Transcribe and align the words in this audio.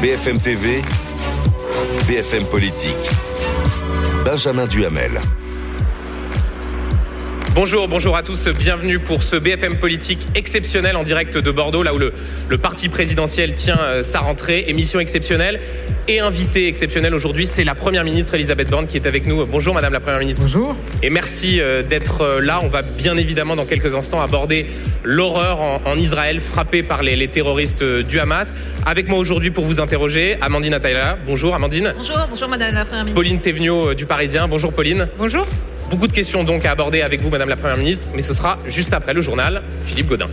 BFM 0.00 0.38
TV, 0.38 0.80
BFM 2.06 2.44
Politique. 2.44 2.94
Benjamin 4.24 4.68
Duhamel. 4.68 5.20
Bonjour, 7.56 7.88
bonjour 7.88 8.16
à 8.16 8.22
tous, 8.22 8.48
bienvenue 8.50 9.00
pour 9.00 9.24
ce 9.24 9.34
BFM 9.34 9.76
politique 9.76 10.20
exceptionnel 10.36 10.94
en 10.94 11.02
direct 11.02 11.36
de 11.36 11.50
Bordeaux, 11.50 11.82
là 11.82 11.92
où 11.94 11.98
le, 11.98 12.12
parti 12.58 12.88
présidentiel 12.88 13.54
tient 13.54 13.80
euh, 13.80 14.04
sa 14.04 14.20
rentrée. 14.20 14.66
Émission 14.68 15.00
exceptionnelle 15.00 15.58
et 16.08 16.20
invité 16.20 16.68
exceptionnel 16.68 17.14
aujourd'hui, 17.14 17.46
c'est 17.46 17.64
la 17.64 17.74
Première 17.74 18.02
ministre 18.02 18.34
Elisabeth 18.34 18.70
Borne 18.70 18.86
qui 18.86 18.96
est 18.96 19.06
avec 19.06 19.26
nous. 19.26 19.44
Bonjour 19.44 19.74
Madame 19.74 19.92
la 19.92 20.00
Première 20.00 20.20
ministre. 20.20 20.42
Bonjour. 20.42 20.74
Et 21.02 21.10
merci 21.10 21.60
euh, 21.60 21.82
d'être 21.82 22.22
euh, 22.22 22.40
là. 22.40 22.60
On 22.62 22.68
va 22.68 22.80
bien 22.80 23.16
évidemment 23.18 23.56
dans 23.56 23.66
quelques 23.66 23.94
instants 23.94 24.22
aborder 24.22 24.66
l'horreur 25.04 25.60
en, 25.60 25.82
en 25.84 25.96
Israël 25.98 26.40
frappée 26.40 26.82
par 26.82 27.02
les, 27.02 27.14
les 27.14 27.28
terroristes 27.28 27.84
du 27.84 28.18
Hamas. 28.18 28.54
Avec 28.86 29.08
moi 29.08 29.18
aujourd'hui 29.18 29.50
pour 29.50 29.64
vous 29.64 29.80
interroger, 29.80 30.38
Amandine 30.40 30.74
Atayla. 30.74 31.18
Bonjour 31.26 31.54
Amandine. 31.54 31.92
Bonjour, 31.94 32.16
bonjour 32.30 32.48
Madame 32.48 32.74
la 32.74 32.84
Première 32.86 33.04
ministre. 33.04 33.22
Pauline 33.22 33.40
Thévenot 33.40 33.92
du 33.92 34.06
Parisien. 34.06 34.48
Bonjour 34.48 34.72
Pauline. 34.72 35.08
Bonjour. 35.18 35.46
Beaucoup 35.90 36.08
de 36.08 36.12
questions 36.12 36.42
donc 36.42 36.64
à 36.64 36.70
aborder 36.70 37.02
avec 37.02 37.20
vous, 37.20 37.30
Madame 37.30 37.50
la 37.50 37.56
Première 37.56 37.76
ministre, 37.78 38.08
mais 38.14 38.22
ce 38.22 38.32
sera 38.32 38.58
juste 38.66 38.94
après 38.94 39.12
le 39.12 39.20
journal. 39.20 39.62
Philippe 39.84 40.08
Godin. 40.08 40.28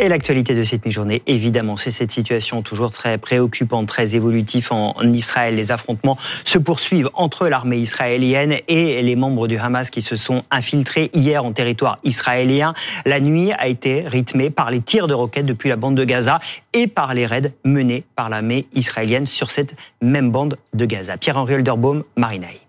Et 0.00 0.08
l'actualité 0.08 0.54
de 0.54 0.62
cette 0.62 0.86
mi-journée, 0.86 1.22
évidemment, 1.26 1.76
c'est 1.76 1.90
cette 1.90 2.12
situation 2.12 2.62
toujours 2.62 2.92
très 2.92 3.18
préoccupante, 3.18 3.88
très 3.88 4.14
évolutive 4.14 4.68
en 4.70 4.94
Israël. 5.12 5.56
Les 5.56 5.72
affrontements 5.72 6.16
se 6.44 6.56
poursuivent 6.56 7.10
entre 7.14 7.48
l'armée 7.48 7.78
israélienne 7.78 8.54
et 8.68 9.02
les 9.02 9.16
membres 9.16 9.48
du 9.48 9.58
Hamas 9.58 9.90
qui 9.90 10.00
se 10.00 10.14
sont 10.14 10.44
infiltrés 10.52 11.10
hier 11.14 11.44
en 11.44 11.50
territoire 11.50 11.98
israélien. 12.04 12.74
La 13.06 13.18
nuit 13.18 13.50
a 13.52 13.66
été 13.66 14.06
rythmée 14.06 14.50
par 14.50 14.70
les 14.70 14.80
tirs 14.80 15.08
de 15.08 15.14
roquettes 15.14 15.46
depuis 15.46 15.68
la 15.68 15.74
bande 15.74 15.96
de 15.96 16.04
Gaza 16.04 16.38
et 16.74 16.86
par 16.86 17.12
les 17.12 17.26
raids 17.26 17.52
menés 17.64 18.04
par 18.14 18.28
l'armée 18.30 18.66
israélienne 18.74 19.26
sur 19.26 19.50
cette 19.50 19.74
même 20.00 20.30
bande 20.30 20.58
de 20.74 20.84
Gaza. 20.84 21.16
Pierre-Henri 21.16 21.54
Olderbaum, 21.54 22.04
Marinaï. 22.16 22.60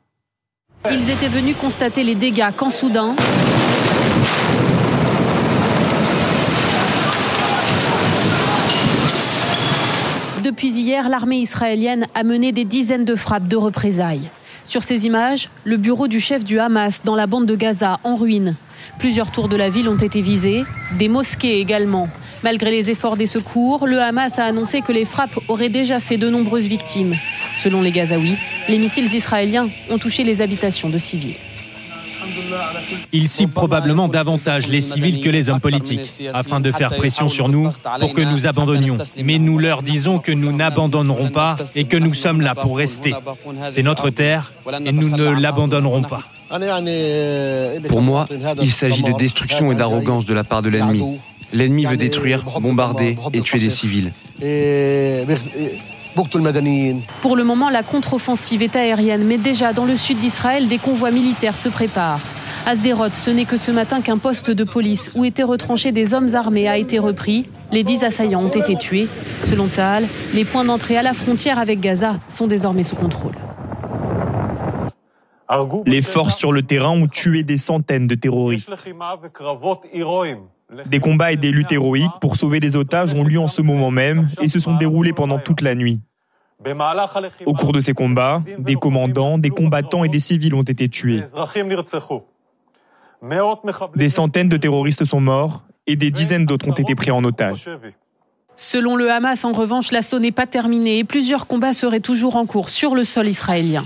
Ils 0.89 1.11
étaient 1.11 1.27
venus 1.27 1.55
constater 1.57 2.03
les 2.03 2.15
dégâts 2.15 2.49
quand 2.57 2.71
soudain... 2.71 3.15
Depuis 10.49 10.69
hier, 10.69 11.09
l'armée 11.09 11.41
israélienne 11.41 12.07
a 12.15 12.23
mené 12.23 12.51
des 12.51 12.65
dizaines 12.65 13.05
de 13.05 13.13
frappes 13.13 13.47
de 13.47 13.55
représailles. 13.55 14.31
Sur 14.63 14.81
ces 14.81 15.05
images, 15.05 15.51
le 15.63 15.77
bureau 15.77 16.07
du 16.07 16.19
chef 16.19 16.43
du 16.43 16.59
Hamas 16.59 17.03
dans 17.03 17.15
la 17.15 17.27
bande 17.27 17.45
de 17.45 17.55
Gaza 17.55 17.99
en 18.03 18.15
ruine. 18.15 18.55
Plusieurs 18.97 19.29
tours 19.29 19.47
de 19.47 19.55
la 19.55 19.69
ville 19.69 19.87
ont 19.87 19.97
été 19.97 20.21
visées, 20.21 20.63
des 20.97 21.07
mosquées 21.07 21.59
également. 21.59 22.09
Malgré 22.41 22.71
les 22.71 22.89
efforts 22.89 23.15
des 23.15 23.27
secours, 23.27 23.85
le 23.85 24.01
Hamas 24.01 24.39
a 24.39 24.45
annoncé 24.45 24.81
que 24.81 24.91
les 24.91 25.05
frappes 25.05 25.37
auraient 25.49 25.69
déjà 25.69 25.99
fait 25.99 26.17
de 26.17 26.31
nombreuses 26.31 26.65
victimes. 26.65 27.13
Selon 27.55 27.83
les 27.83 27.91
Gazaouis, 27.91 28.35
les 28.69 28.79
missiles 28.79 29.13
israéliens 29.13 29.69
ont 29.91 29.99
touché 29.99 30.23
les 30.23 30.41
habitations 30.41 30.89
de 30.89 30.97
civils. 30.97 31.37
Ils 33.11 33.29
ciblent 33.29 33.53
probablement 33.53 34.07
davantage 34.07 34.67
les 34.67 34.81
civils 34.81 35.21
que 35.21 35.29
les 35.29 35.49
hommes 35.49 35.59
politiques, 35.59 36.23
afin 36.33 36.59
de 36.59 36.71
faire 36.71 36.89
pression 36.95 37.27
sur 37.27 37.49
nous 37.49 37.69
pour 37.99 38.13
que 38.13 38.21
nous 38.21 38.47
abandonnions. 38.47 38.97
Mais 39.23 39.39
nous 39.39 39.57
leur 39.57 39.83
disons 39.83 40.19
que 40.19 40.31
nous 40.31 40.51
n'abandonnerons 40.51 41.29
pas 41.29 41.55
et 41.75 41.85
que 41.85 41.97
nous 41.97 42.13
sommes 42.13 42.41
là 42.41 42.55
pour 42.55 42.77
rester. 42.77 43.13
C'est 43.65 43.83
notre 43.83 44.09
terre 44.09 44.53
et 44.85 44.91
nous 44.91 45.09
ne 45.09 45.29
l'abandonnerons 45.29 46.03
pas. 46.03 46.23
Pour 47.87 48.01
moi, 48.01 48.25
il 48.61 48.71
s'agit 48.71 49.03
de 49.03 49.13
destruction 49.17 49.71
et 49.71 49.75
d'arrogance 49.75 50.25
de 50.25 50.33
la 50.33 50.43
part 50.43 50.61
de 50.61 50.69
l'ennemi. 50.69 51.19
L'ennemi 51.53 51.85
veut 51.85 51.97
détruire, 51.97 52.43
bombarder 52.61 53.17
et 53.33 53.41
tuer 53.41 53.59
des 53.59 53.69
civils. 53.69 54.11
Pour 57.21 57.35
le 57.35 57.43
moment, 57.43 57.69
la 57.69 57.83
contre-offensive 57.83 58.61
est 58.61 58.75
aérienne, 58.75 59.23
mais 59.23 59.37
déjà 59.37 59.73
dans 59.73 59.85
le 59.85 59.95
sud 59.95 60.17
d'Israël, 60.19 60.67
des 60.67 60.77
convois 60.77 61.11
militaires 61.11 61.57
se 61.57 61.69
préparent. 61.69 62.21
À 62.65 62.75
Sderot, 62.75 63.09
ce 63.13 63.29
n'est 63.29 63.45
que 63.45 63.57
ce 63.57 63.71
matin 63.71 64.01
qu'un 64.01 64.17
poste 64.17 64.51
de 64.51 64.63
police 64.63 65.11
où 65.15 65.23
étaient 65.23 65.43
retranchés 65.43 65.91
des 65.91 66.13
hommes 66.13 66.35
armés 66.35 66.67
a 66.67 66.77
été 66.77 66.99
repris. 66.99 67.49
Les 67.71 67.83
dix 67.83 68.03
assaillants 68.03 68.43
ont 68.43 68.49
été 68.49 68.75
tués. 68.75 69.07
Selon 69.43 69.67
Tsahal, 69.67 70.05
les 70.33 70.45
points 70.45 70.65
d'entrée 70.65 70.97
à 70.97 71.01
la 71.01 71.13
frontière 71.13 71.57
avec 71.57 71.79
Gaza 71.79 72.19
sont 72.27 72.47
désormais 72.47 72.83
sous 72.83 72.95
contrôle. 72.95 73.35
Les 75.85 76.01
forces 76.01 76.37
sur 76.37 76.51
le 76.51 76.61
terrain 76.61 76.91
ont 76.91 77.07
tué 77.07 77.43
des 77.43 77.57
centaines 77.57 78.07
de 78.07 78.15
terroristes. 78.15 78.71
Des 80.85 80.99
combats 80.99 81.31
et 81.31 81.37
des 81.37 81.51
luttes 81.51 81.71
héroïques 81.71 82.11
pour 82.21 82.35
sauver 82.35 82.59
des 82.59 82.75
otages 82.75 83.13
ont 83.13 83.23
lieu 83.23 83.39
en 83.39 83.47
ce 83.47 83.61
moment 83.61 83.91
même 83.91 84.29
et 84.41 84.49
se 84.49 84.59
sont 84.59 84.75
déroulés 84.75 85.13
pendant 85.13 85.39
toute 85.39 85.61
la 85.61 85.73
nuit. 85.73 85.99
Au 87.45 87.53
cours 87.53 87.71
de 87.71 87.79
ces 87.79 87.93
combats, 87.93 88.43
des 88.59 88.75
commandants, 88.75 89.37
des 89.37 89.49
combattants 89.49 90.03
et 90.03 90.09
des 90.09 90.19
civils 90.19 90.53
ont 90.53 90.63
été 90.63 90.89
tués. 90.89 91.23
Des 93.95 94.09
centaines 94.09 94.49
de 94.49 94.57
terroristes 94.57 95.05
sont 95.05 95.21
morts 95.21 95.63
et 95.87 95.95
des 95.95 96.11
dizaines 96.11 96.45
d'autres 96.45 96.67
ont 96.67 96.73
été 96.73 96.95
pris 96.95 97.11
en 97.11 97.23
otage. 97.23 97.69
Selon 98.55 98.97
le 98.97 99.09
Hamas, 99.09 99.45
en 99.45 99.53
revanche, 99.53 99.91
l'assaut 99.91 100.19
n'est 100.19 100.33
pas 100.33 100.45
terminé 100.45 100.99
et 100.99 101.03
plusieurs 101.05 101.47
combats 101.47 101.73
seraient 101.73 102.01
toujours 102.01 102.35
en 102.35 102.45
cours 102.45 102.69
sur 102.69 102.93
le 102.93 103.05
sol 103.05 103.27
israélien. 103.27 103.85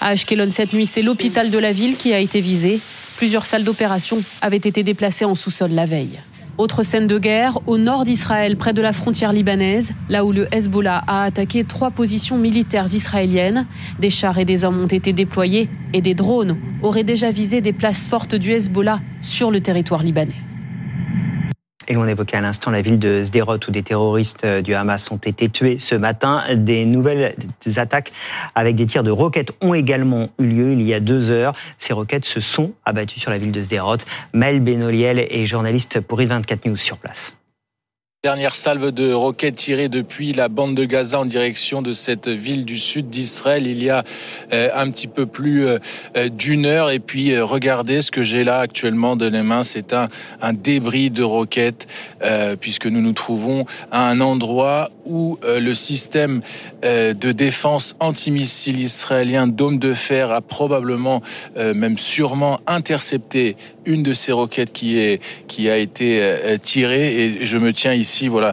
À 0.00 0.10
Ashkelon 0.10 0.50
cette 0.52 0.72
nuit, 0.72 0.86
c'est 0.86 1.02
l'hôpital 1.02 1.50
de 1.50 1.58
la 1.58 1.72
ville 1.72 1.96
qui 1.96 2.14
a 2.14 2.20
été 2.20 2.40
visé. 2.40 2.80
Plusieurs 3.16 3.46
salles 3.46 3.64
d'opération 3.64 4.18
avaient 4.42 4.56
été 4.56 4.82
déplacées 4.82 5.24
en 5.24 5.34
sous-sol 5.34 5.70
la 5.70 5.86
veille. 5.86 6.18
Autre 6.56 6.84
scène 6.84 7.08
de 7.08 7.18
guerre, 7.18 7.58
au 7.66 7.78
nord 7.78 8.04
d'Israël, 8.04 8.56
près 8.56 8.72
de 8.72 8.82
la 8.82 8.92
frontière 8.92 9.32
libanaise, 9.32 9.92
là 10.08 10.24
où 10.24 10.30
le 10.30 10.46
Hezbollah 10.54 11.02
a 11.06 11.24
attaqué 11.24 11.64
trois 11.64 11.90
positions 11.90 12.38
militaires 12.38 12.86
israéliennes. 12.86 13.66
Des 13.98 14.10
chars 14.10 14.38
et 14.38 14.44
des 14.44 14.64
hommes 14.64 14.80
ont 14.80 14.86
été 14.86 15.12
déployés 15.12 15.68
et 15.92 16.00
des 16.00 16.14
drones 16.14 16.56
auraient 16.82 17.02
déjà 17.02 17.32
visé 17.32 17.60
des 17.60 17.72
places 17.72 18.06
fortes 18.06 18.36
du 18.36 18.52
Hezbollah 18.52 19.00
sur 19.20 19.50
le 19.50 19.60
territoire 19.60 20.04
libanais. 20.04 20.34
Et 21.88 21.96
on 21.96 22.06
évoquait 22.06 22.36
à 22.36 22.40
l'instant 22.40 22.70
la 22.70 22.82
ville 22.82 22.98
de 22.98 23.22
Sderot 23.24 23.58
où 23.68 23.70
des 23.70 23.82
terroristes 23.82 24.46
du 24.46 24.74
Hamas 24.74 25.10
ont 25.10 25.18
été 25.18 25.48
tués 25.48 25.78
ce 25.78 25.94
matin. 25.94 26.42
Des 26.54 26.86
nouvelles 26.86 27.34
attaques 27.76 28.12
avec 28.54 28.74
des 28.76 28.86
tirs 28.86 29.04
de 29.04 29.10
roquettes 29.10 29.52
ont 29.60 29.74
également 29.74 30.28
eu 30.38 30.46
lieu 30.46 30.72
il 30.72 30.82
y 30.82 30.94
a 30.94 31.00
deux 31.00 31.30
heures. 31.30 31.54
Ces 31.78 31.92
roquettes 31.92 32.24
se 32.24 32.40
sont 32.40 32.72
abattues 32.84 33.20
sur 33.20 33.30
la 33.30 33.38
ville 33.38 33.52
de 33.52 33.62
Sderot. 33.62 33.98
Mel 34.32 34.60
Benoliel 34.60 35.18
est 35.18 35.46
journaliste 35.46 36.00
pour 36.00 36.20
I24 36.20 36.68
News 36.68 36.76
sur 36.76 36.96
place. 36.96 37.36
Dernière 38.24 38.54
salve 38.54 38.90
de 38.90 39.12
roquettes 39.12 39.56
tirées 39.56 39.90
depuis 39.90 40.32
la 40.32 40.48
bande 40.48 40.74
de 40.74 40.86
Gaza 40.86 41.20
en 41.20 41.26
direction 41.26 41.82
de 41.82 41.92
cette 41.92 42.26
ville 42.26 42.64
du 42.64 42.78
sud 42.78 43.10
d'Israël 43.10 43.66
il 43.66 43.84
y 43.84 43.90
a 43.90 44.02
euh, 44.54 44.70
un 44.74 44.90
petit 44.90 45.08
peu 45.08 45.26
plus 45.26 45.66
euh, 45.66 45.78
d'une 46.30 46.64
heure. 46.64 46.90
Et 46.90 47.00
puis 47.00 47.32
euh, 47.32 47.44
regardez 47.44 48.00
ce 48.00 48.10
que 48.10 48.22
j'ai 48.22 48.42
là 48.42 48.60
actuellement 48.60 49.16
de 49.16 49.26
les 49.26 49.42
mains, 49.42 49.62
c'est 49.62 49.92
un, 49.92 50.08
débris 50.54 51.10
de 51.10 51.22
roquettes 51.22 51.86
euh, 52.22 52.56
puisque 52.58 52.86
nous 52.86 53.02
nous 53.02 53.12
trouvons 53.12 53.66
à 53.90 54.08
un 54.08 54.22
endroit 54.22 54.88
où 55.04 55.38
euh, 55.44 55.60
le 55.60 55.74
système 55.74 56.40
euh, 56.86 57.12
de 57.12 57.30
défense 57.30 57.94
antimissile 58.00 58.80
israélien 58.80 59.46
Dôme 59.46 59.78
de 59.78 59.92
Fer 59.92 60.32
a 60.32 60.40
probablement, 60.40 61.20
même 61.56 61.98
sûrement 61.98 62.58
intercepté 62.66 63.56
une 63.86 64.02
de 64.02 64.12
ces 64.12 64.32
roquettes 64.32 64.72
qui 64.72 64.98
est 64.98 65.20
qui 65.48 65.68
a 65.68 65.76
été 65.76 66.22
tirée. 66.62 67.24
Et 67.24 67.46
je 67.46 67.58
me 67.58 67.72
tiens 67.72 67.92
ici 67.92 68.28
voilà 68.28 68.52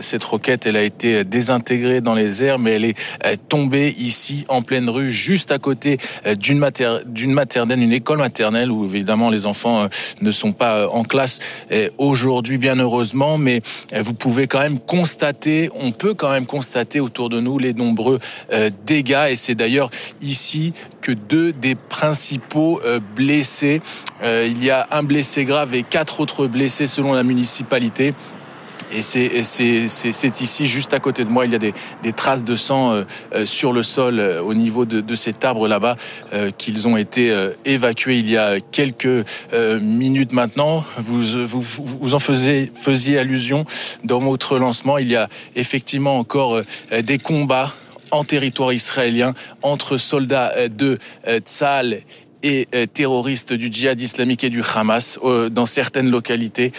cette 0.00 0.24
roquette 0.24 0.66
elle 0.66 0.76
a 0.76 0.82
été 0.82 1.24
désintégrée 1.24 2.00
dans 2.00 2.14
les 2.14 2.42
airs 2.42 2.58
mais 2.58 2.72
elle 2.72 2.84
est 2.84 2.98
tombée 3.48 3.94
ici 3.98 4.44
en 4.48 4.62
pleine 4.62 4.88
rue 4.88 5.12
juste 5.12 5.52
à 5.52 5.58
côté 5.58 5.98
d'une 6.38 6.58
mater, 6.58 6.98
d'une 7.06 7.32
maternelle 7.32 7.80
une 7.82 7.92
école 7.92 8.18
maternelle 8.18 8.70
où 8.70 8.84
évidemment 8.84 9.30
les 9.30 9.46
enfants 9.46 9.88
ne 10.20 10.30
sont 10.30 10.52
pas 10.52 10.88
en 10.88 11.04
classe 11.04 11.40
aujourd'hui 11.98 12.58
bien 12.58 12.76
heureusement. 12.76 13.38
Mais 13.38 13.62
vous 13.94 14.14
pouvez 14.14 14.46
quand 14.46 14.60
même 14.60 14.78
constater 14.78 15.70
on 15.74 15.92
peut 15.92 16.14
quand 16.14 16.30
même 16.30 16.46
constater 16.46 17.00
autour 17.00 17.28
de 17.28 17.40
nous 17.40 17.58
les 17.58 17.74
nombreux 17.74 18.18
dégâts. 18.86 19.26
Et 19.30 19.36
c'est 19.36 19.54
d'ailleurs 19.54 19.90
ici 20.20 20.72
que 21.00 21.12
deux 21.12 21.52
des 21.52 21.74
principaux 21.74 22.80
blessés 23.16 23.82
il 24.22 24.62
y 24.62 24.70
a 24.70 24.86
un 24.90 25.02
blessé 25.02 25.44
grave 25.44 25.74
et 25.74 25.82
quatre 25.82 26.20
autres 26.20 26.46
blessés 26.46 26.86
selon 26.86 27.12
la 27.12 27.22
municipalité. 27.22 28.14
Et 28.94 29.00
c'est 29.02 30.40
ici, 30.40 30.66
juste 30.66 30.92
à 30.92 31.00
côté 31.00 31.24
de 31.24 31.30
moi, 31.30 31.46
il 31.46 31.52
y 31.52 31.54
a 31.54 31.58
des, 31.58 31.72
traces 32.12 32.44
de 32.44 32.56
sang 32.56 32.92
euh, 32.92 33.46
sur 33.46 33.72
le 33.72 33.82
sol 33.82 34.18
euh, 34.18 34.42
au 34.42 34.52
niveau 34.54 34.84
de, 34.84 35.14
cet 35.14 35.44
arbre 35.44 35.66
là-bas 35.66 35.96
euh, 36.32 36.50
qu'ils 36.56 36.86
ont 36.88 36.96
été 36.96 37.30
euh, 37.30 37.50
évacués 37.64 38.18
il 38.18 38.30
y 38.30 38.36
a 38.36 38.60
quelques 38.60 39.24
minutes 39.80 40.32
maintenant. 40.32 40.84
Vous, 40.98 41.46
vous, 41.46 41.62
vous 42.00 42.14
en 42.14 42.18
faisiez, 42.18 42.70
faisiez 42.74 43.18
allusion 43.18 43.64
dans 44.04 44.20
votre 44.20 44.58
lancement. 44.58 44.98
Il 44.98 45.10
y 45.10 45.16
a 45.16 45.28
effectivement 45.56 46.18
encore 46.18 46.60
des 47.02 47.18
combats 47.18 47.72
en 48.10 48.24
territoire 48.24 48.72
israélien 48.72 49.32
entre 49.62 49.96
soldats 49.96 50.68
de 50.68 50.98
Tzal 51.38 52.00
et 52.42 52.66
terroristes 52.92 53.52
du 53.52 53.72
djihad 53.72 54.00
islamique 54.00 54.44
et 54.44 54.50
du 54.50 54.62
Hamas 54.74 55.18
dans 55.50 55.66
certaines 55.66 56.10
localités 56.10 56.72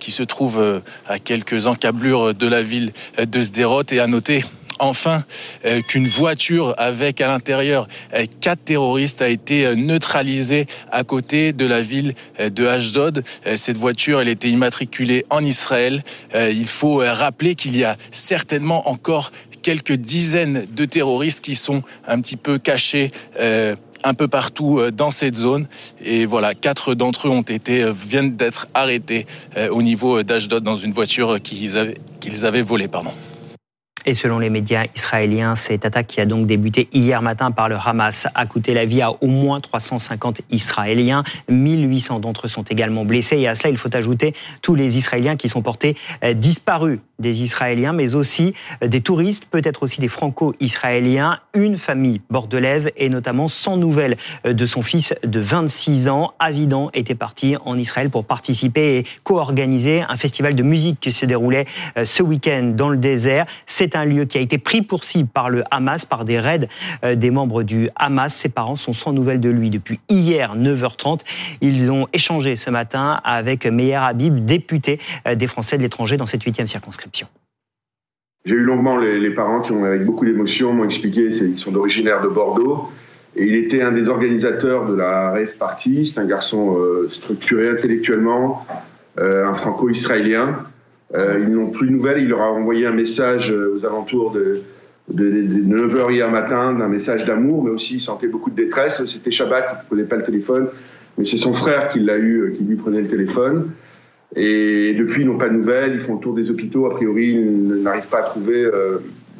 qui 0.00 0.12
se 0.12 0.22
trouvent 0.22 0.82
à 1.06 1.18
quelques 1.18 1.66
encablures 1.66 2.34
de 2.34 2.46
la 2.46 2.62
ville 2.62 2.92
de 3.18 3.42
Sderot. 3.42 3.82
Et 3.92 4.00
à 4.00 4.06
noter 4.06 4.44
enfin 4.78 5.24
euh, 5.64 5.80
qu'une 5.82 6.06
voiture 6.06 6.74
avec 6.78 7.20
à 7.20 7.28
l'intérieur 7.28 7.88
euh, 8.14 8.24
quatre 8.40 8.64
terroristes 8.64 9.22
a 9.22 9.28
été 9.28 9.66
euh, 9.66 9.74
neutralisée 9.74 10.66
à 10.90 11.04
côté 11.04 11.52
de 11.52 11.66
la 11.66 11.80
ville 11.80 12.14
de 12.38 12.66
Ashdod. 12.66 13.24
Cette 13.56 13.76
voiture, 13.76 14.20
elle 14.20 14.28
était 14.28 14.48
immatriculée 14.48 15.24
en 15.30 15.44
Israël. 15.44 16.02
Il 16.34 16.66
faut 16.66 16.98
rappeler 16.98 17.54
qu'il 17.54 17.76
y 17.76 17.84
a 17.84 17.96
certainement 18.10 18.88
encore 18.88 19.32
quelques 19.62 19.92
dizaines 19.92 20.66
de 20.70 20.84
terroristes 20.84 21.40
qui 21.40 21.54
sont 21.54 21.82
un 22.06 22.20
petit 22.20 22.36
peu 22.36 22.58
cachés 22.58 23.10
un 24.04 24.14
peu 24.14 24.28
partout 24.28 24.80
dans 24.90 25.10
cette 25.10 25.34
zone. 25.34 25.66
Et 26.04 26.24
voilà, 26.24 26.54
quatre 26.54 26.94
d'entre 26.94 27.28
eux 27.28 27.30
été, 27.42 27.90
viennent 27.92 28.36
d'être 28.36 28.68
arrêtés 28.74 29.26
au 29.70 29.82
niveau 29.82 30.22
d'Ashdod 30.22 30.62
dans 30.62 30.76
une 30.76 30.92
voiture 30.92 31.40
qu'ils 31.42 31.76
avaient, 31.76 31.96
qu'ils 32.20 32.46
avaient 32.46 32.62
volée. 32.62 32.88
Et 34.08 34.14
selon 34.14 34.38
les 34.38 34.50
médias 34.50 34.84
israéliens, 34.94 35.56
cette 35.56 35.84
attaque 35.84 36.06
qui 36.06 36.20
a 36.20 36.26
donc 36.26 36.46
débuté 36.46 36.88
hier 36.92 37.20
matin 37.22 37.50
par 37.50 37.68
le 37.68 37.74
Hamas 37.74 38.28
a 38.36 38.46
coûté 38.46 38.72
la 38.72 38.84
vie 38.84 39.02
à 39.02 39.10
au 39.10 39.26
moins 39.26 39.58
350 39.58 40.42
Israéliens. 40.52 41.24
1800 41.48 42.20
d'entre 42.20 42.46
eux 42.46 42.48
sont 42.48 42.62
également 42.62 43.04
blessés. 43.04 43.36
Et 43.36 43.48
à 43.48 43.56
cela, 43.56 43.70
il 43.70 43.78
faut 43.78 43.94
ajouter 43.96 44.32
tous 44.62 44.76
les 44.76 44.96
Israéliens 44.96 45.34
qui 45.34 45.48
sont 45.48 45.60
portés 45.60 45.96
euh, 46.22 46.34
disparus 46.34 47.00
des 47.18 47.42
Israéliens, 47.42 47.92
mais 47.92 48.14
aussi 48.14 48.54
euh, 48.84 48.86
des 48.86 49.00
touristes, 49.00 49.46
peut-être 49.50 49.82
aussi 49.82 50.00
des 50.00 50.08
Franco-Israéliens. 50.08 51.40
Une 51.54 51.76
famille 51.76 52.20
bordelaise 52.30 52.92
et 52.96 53.08
notamment 53.08 53.48
sans 53.48 53.76
nouvelles 53.76 54.18
euh, 54.46 54.52
de 54.52 54.66
son 54.66 54.84
fils 54.84 55.14
de 55.24 55.40
26 55.40 56.08
ans. 56.08 56.34
Avidan 56.38 56.90
était 56.94 57.16
parti 57.16 57.56
en 57.64 57.76
Israël 57.76 58.10
pour 58.10 58.24
participer 58.24 58.98
et 58.98 59.06
co-organiser 59.24 60.02
un 60.08 60.16
festival 60.16 60.54
de 60.54 60.62
musique 60.62 61.00
qui 61.00 61.10
se 61.10 61.26
déroulait 61.26 61.64
ce 62.04 62.22
week-end 62.22 62.72
dans 62.76 62.90
le 62.90 62.98
désert. 62.98 63.46
Un 63.96 64.04
lieu 64.04 64.24
qui 64.24 64.38
a 64.38 64.40
été 64.40 64.58
pris 64.58 64.82
pour 64.82 65.04
cible 65.04 65.28
par 65.28 65.50
le 65.50 65.64
Hamas, 65.70 66.04
par 66.04 66.24
des 66.24 66.38
raids 66.38 66.68
euh, 67.04 67.14
des 67.14 67.30
membres 67.30 67.62
du 67.62 67.88
Hamas. 67.96 68.34
Ses 68.34 68.48
parents 68.48 68.76
sont 68.76 68.92
sans 68.92 69.12
nouvelles 69.12 69.40
de 69.40 69.48
lui 69.48 69.70
depuis 69.70 70.00
hier 70.08 70.56
9h30. 70.56 71.20
Ils 71.60 71.90
ont 71.90 72.06
échangé 72.12 72.56
ce 72.56 72.70
matin 72.70 73.20
avec 73.24 73.66
Meyer 73.66 73.96
Habib, 73.96 74.44
député 74.44 75.00
euh, 75.26 75.34
des 75.34 75.46
Français 75.46 75.76
de 75.78 75.82
l'étranger 75.82 76.16
dans 76.16 76.26
cette 76.26 76.42
huitième 76.42 76.66
circonscription. 76.66 77.26
J'ai 78.44 78.54
eu 78.54 78.62
longuement 78.62 78.96
les, 78.96 79.30
parents 79.30 79.60
qui 79.60 79.72
ont, 79.72 79.84
avec 79.84 80.04
beaucoup 80.04 80.24
d'émotion, 80.24 80.72
m'ont 80.72 80.84
expliqué 80.84 81.30
qu'ils 81.30 81.58
sont 81.58 81.74
originaires 81.74 82.22
de 82.22 82.28
Bordeaux. 82.28 82.90
Et 83.34 83.44
il 83.44 83.54
était 83.56 83.82
un 83.82 83.92
des 83.92 84.08
organisateurs 84.08 84.86
de 84.86 84.94
la 84.94 85.30
Rave 85.30 85.56
Party. 85.58 86.06
C'est 86.06 86.20
un 86.20 86.26
garçon 86.26 86.78
euh, 86.78 87.08
structuré 87.10 87.68
intellectuellement, 87.68 88.64
un 89.18 89.54
franco-israélien. 89.54 90.58
Euh, 91.14 91.40
ils 91.40 91.52
n'ont 91.52 91.70
plus 91.70 91.86
de 91.88 91.92
nouvelles. 91.92 92.20
Il 92.20 92.28
leur 92.28 92.40
a 92.40 92.50
envoyé 92.50 92.86
un 92.86 92.92
message 92.92 93.52
euh, 93.52 93.74
aux 93.76 93.86
alentours 93.86 94.32
de, 94.32 94.62
9h 95.12 96.12
hier 96.12 96.30
matin, 96.30 96.72
d'un 96.72 96.88
message 96.88 97.24
d'amour, 97.24 97.62
mais 97.62 97.70
aussi 97.70 97.94
il 97.94 98.00
sentait 98.00 98.26
beaucoup 98.26 98.50
de 98.50 98.56
détresse. 98.56 99.06
C'était 99.06 99.30
Shabbat, 99.30 99.64
il 99.70 99.76
ne 99.76 99.86
prenait 99.86 100.08
pas 100.08 100.16
le 100.16 100.24
téléphone, 100.24 100.66
mais 101.16 101.24
c'est 101.24 101.36
son 101.36 101.54
frère 101.54 101.90
qui 101.90 102.00
l'a 102.00 102.16
eu, 102.16 102.40
euh, 102.40 102.50
qui 102.56 102.64
lui 102.64 102.74
prenait 102.74 103.02
le 103.02 103.08
téléphone. 103.08 103.70
Et 104.34 104.94
depuis, 104.94 105.22
ils 105.22 105.26
n'ont 105.26 105.38
pas 105.38 105.48
de 105.48 105.54
nouvelles. 105.54 105.94
Ils 105.94 106.00
font 106.00 106.14
le 106.14 106.20
tour 106.20 106.34
des 106.34 106.50
hôpitaux. 106.50 106.86
A 106.86 106.94
priori, 106.94 107.28
ils 107.28 107.82
n'arrivent 107.82 108.08
pas 108.08 108.18
à 108.18 108.22
trouver. 108.22 108.68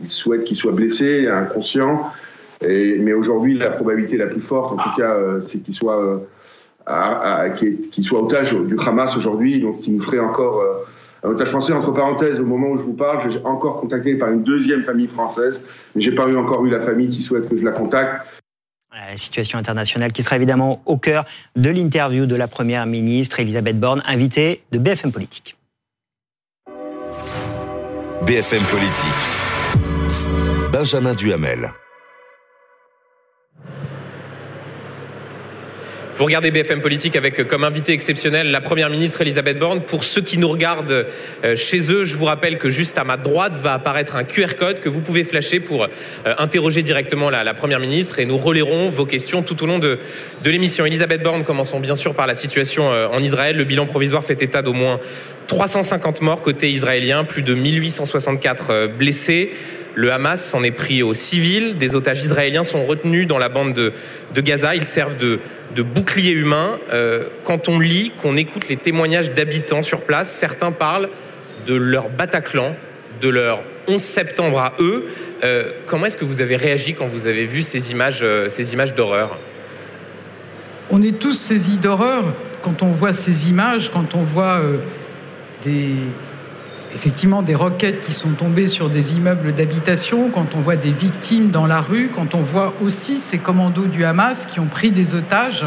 ils 0.03 0.11
souhaitent 0.11 0.45
qu'il 0.45 0.57
soit 0.57 0.73
blessé, 0.73 1.27
inconscient. 1.27 2.09
Mais 2.63 3.13
aujourd'hui, 3.13 3.59
la 3.59 3.71
probabilité 3.71 4.17
la 4.17 4.27
plus 4.27 4.41
forte, 4.41 4.73
en 4.73 4.77
tout 4.77 4.97
cas, 4.97 5.19
c'est 5.49 5.59
qu'il 5.59 5.75
soit, 5.75 6.23
soit 6.87 8.23
otage 8.23 8.55
du 8.55 8.77
Hamas 8.79 9.17
aujourd'hui. 9.17 9.61
Donc, 9.61 9.87
il 9.87 9.97
nous 9.97 10.03
ferait 10.03 10.21
encore 10.21 10.63
un 10.63 10.96
otage 11.29 11.49
français, 11.49 11.73
entre 11.73 11.93
parenthèses, 11.93 12.41
au 12.41 12.45
moment 12.45 12.69
où 12.69 12.77
je 12.77 12.83
vous 12.83 12.95
parle, 12.95 13.31
j'ai 13.31 13.41
encore 13.45 13.81
contacté 13.81 14.15
par 14.15 14.31
une 14.31 14.43
deuxième 14.43 14.83
famille 14.85 15.09
française, 15.09 15.63
mais 15.95 16.03
j'ai 16.03 16.13
pas 16.13 16.27
eu 16.29 16.37
encore 16.37 16.65
eu 16.65 16.71
la 16.71 16.81
famille 16.81 17.09
qui 17.09 17.23
souhaite 17.23 17.49
que 17.49 17.57
je 17.57 17.65
la 17.65 17.73
contacte. 17.73 18.27
La 18.93 19.17
situation 19.17 19.59
internationale 19.59 20.13
qui 20.13 20.23
sera 20.23 20.37
évidemment 20.37 20.81
au 20.87 20.97
cœur 20.97 21.27
de 21.55 21.69
l'interview 21.69 22.25
de 22.25 22.35
la 22.35 22.49
Première 22.49 22.87
ministre 22.87 23.41
Elisabeth 23.41 23.79
Borne, 23.79 24.03
invitée 24.07 24.63
de 24.73 24.79
BFM 24.79 25.13
Politique. 25.13 25.57
BFM 28.27 28.63
Politique. 28.65 29.37
Benjamin 30.73 31.15
Duhamel. 31.15 31.73
Vous 36.19 36.25
regardez 36.25 36.51
BFM 36.51 36.81
Politique 36.81 37.15
avec 37.15 37.39
euh, 37.39 37.45
comme 37.45 37.63
invité 37.63 37.93
exceptionnel 37.93 38.51
la 38.51 38.63
Première 38.63 38.89
ministre 38.89 39.21
Elisabeth 39.21 39.59
Borne. 39.59 39.83
Pour 39.83 40.03
ceux 40.03 40.23
qui 40.23 40.39
nous 40.39 40.49
regardent 40.49 41.05
euh, 41.45 41.57
chez 41.57 41.93
eux, 41.93 42.07
je 42.07 42.17
vous 42.17 42.25
rappelle 42.25 42.57
que 42.57 42.71
juste 42.71 42.97
à 42.97 43.05
ma 43.05 43.19
droite 43.19 43.53
va 43.63 43.75
apparaître 43.75 44.17
un 44.17 44.25
QR 44.25 44.55
code 44.59 44.81
que 44.81 44.89
vous 44.89 45.03
pouvez 45.03 45.25
flasher 45.25 45.61
pour 45.61 45.85
euh, 45.85 45.89
interroger 46.39 46.83
directement 46.83 47.29
la, 47.29 47.53
Première 47.53 47.81
ministre 47.81 48.19
et 48.19 48.25
nous 48.25 48.39
relayerons 48.39 48.89
vos 48.89 49.05
questions 49.05 49.43
tout 49.43 49.63
au 49.63 49.67
long 49.67 49.79
de, 49.79 49.99
de 50.43 50.51
l'émission. 50.51 50.87
Elisabeth 50.87 51.23
Borne, 51.23 51.45
commençons 51.45 51.81
bien 51.81 51.97
sûr 51.97 52.15
par 52.15 52.27
la 52.27 52.35
situation 52.35 52.89
en 52.89 53.23
Israël. 53.23 53.57
Le 53.57 53.65
bilan 53.65 53.87
provisoire 53.87 54.25
fait 54.25 54.41
état 54.43 54.63
d'au 54.63 54.73
moins 54.73 55.01
350 55.47 56.23
morts 56.23 56.43
côté 56.43 56.71
israélien, 56.71 57.25
plus 57.25 57.43
de 57.43 57.55
1864 57.55 58.89
blessés. 58.99 59.53
Le 59.97 60.13
Hamas 60.13 60.45
s'en 60.45 60.63
est 60.63 60.73
pris 60.73 61.03
aux 61.03 61.15
civils. 61.15 61.79
Des 61.79 61.95
otages 61.95 62.21
israéliens 62.21 62.65
sont 62.65 62.85
retenus 62.85 63.27
dans 63.27 63.39
la 63.39 63.49
bande 63.49 63.73
de, 63.73 63.93
Gaza. 64.43 64.75
Ils 64.75 64.85
servent 64.85 65.17
de, 65.17 65.41
de 65.75 65.83
bouclier 65.83 66.33
humain. 66.33 66.79
Euh, 66.93 67.25
quand 67.45 67.71
on 67.71 67.81
lit, 67.81 68.13
qu'on 68.21 68.37
écoute 68.37 68.69
les 68.69 68.77
témoignages 68.77 69.33
d'habitants 69.33 69.83
sur 69.83 70.03
place, 70.03 70.31
certains 70.31 70.71
parlent 70.71 71.09
de 71.67 71.75
leur 71.75 72.11
Bataclan, 72.11 72.77
de 73.23 73.31
leur 73.31 73.61
11 73.89 73.99
septembre 73.99 74.59
à 74.59 74.75
eux. 74.81 75.07
Euh, 75.45 75.73
comment 75.87 76.05
est-ce 76.05 76.19
que 76.19 76.27
vous 76.27 76.43
avez 76.43 76.57
réagi 76.57 76.93
quand 76.93 77.09
vous 77.09 77.27
avez 77.27 77.47
vu 77.47 77.63
images, 77.91 78.21
euh, 78.23 78.51
ces 78.51 78.75
images 78.75 78.95
d'horreur? 78.95 79.39
On 80.91 81.03
est 81.03 81.19
tous 81.19 81.33
saisis 81.33 81.79
d'horreur 81.79 82.35
quand 82.61 82.83
on 82.83 82.93
voit 82.93 83.15
ces 83.15 83.49
images, 83.49 83.91
quand 83.91 84.15
on 84.15 84.25
voit 84.25 84.61
des, 85.65 85.95
effectivement 86.97 87.43
des 87.43 87.55
roquettes 87.55 88.01
qui 88.01 88.15
sont 88.15 88.33
tombées 88.33 88.69
sur 88.69 88.89
des 88.89 89.17
immeubles 89.17 89.53
d'habitation, 89.53 90.31
quand 90.31 90.55
on 90.55 90.63
voit 90.63 90.77
des 90.77 90.91
victimes 90.91 91.51
dans 91.51 91.67
la 91.67 91.83
rue, 91.83 92.09
quand 92.09 92.35
on 92.35 92.41
voit 92.41 92.73
aussi 92.83 93.19
ces 93.19 93.37
commandos 93.37 93.85
du 93.85 94.03
Hamas 94.07 94.47
qui 94.47 94.61
ont 94.61 94.67
pris 94.67 94.93
des 94.93 95.15
otages, 95.15 95.67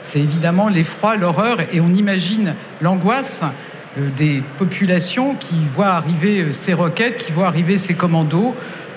c'est 0.00 0.20
évidemment 0.20 0.70
l'effroi, 0.70 1.16
l'horreur, 1.16 1.58
et 1.70 1.80
on 1.82 1.92
imagine 1.92 2.54
l'angoisse 2.80 3.44
euh, 3.98 4.08
des 4.16 4.42
populations 4.56 5.34
qui 5.34 5.56
voient 5.70 5.88
arriver 5.88 6.40
euh, 6.40 6.52
ces 6.52 6.72
roquettes, 6.72 7.18
qui 7.18 7.32
voient 7.32 7.48
arriver 7.48 7.76
ces 7.76 7.92
commandos. 7.92 8.54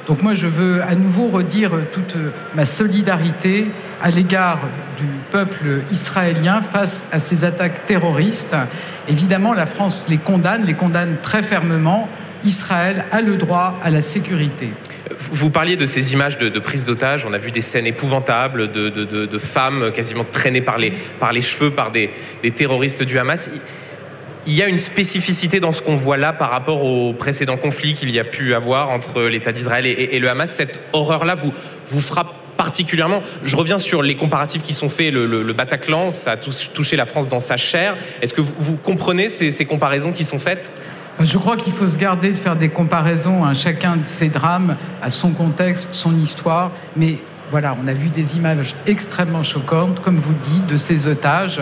Donc 0.08 0.22
moi, 0.22 0.34
je 0.34 0.48
veux 0.48 0.82
à 0.84 0.96
nouveau 0.96 1.28
redire 1.28 1.72
toute 1.92 2.16
ma 2.56 2.64
solidarité 2.64 3.68
à 4.02 4.10
l'égard 4.10 4.60
du 4.98 5.06
peuple 5.32 5.82
israélien 5.92 6.62
face 6.62 7.06
à 7.12 7.20
ces 7.20 7.44
attaques 7.44 7.86
terroristes. 7.86 8.56
Évidemment, 9.08 9.54
la 9.54 9.66
France 9.66 10.08
les 10.10 10.18
condamne, 10.18 10.66
les 10.66 10.74
condamne 10.74 11.18
très 11.22 11.44
fermement. 11.44 12.08
Israël 12.46 13.06
a 13.12 13.22
le 13.22 13.36
droit 13.36 13.80
à 13.84 13.90
la 13.90 14.02
sécurité. 14.02 14.72
Vous 15.32 15.50
parliez 15.50 15.76
de 15.76 15.86
ces 15.86 16.14
images 16.14 16.38
de, 16.38 16.60
prise 16.60 16.86
d'otages. 16.86 17.26
On 17.26 17.34
a 17.34 17.38
vu 17.38 17.52
des 17.52 17.62
scènes 17.62 17.86
épouvantables 17.86 18.72
de, 18.72 19.38
femmes 19.38 19.92
quasiment 19.92 20.24
traînées 20.24 20.62
par 20.62 20.78
les, 20.78 20.94
par 21.20 21.34
les 21.34 21.42
cheveux 21.42 21.72
par 21.72 21.92
des, 21.92 22.12
terroristes 22.56 23.04
du 23.04 23.18
Hamas. 23.20 23.52
Il 24.46 24.54
y 24.54 24.62
a 24.62 24.68
une 24.68 24.78
spécificité 24.78 25.60
dans 25.60 25.72
ce 25.72 25.82
qu'on 25.82 25.96
voit 25.96 26.18
là 26.18 26.34
par 26.34 26.50
rapport 26.50 26.84
au 26.84 27.14
précédent 27.14 27.56
conflit 27.56 27.94
qu'il 27.94 28.12
y 28.12 28.20
a 28.20 28.26
pu 28.26 28.54
avoir 28.54 28.90
entre 28.90 29.24
l'État 29.24 29.54
d'Israël 29.54 29.86
et, 29.86 30.20
le 30.20 30.30
Hamas. 30.30 30.52
Cette 30.52 30.82
horreur-là 30.92 31.36
vous, 31.36 31.54
vous 31.86 32.02
frappe 32.02 32.34
particulièrement. 32.74 33.22
Je 33.44 33.56
reviens 33.56 33.78
sur 33.78 34.02
les 34.02 34.16
comparatifs 34.16 34.64
qui 34.64 34.74
sont 34.74 34.90
faits. 34.90 35.14
Le, 35.14 35.54
Bataclan, 35.54 36.12
ça 36.12 36.32
a 36.32 36.38
touché 36.38 36.96
la 36.96 37.06
France 37.06 37.28
dans 37.28 37.40
sa 37.40 37.56
chair. 37.56 37.96
Est-ce 38.24 38.34
que 38.34 38.42
vous, 38.42 38.78
comprenez 38.78 39.30
ces, 39.30 39.66
comparaisons 39.66 40.12
qui 40.12 40.24
sont 40.24 40.40
faites? 40.40 40.74
Je 41.20 41.38
crois 41.38 41.56
qu'il 41.56 41.72
faut 41.72 41.88
se 41.88 42.00
garder 42.00 42.32
de 42.32 42.38
faire 42.38 42.56
des 42.56 42.70
comparaisons 42.70 43.46
à 43.46 43.54
chacun 43.54 43.98
de 43.98 44.08
ces 44.08 44.30
drames, 44.30 44.76
à 45.04 45.12
son 45.12 45.34
contexte, 45.34 45.90
son 45.92 46.18
histoire. 46.18 46.72
Mais 46.96 47.20
voilà, 47.52 47.78
on 47.80 47.88
a 47.88 47.94
vu 47.94 48.10
des 48.10 48.38
images 48.38 48.74
extrêmement 48.88 49.44
choquantes, 49.44 50.00
comme 50.00 50.18
vous 50.18 50.32
le 50.32 50.56
dites, 50.56 50.66
de 50.66 50.78
ces 50.78 51.06
otages, 51.06 51.62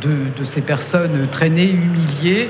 de, 0.00 0.16
de 0.38 0.44
ces 0.44 0.62
personnes 0.62 1.28
traînées, 1.30 1.70
humiliées. 1.70 2.48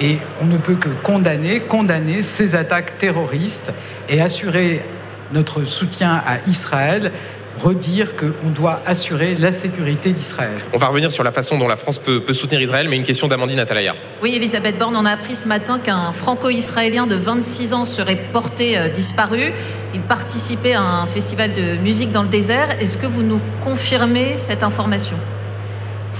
Et 0.00 0.18
on 0.40 0.46
ne 0.46 0.58
peut 0.58 0.76
que 0.76 0.90
condamner, 1.02 1.58
condamner 1.58 2.22
ces 2.22 2.54
attaques 2.54 2.98
terroristes 2.98 3.72
et 4.08 4.20
assurer 4.20 4.80
notre 5.32 5.64
soutien 5.64 6.22
à 6.24 6.38
Israël 6.46 7.10
redire 7.58 8.16
qu'on 8.16 8.50
doit 8.54 8.80
assurer 8.86 9.34
la 9.34 9.52
sécurité 9.52 10.12
d'Israël. 10.12 10.58
On 10.72 10.78
va 10.78 10.86
revenir 10.86 11.12
sur 11.12 11.24
la 11.24 11.32
façon 11.32 11.58
dont 11.58 11.68
la 11.68 11.76
France 11.76 11.98
peut, 11.98 12.22
soutenir 12.32 12.62
Israël, 12.62 12.88
mais 12.88 12.96
une 12.96 13.04
question 13.04 13.28
d'Amandine 13.28 13.58
Atalaya. 13.58 13.94
Oui, 14.22 14.34
Elisabeth 14.34 14.78
Borne, 14.78 14.96
on 14.96 15.04
a 15.04 15.10
appris 15.10 15.34
ce 15.34 15.48
matin 15.48 15.78
qu'un 15.78 16.12
franco-israélien 16.12 17.06
de 17.06 17.16
26 17.16 17.74
ans 17.74 17.84
serait 17.84 18.18
porté 18.32 18.78
euh, 18.78 18.88
disparu. 18.88 19.52
Il 19.94 20.00
participait 20.00 20.74
à 20.74 20.82
un 20.82 21.06
festival 21.06 21.52
de 21.52 21.76
musique 21.76 22.12
dans 22.12 22.22
le 22.22 22.28
désert. 22.28 22.80
Est-ce 22.80 22.96
que 22.98 23.06
vous 23.06 23.22
nous 23.22 23.40
confirmez 23.62 24.36
cette 24.36 24.62
information? 24.62 25.16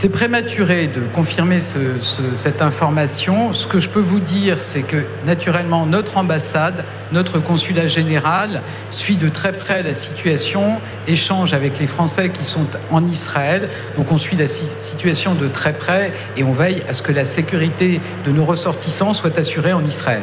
C'est 0.01 0.11
prématuré 0.11 0.87
de 0.87 1.01
confirmer 1.13 1.59
cette 1.61 2.63
information. 2.63 3.53
Ce 3.53 3.67
que 3.67 3.81
je 3.81 3.89
peux 3.89 3.99
vous 3.99 4.21
dire, 4.21 4.61
c'est 4.61 4.83
que 4.83 4.99
naturellement, 5.27 5.87
notre 5.87 6.19
ambassade, 6.19 6.85
notre 7.11 7.41
consulat 7.41 7.89
général 7.89 8.63
suit 8.93 9.17
de 9.17 9.29
très 9.29 9.53
près 9.53 9.83
la 9.83 9.95
situation, 9.95 10.81
échange 11.09 11.53
avec 11.53 11.81
les 11.81 11.89
Français 11.89 12.29
qui 12.29 12.45
sont 12.45 12.67
en 12.93 13.05
Israël. 13.09 13.69
Donc 13.97 14.13
on 14.13 14.19
suit 14.19 14.37
la 14.37 14.47
situation 14.47 15.35
de 15.35 15.49
très 15.49 15.73
près 15.73 16.13
et 16.37 16.45
on 16.45 16.53
veille 16.53 16.81
à 16.89 16.93
ce 16.93 17.03
que 17.03 17.11
la 17.11 17.25
sécurité 17.25 18.01
de 18.25 18.31
nos 18.31 18.45
ressortissants 18.45 19.15
soit 19.15 19.37
assurée 19.37 19.73
en 19.73 19.85
Israël. 19.85 20.23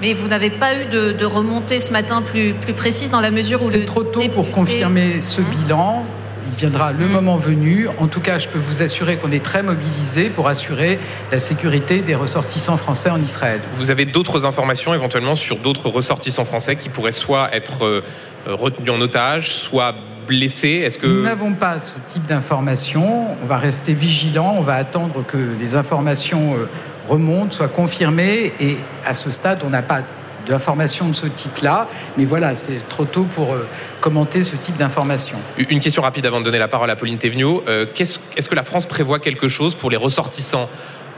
Mais 0.00 0.14
vous 0.14 0.28
n'avez 0.28 0.50
pas 0.50 0.76
eu 0.76 0.84
de, 0.84 1.24
remontée 1.24 1.80
ce 1.80 1.90
matin 1.90 2.22
plus, 2.22 2.54
plus 2.54 2.74
précise 2.74 3.10
dans 3.10 3.20
la 3.20 3.32
mesure 3.32 3.60
où... 3.60 3.68
C'est 3.68 3.86
trop 3.86 4.04
tôt 4.04 4.22
pour 4.32 4.52
confirmer 4.52 5.20
ce 5.20 5.40
bilan 5.40 6.04
il 6.08 6.15
viendra 6.56 6.92
le 6.92 7.06
moment 7.06 7.36
venu. 7.36 7.88
En 7.98 8.06
tout 8.06 8.20
cas, 8.20 8.38
je 8.38 8.48
peux 8.48 8.58
vous 8.58 8.82
assurer 8.82 9.16
qu'on 9.16 9.30
est 9.30 9.44
très 9.44 9.62
mobilisé 9.62 10.30
pour 10.30 10.48
assurer 10.48 10.98
la 11.30 11.38
sécurité 11.38 12.00
des 12.00 12.14
ressortissants 12.14 12.76
français 12.76 13.10
en 13.10 13.18
Israël. 13.18 13.60
Vous 13.74 13.90
avez 13.90 14.06
d'autres 14.06 14.44
informations 14.44 14.94
éventuellement 14.94 15.34
sur 15.34 15.58
d'autres 15.58 15.88
ressortissants 15.88 16.44
français 16.44 16.76
qui 16.76 16.88
pourraient 16.88 17.12
soit 17.12 17.54
être 17.54 17.84
euh, 17.84 18.02
retenus 18.46 18.90
en 18.90 19.00
otage, 19.00 19.52
soit 19.52 19.94
blessés? 20.26 20.82
Est-ce 20.84 20.98
que 20.98 21.06
nous 21.06 21.22
n'avons 21.22 21.52
pas 21.52 21.78
ce 21.78 21.96
type 22.12 22.26
d'informations 22.26 23.36
On 23.42 23.46
va 23.46 23.58
rester 23.58 23.94
vigilant. 23.94 24.56
On 24.58 24.62
va 24.62 24.74
attendre 24.74 25.24
que 25.26 25.38
les 25.60 25.76
informations 25.76 26.54
euh, 26.54 26.68
remontent, 27.08 27.52
soient 27.52 27.68
confirmées. 27.68 28.52
Et 28.60 28.76
à 29.04 29.14
ce 29.14 29.30
stade, 29.30 29.60
on 29.64 29.70
n'a 29.70 29.82
pas 29.82 30.00
d'informations 30.46 31.08
de 31.08 31.14
ce 31.14 31.26
type-là. 31.26 31.88
Mais 32.16 32.24
voilà, 32.24 32.54
c'est 32.54 32.88
trop 32.88 33.04
tôt 33.04 33.24
pour 33.24 33.52
euh, 33.52 33.66
commenter 34.00 34.42
ce 34.42 34.56
type 34.56 34.76
d'informations. 34.76 35.38
Une 35.58 35.80
question 35.80 36.02
rapide 36.02 36.26
avant 36.26 36.40
de 36.40 36.44
donner 36.44 36.58
la 36.58 36.68
parole 36.68 36.90
à 36.90 36.96
Pauline 36.96 37.18
Thévenot. 37.18 37.64
Euh, 37.68 37.86
est-ce 37.98 38.48
que 38.48 38.54
la 38.54 38.62
France 38.62 38.86
prévoit 38.86 39.18
quelque 39.18 39.48
chose 39.48 39.74
pour 39.74 39.90
les 39.90 39.96
ressortissants 39.96 40.68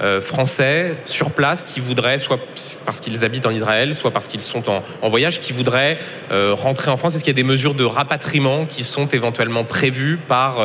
euh, 0.01 0.21
français 0.21 0.97
sur 1.07 1.31
place 1.31 1.63
qui 1.63 1.81
voudraient, 1.81 2.19
soit 2.19 2.39
parce 2.85 3.01
qu'ils 3.01 3.25
habitent 3.25 3.47
en 3.47 3.51
Israël, 3.51 3.95
soit 3.95 4.11
parce 4.11 4.29
qu'ils 4.29 4.43
sont 4.43 4.65
en, 4.69 5.09
voyage, 5.09 5.41
qui 5.41 5.53
voudraient 5.53 5.99
rentrer 6.31 6.91
en 6.91 6.97
France 6.97 7.15
Est-ce 7.15 7.25
qu'il 7.25 7.33
y 7.33 7.37
a 7.37 7.43
des 7.43 7.49
mesures 7.49 7.75
de 7.75 7.85
rapatriement 7.85 8.67
qui 8.67 8.83
sont 8.83 9.07
éventuellement 9.09 9.65
prévues 9.65 10.19
par 10.19 10.59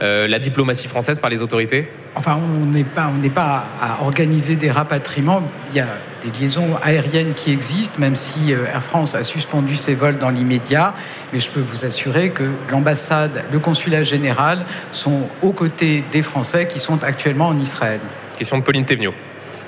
la 0.00 0.38
diplomatie 0.38 0.88
française, 0.88 1.18
par 1.18 1.30
les 1.30 1.42
autorités? 1.42 1.88
Enfin, 2.18 2.38
on 2.42 2.64
n'est 2.64 2.82
pas, 2.82 3.10
on 3.14 3.18
n'est 3.18 3.28
pas 3.28 3.66
à 3.80 4.02
organiser 4.02 4.56
des 4.56 4.70
rapatriements. 4.70 5.42
Il 5.70 5.76
y 5.76 5.80
a 5.80 5.86
des 6.24 6.30
liaisons 6.40 6.70
aériennes 6.82 7.34
qui 7.34 7.52
existent, 7.52 7.98
même 7.98 8.16
si 8.16 8.54
euh, 8.54 8.64
Air 8.72 8.82
France 8.82 9.14
a 9.14 9.22
suspendu 9.22 9.76
ses 9.76 9.94
vols 9.94 10.16
dans 10.16 10.30
l'immédiat. 10.30 10.94
Mais 11.34 11.40
je 11.40 11.50
peux 11.50 11.60
vous 11.60 11.84
assurer 11.84 12.30
que 12.30 12.44
l'ambassade, 12.70 13.44
le 13.52 13.58
consulat 13.58 14.02
général 14.02 14.64
sont 14.92 15.28
aux 15.42 15.52
côtés 15.52 16.04
des 16.10 16.22
Français 16.22 16.66
qui 16.66 16.78
sont 16.78 17.04
actuellement 17.04 17.48
en 17.48 17.58
Israël. 17.58 18.00
Question 18.36 18.58
de 18.58 18.62
Pauline 18.62 18.84
Thévenot. 18.84 19.14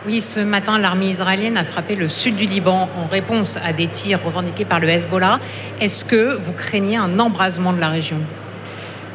Oui, 0.06 0.20
ce 0.20 0.40
matin, 0.40 0.78
l'armée 0.78 1.10
israélienne 1.10 1.56
a 1.56 1.64
frappé 1.64 1.96
le 1.96 2.08
sud 2.08 2.36
du 2.36 2.44
Liban 2.44 2.88
en 2.96 3.06
réponse 3.06 3.58
à 3.64 3.72
des 3.72 3.88
tirs 3.88 4.22
revendiqués 4.22 4.64
par 4.64 4.78
le 4.78 4.88
Hezbollah. 4.88 5.40
Est-ce 5.80 6.04
que 6.04 6.36
vous 6.36 6.52
craignez 6.52 6.96
un 6.96 7.18
embrasement 7.18 7.72
de 7.72 7.80
la 7.80 7.88
région? 7.88 8.18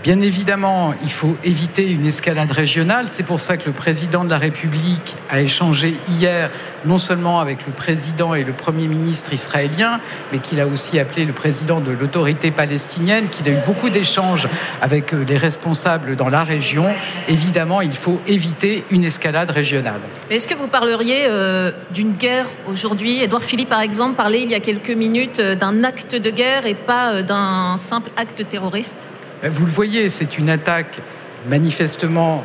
Bien 0.03 0.19
évidemment, 0.19 0.93
il 1.01 1.11
faut 1.13 1.37
éviter 1.45 1.89
une 1.89 2.05
escalade 2.05 2.51
régionale. 2.51 3.05
C'est 3.07 3.23
pour 3.23 3.39
ça 3.39 3.55
que 3.55 3.67
le 3.67 3.71
président 3.71 4.25
de 4.25 4.29
la 4.29 4.37
République 4.37 5.15
a 5.29 5.39
échangé 5.39 5.95
hier 6.09 6.51
non 6.83 6.97
seulement 6.97 7.39
avec 7.39 7.65
le 7.65 7.71
président 7.71 8.33
et 8.33 8.43
le 8.43 8.51
premier 8.51 8.89
ministre 8.89 9.31
israélien, 9.31 10.01
mais 10.33 10.39
qu'il 10.39 10.59
a 10.59 10.67
aussi 10.67 10.99
appelé 10.99 11.23
le 11.23 11.31
président 11.31 11.79
de 11.79 11.91
l'autorité 11.91 12.51
palestinienne, 12.51 13.29
qu'il 13.29 13.47
a 13.47 13.51
eu 13.51 13.59
beaucoup 13.65 13.89
d'échanges 13.89 14.49
avec 14.81 15.13
euh, 15.13 15.23
les 15.25 15.37
responsables 15.37 16.17
dans 16.17 16.27
la 16.27 16.43
région. 16.43 16.93
Évidemment, 17.29 17.79
il 17.79 17.95
faut 17.95 18.19
éviter 18.27 18.83
une 18.91 19.05
escalade 19.05 19.51
régionale. 19.51 20.01
Est-ce 20.29 20.49
que 20.49 20.55
vous 20.55 20.67
parleriez 20.67 21.27
euh, 21.29 21.71
d'une 21.93 22.11
guerre 22.11 22.47
aujourd'hui? 22.67 23.23
Édouard 23.23 23.43
Philippe, 23.43 23.69
par 23.69 23.79
exemple, 23.79 24.15
parlait 24.15 24.41
il 24.41 24.51
y 24.51 24.55
a 24.55 24.59
quelques 24.59 24.89
minutes 24.89 25.39
euh, 25.39 25.55
d'un 25.55 25.85
acte 25.85 26.13
de 26.13 26.29
guerre 26.29 26.65
et 26.65 26.75
pas 26.75 27.21
d'un 27.21 27.77
simple 27.77 28.11
acte 28.17 28.49
terroriste? 28.49 29.07
Vous 29.49 29.65
le 29.65 29.71
voyez, 29.71 30.09
c'est 30.09 30.37
une 30.37 30.49
attaque 30.49 30.99
manifestement 31.47 32.43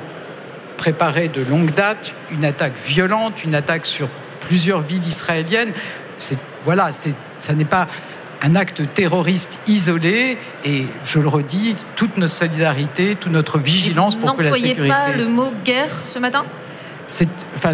préparée 0.76 1.28
de 1.28 1.42
longue 1.42 1.72
date, 1.74 2.14
une 2.30 2.44
attaque 2.44 2.78
violente, 2.78 3.44
une 3.44 3.54
attaque 3.54 3.86
sur 3.86 4.08
plusieurs 4.40 4.80
villes 4.80 5.06
israéliennes. 5.06 5.72
C'est 6.18 6.38
voilà, 6.64 6.92
c'est 6.92 7.14
ça 7.40 7.54
n'est 7.54 7.64
pas 7.64 7.86
un 8.42 8.54
acte 8.54 8.82
terroriste 8.94 9.58
isolé 9.66 10.38
et 10.64 10.86
je 11.04 11.18
le 11.18 11.28
redis, 11.28 11.76
toute 11.96 12.16
notre 12.16 12.32
solidarité, 12.32 13.16
toute 13.16 13.32
notre 13.32 13.58
vigilance 13.58 14.16
pour 14.16 14.36
que 14.36 14.42
la 14.42 14.52
sécurité. 14.52 14.88
N'employez 14.88 15.12
pas 15.12 15.16
le 15.16 15.28
mot 15.28 15.52
guerre 15.64 15.92
ce 15.92 16.18
matin? 16.18 16.44
C'est 17.06 17.28
enfin, 17.56 17.72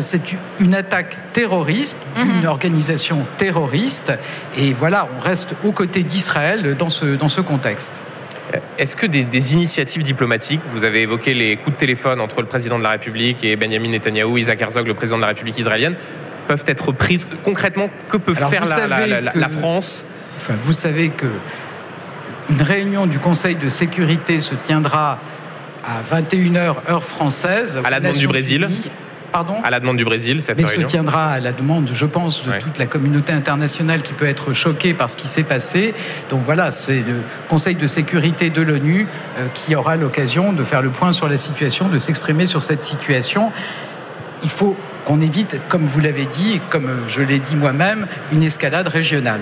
une 0.60 0.74
attaque 0.74 1.16
terroriste 1.32 1.98
mhm. 2.16 2.46
organisation 2.46 3.26
terroriste 3.36 4.12
et 4.56 4.72
voilà, 4.72 5.08
on 5.16 5.20
reste 5.20 5.54
aux 5.64 5.72
côtés 5.72 6.04
d'Israël 6.04 6.76
dans 6.78 6.88
ce, 6.88 7.16
dans 7.16 7.28
ce 7.28 7.40
contexte. 7.40 8.00
Est-ce 8.78 8.96
que 8.96 9.06
des, 9.06 9.54
initiatives 9.54 10.02
diplomatiques, 10.02 10.60
vous 10.72 10.84
avez 10.84 11.02
évoqué 11.02 11.34
les 11.34 11.56
coups 11.56 11.72
de 11.72 11.78
téléphone 11.78 12.20
entre 12.20 12.40
le 12.40 12.46
président 12.46 12.78
de 12.78 12.82
la 12.82 12.90
République 12.90 13.44
et 13.44 13.56
Benjamin 13.56 13.88
Netanyahou, 13.88 14.38
Isaac 14.38 14.60
Herzog, 14.60 14.86
le 14.86 14.94
président 14.94 15.16
de 15.16 15.22
la 15.22 15.28
République 15.28 15.58
israélienne, 15.58 15.96
peuvent 16.46 16.64
être 16.66 16.92
prises 16.92 17.26
concrètement? 17.44 17.90
Que 18.08 18.16
peut 18.16 18.34
faire 18.34 18.64
la, 18.66 19.48
France? 19.48 20.06
Enfin, 20.36 20.54
Vous 20.58 20.72
savez 20.72 21.10
que 21.10 21.26
une 22.50 22.62
réunion 22.62 23.06
du 23.06 23.18
Conseil 23.18 23.54
de 23.54 23.68
sécurité 23.68 24.40
se 24.40 24.54
tiendra 24.54 25.18
à 25.84 26.02
21h 26.02 26.76
heure 26.88 27.04
française. 27.04 27.80
À 27.82 27.90
la 27.90 28.00
demande 28.00 28.16
du 28.16 28.28
Brésil 28.28 28.68
à 29.34 29.70
la 29.70 29.80
demande 29.80 29.96
du 29.96 30.04
Brésil, 30.04 30.40
cette 30.40 30.58
Mais 30.58 30.64
réunion 30.64 30.88
se 30.88 30.92
tiendra 30.92 31.26
à 31.30 31.40
la 31.40 31.52
demande, 31.52 31.90
je 31.92 32.06
pense, 32.06 32.46
de 32.46 32.52
toute 32.60 32.78
la 32.78 32.86
communauté 32.86 33.32
internationale 33.32 34.02
qui 34.02 34.12
peut 34.12 34.28
être 34.28 34.52
choquée 34.52 34.94
par 34.94 35.10
ce 35.10 35.16
qui 35.16 35.26
s'est 35.26 35.42
passé. 35.42 35.92
Donc 36.30 36.42
voilà, 36.44 36.70
c'est 36.70 37.00
le 37.00 37.22
Conseil 37.48 37.74
de 37.74 37.86
sécurité 37.86 38.50
de 38.50 38.62
l'ONU 38.62 39.08
euh, 39.38 39.46
qui 39.52 39.74
aura 39.74 39.96
l'occasion 39.96 40.52
de 40.52 40.62
faire 40.62 40.82
le 40.82 40.90
point 40.90 41.10
sur 41.10 41.28
la 41.28 41.36
situation, 41.36 41.88
de 41.88 41.98
s'exprimer 41.98 42.46
sur 42.46 42.62
cette 42.62 42.82
situation. 42.82 43.50
Il 44.44 44.50
faut 44.50 44.76
qu'on 45.04 45.20
évite, 45.20 45.60
comme 45.68 45.84
vous 45.84 46.00
l'avez 46.00 46.26
dit, 46.26 46.60
comme 46.70 46.90
je 47.08 47.20
l'ai 47.20 47.40
dit 47.40 47.56
moi-même, 47.56 48.06
une 48.32 48.42
escalade 48.42 48.88
régionale. 48.88 49.40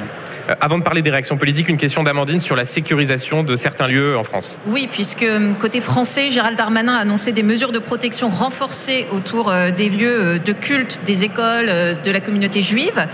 Euh, 0.49 0.55
avant 0.61 0.79
de 0.79 0.83
parler 0.83 1.03
des 1.03 1.11
réactions 1.11 1.37
politiques, 1.37 1.69
une 1.69 1.77
question 1.77 2.03
d'Amandine 2.03 2.41
sur 2.41 2.57
la 2.57 2.65
sécurisation 2.65 3.43
de 3.43 3.57
certains 3.57 3.87
lieux 3.87 4.17
en 4.17 4.25
France. 4.25 4.59
Oui, 4.67 4.89
puisque 4.91 5.23
euh, 5.23 5.53
côté 5.55 5.81
français, 5.81 6.31
Gérald 6.31 6.57
Darmanin 6.57 6.95
a 6.95 7.01
annoncé 7.01 7.33
des 7.33 7.43
mesures 7.43 7.73
de 7.73 7.79
protection 7.79 8.29
renforcées 8.29 9.07
autour 9.13 9.51
euh, 9.51 9.71
des 9.71 9.89
lieux 9.89 10.39
de 10.39 10.53
culte, 10.53 11.01
des 11.07 11.25
écoles, 11.25 11.67
de 12.03 12.11
la 12.11 12.21
communauté 12.21 12.63
juive. 12.63 13.07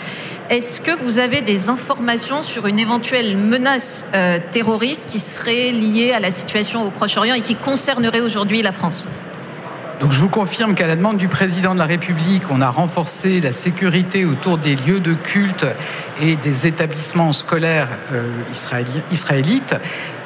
Est-ce 0.50 0.80
que 0.80 0.92
vous 0.92 1.18
avez 1.18 1.42
des 1.42 1.68
informations 1.68 2.40
sur 2.40 2.66
une 2.66 2.78
éventuelle 2.78 3.36
menace 3.36 4.10
terroriste 4.50 5.10
qui 5.10 5.18
serait 5.18 5.72
liée 5.72 6.12
à 6.12 6.20
la 6.20 6.30
situation 6.30 6.86
au 6.86 6.90
Proche-Orient 6.90 7.34
et 7.34 7.42
qui 7.42 7.54
concernerait 7.54 8.20
aujourd'hui 8.20 8.62
la 8.62 8.72
France? 8.72 9.06
Donc 10.00 10.12
je 10.12 10.20
vous 10.20 10.28
confirme 10.28 10.74
qu'à 10.74 10.86
la 10.86 10.94
demande 10.94 11.16
du 11.16 11.26
président 11.26 11.74
de 11.74 11.78
la 11.80 11.86
République, 11.86 12.44
on 12.50 12.60
a 12.60 12.70
renforcé 12.70 13.40
la 13.40 13.50
sécurité 13.50 14.24
autour 14.24 14.56
des 14.56 14.76
lieux 14.76 15.00
de 15.00 15.12
culte 15.12 15.66
et 16.22 16.36
des 16.36 16.66
établissements 16.68 17.32
scolaires 17.32 17.88
euh, 18.12 18.30
israélites. 19.10 19.74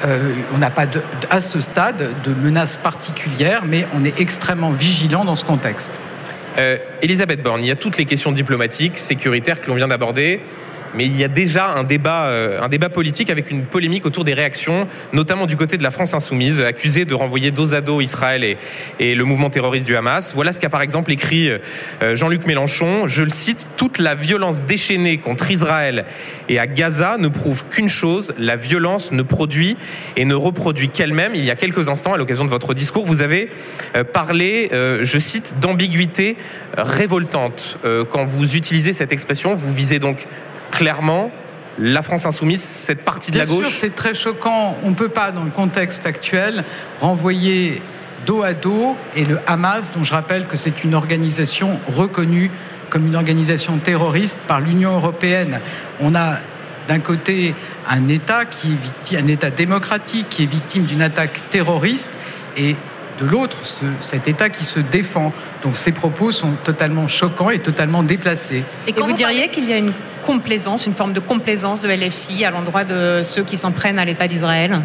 Euh, 0.05 0.33
on 0.53 0.59
n'a 0.59 0.69
pas 0.69 0.85
à 1.31 1.41
ce 1.41 1.59
stade 1.59 2.09
de 2.23 2.33
menaces 2.33 2.77
particulières, 2.77 3.63
mais 3.65 3.87
on 3.95 4.05
est 4.05 4.19
extrêmement 4.19 4.71
vigilant 4.71 5.25
dans 5.25 5.35
ce 5.35 5.45
contexte. 5.45 5.99
Euh, 6.59 6.77
Elisabeth 7.01 7.41
Borne, 7.41 7.61
il 7.61 7.67
y 7.67 7.71
a 7.71 7.75
toutes 7.75 7.97
les 7.97 8.05
questions 8.05 8.31
diplomatiques, 8.31 8.99
sécuritaires 8.99 9.59
que 9.59 9.67
l'on 9.67 9.75
vient 9.75 9.87
d'aborder 9.87 10.41
mais 10.95 11.05
il 11.05 11.17
y 11.17 11.23
a 11.23 11.27
déjà 11.27 11.67
un 11.75 11.83
débat, 11.83 12.25
euh, 12.25 12.61
un 12.61 12.69
débat 12.69 12.89
politique 12.89 13.29
avec 13.29 13.51
une 13.51 13.65
polémique 13.65 14.05
autour 14.05 14.23
des 14.23 14.33
réactions, 14.33 14.87
notamment 15.11 15.45
du 15.45 15.57
côté 15.57 15.77
de 15.77 15.83
la 15.83 15.91
France 15.91 16.13
insoumise, 16.13 16.61
accusée 16.61 17.05
de 17.05 17.13
renvoyer 17.13 17.51
dos 17.51 17.73
à 17.73 17.81
dos 17.81 18.01
Israël 18.01 18.43
et, 18.43 18.57
et 18.99 19.15
le 19.15 19.25
mouvement 19.25 19.49
terroriste 19.49 19.85
du 19.85 19.95
Hamas. 19.95 20.33
Voilà 20.35 20.53
ce 20.53 20.59
qu'a 20.59 20.69
par 20.69 20.81
exemple 20.81 21.11
écrit 21.11 21.49
euh, 21.49 22.15
Jean-Luc 22.15 22.45
Mélenchon. 22.45 23.07
Je 23.07 23.23
le 23.23 23.29
cite 23.29 23.67
toute 23.77 23.97
la 23.97 24.15
violence 24.15 24.61
déchaînée 24.61 25.17
contre 25.17 25.49
Israël 25.51 26.05
et 26.49 26.59
à 26.59 26.67
Gaza 26.67 27.17
ne 27.17 27.27
prouve 27.27 27.65
qu'une 27.69 27.89
chose 27.89 28.33
la 28.37 28.55
violence 28.55 29.11
ne 29.11 29.23
produit 29.23 29.77
et 30.15 30.25
ne 30.25 30.35
reproduit 30.35 30.89
qu'elle-même. 30.89 31.35
Il 31.35 31.45
y 31.45 31.51
a 31.51 31.55
quelques 31.55 31.89
instants, 31.89 32.13
à 32.13 32.17
l'occasion 32.17 32.45
de 32.45 32.49
votre 32.49 32.73
discours, 32.73 33.05
vous 33.05 33.21
avez 33.21 33.49
euh, 33.95 34.03
parlé, 34.03 34.69
je 34.73 35.17
cite, 35.17 35.55
d'ambiguïté 35.59 36.37
révoltante. 36.77 37.79
Quand 38.09 38.25
vous 38.25 38.55
utilisez 38.55 38.93
cette 38.93 39.11
expression, 39.11 39.55
vous 39.55 39.71
visez 39.71 39.99
donc 39.99 40.27
clairement 40.73 41.31
la 41.79 42.01
France 42.01 42.25
insoumise, 42.25 42.61
cette 42.61 43.03
partie 43.03 43.31
de 43.31 43.37
Bien 43.37 43.45
la 43.45 43.49
gauche 43.49 43.67
sûr, 43.67 43.77
c'est 43.79 43.95
très 43.95 44.13
choquant. 44.13 44.77
On 44.83 44.91
ne 44.91 44.95
peut 44.95 45.09
pas, 45.09 45.31
dans 45.31 45.43
le 45.43 45.49
contexte 45.49 46.05
actuel, 46.05 46.63
renvoyer 46.99 47.81
dos 48.25 48.43
à 48.43 48.53
dos 48.53 48.95
et 49.15 49.25
le 49.25 49.39
Hamas, 49.47 49.91
dont 49.91 50.03
je 50.03 50.13
rappelle 50.13 50.45
que 50.47 50.57
c'est 50.57 50.83
une 50.83 50.93
organisation 50.93 51.79
reconnue 51.91 52.51
comme 52.89 53.07
une 53.07 53.15
organisation 53.15 53.77
terroriste 53.77 54.37
par 54.47 54.59
l'Union 54.59 54.95
européenne. 54.95 55.59
On 55.99 56.13
a 56.13 56.37
d'un 56.87 56.99
côté 56.99 57.55
un 57.89 58.07
État 58.07 58.45
qui 58.45 58.67
est 58.67 58.81
victime, 58.83 59.25
un 59.25 59.27
État 59.27 59.49
démocratique 59.49 60.27
qui 60.29 60.43
est 60.43 60.51
victime 60.51 60.83
d'une 60.83 61.01
attaque 61.01 61.49
terroriste 61.49 62.11
et 62.55 62.75
de 63.19 63.25
l'autre 63.25 63.57
cet 64.01 64.27
État 64.27 64.49
qui 64.49 64.63
se 64.63 64.79
défend. 64.79 65.33
Donc 65.63 65.75
ces 65.75 65.91
propos 65.91 66.31
sont 66.31 66.51
totalement 66.63 67.07
choquants 67.07 67.49
et 67.49 67.59
totalement 67.59 68.03
déplacés. 68.03 68.63
Et, 68.87 68.93
vous, 68.93 69.13
diriez 69.13 69.49
qu'il 69.49 69.67
y 69.67 69.73
a 69.73 69.77
une 69.77 69.93
complaisance, 70.25 70.87
une 70.87 70.93
forme 70.93 71.13
de 71.13 71.19
complaisance 71.19 71.81
de 71.81 71.89
LFI 71.89 72.45
à 72.45 72.51
l'endroit 72.51 72.83
de 72.83 73.21
ceux 73.23 73.43
qui 73.43 73.57
s'en 73.57 73.71
prennent 73.71 73.99
à 73.99 74.05
l'État 74.05 74.27
d'Israël? 74.27 74.81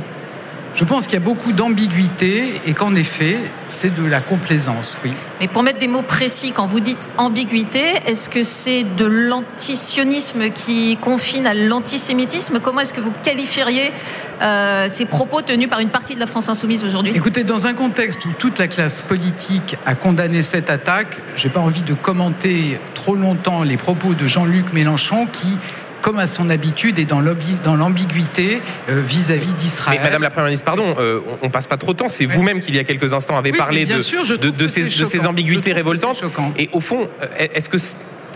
Je 0.75 0.85
pense 0.85 1.07
qu'il 1.07 1.15
y 1.15 1.23
a 1.23 1.25
beaucoup 1.25 1.53
d'ambiguïté 1.53 2.61
et 2.67 2.75
qu'en 2.75 2.95
effet, 2.95 3.37
c'est 3.69 3.95
de 3.95 4.05
la 4.05 4.21
complaisance, 4.21 4.99
oui. 5.05 5.13
Mais 5.41 5.49
pour 5.49 5.63
mettre 5.63 5.79
des 5.79 5.89
mots 5.89 6.03
précis, 6.03 6.53
quand 6.53 6.67
vous 6.67 6.81
dites 6.81 7.09
ambiguïté, 7.17 7.83
est-ce 8.07 8.29
que 8.29 8.43
c'est 8.43 8.85
de 8.97 9.05
l'antisionisme 9.05 10.51
qui 10.51 10.97
confine 11.01 11.47
à 11.47 11.55
l'antisémitisme? 11.55 12.61
Comment 12.61 12.81
est-ce 12.81 12.93
que 12.93 13.01
vous 13.01 13.13
qualifieriez 13.23 13.93
euh, 14.43 14.89
ces 14.89 15.07
propos 15.07 15.43
tenus 15.43 15.69
par 15.69 15.81
une 15.81 15.91
partie 15.91 16.15
de 16.15 16.21
la 16.21 16.27
France 16.27 16.49
insoumise 16.49 16.85
aujourd'hui? 16.85 17.13
Écoutez, 17.15 17.45
dans 17.45 17.67
un 17.67 17.75
contexte 17.75 18.25
où 18.27 18.31
toute 18.33 18.59
la 18.59 18.69
classe 18.69 19.03
politique 19.03 19.77
a 19.87 19.95
condamné 19.95 20.43
cette 20.43 20.71
attaque, 20.71 21.19
j'ai 21.37 21.49
pas 21.49 21.61
envie 21.61 21.83
de 21.83 21.95
commenter 21.95 22.81
trop 22.95 23.15
longtemps 23.15 23.63
les 23.63 23.77
propos 23.77 24.15
de 24.15 24.27
Jean-Luc 24.27 24.73
Mélenchon 24.73 25.27
qui 25.33 25.57
comme 26.03 26.19
à 26.19 26.27
son 26.27 26.51
habitude, 26.51 26.99
et 26.99 27.05
dans 27.05 27.21
l'ambiguïté 27.21 28.61
euh, 28.89 29.03
vis-à-vis 29.05 29.53
d'Israël. 29.53 29.99
Mais 29.99 30.05
Madame 30.05 30.23
la 30.23 30.31
Première 30.31 30.47
ministre, 30.47 30.65
pardon, 30.65 30.95
euh, 30.99 31.21
on 31.43 31.51
passe 31.51 31.67
pas 31.67 31.77
trop 31.77 31.93
de 31.93 31.99
temps. 31.99 32.09
C'est 32.09 32.27
vous-même 32.27 32.61
qui, 32.61 32.71
il 32.71 32.77
y 32.77 32.79
a 32.79 32.85
quelques 32.85 33.13
instants, 33.13 33.37
avez 33.37 33.53
parlé 33.53 33.85
de, 33.85 33.97
de, 33.97 34.67
ces, 34.67 35.27
ambiguïtés 35.27 35.73
révoltantes. 35.73 36.23
Et 36.57 36.69
au 36.73 36.81
fond, 36.81 37.09
euh, 37.23 37.47
est-ce 37.55 37.69
que 37.69 37.79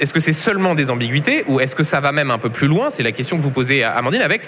est-ce 0.01 0.13
que 0.13 0.21
c'est 0.21 0.33
seulement 0.33 0.75
des 0.75 0.91
ambiguïtés 0.91 1.45
ou 1.47 1.61
est-ce 1.61 1.77
que 1.77 1.85
ça 1.85 2.01
va 2.01 2.11
même 2.11 2.31
un 2.31 2.39
peu 2.39 2.51
plus 2.51 2.67
loin? 2.67 2.91
C'est 2.91 3.05
la 3.05 3.13
question 3.13 3.37
que 3.37 3.43
vous 3.43 3.51
posez 3.51 3.85
à 3.85 3.93
Amandine 3.93 4.23
avec 4.23 4.43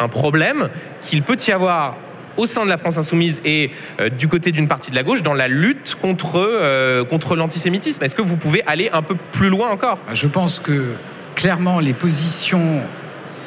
un 0.00 0.08
problème 0.08 0.68
qu'il 1.00 1.22
peut 1.22 1.38
y 1.46 1.50
avoir 1.50 1.96
au 2.36 2.44
sein 2.44 2.64
de 2.64 2.68
la 2.68 2.76
France 2.76 2.98
insoumise 2.98 3.40
et 3.44 3.70
du 4.18 4.28
côté 4.28 4.52
d'une 4.52 4.68
partie 4.68 4.90
de 4.90 4.96
la 4.96 5.04
gauche 5.04 5.22
dans 5.22 5.34
la 5.34 5.48
lutte 5.48 5.96
contre, 6.00 7.04
contre 7.08 7.36
l'antisémitisme. 7.36 8.04
Est-ce 8.04 8.14
que 8.14 8.22
vous 8.22 8.36
pouvez 8.36 8.62
aller 8.66 8.90
un 8.92 9.02
peu 9.02 9.16
plus 9.32 9.48
loin 9.48 9.70
encore? 9.70 9.98
Je 10.12 10.26
pense 10.26 10.58
que 10.58 10.92
clairement, 11.38 11.78
les 11.78 11.92
positions 11.92 12.80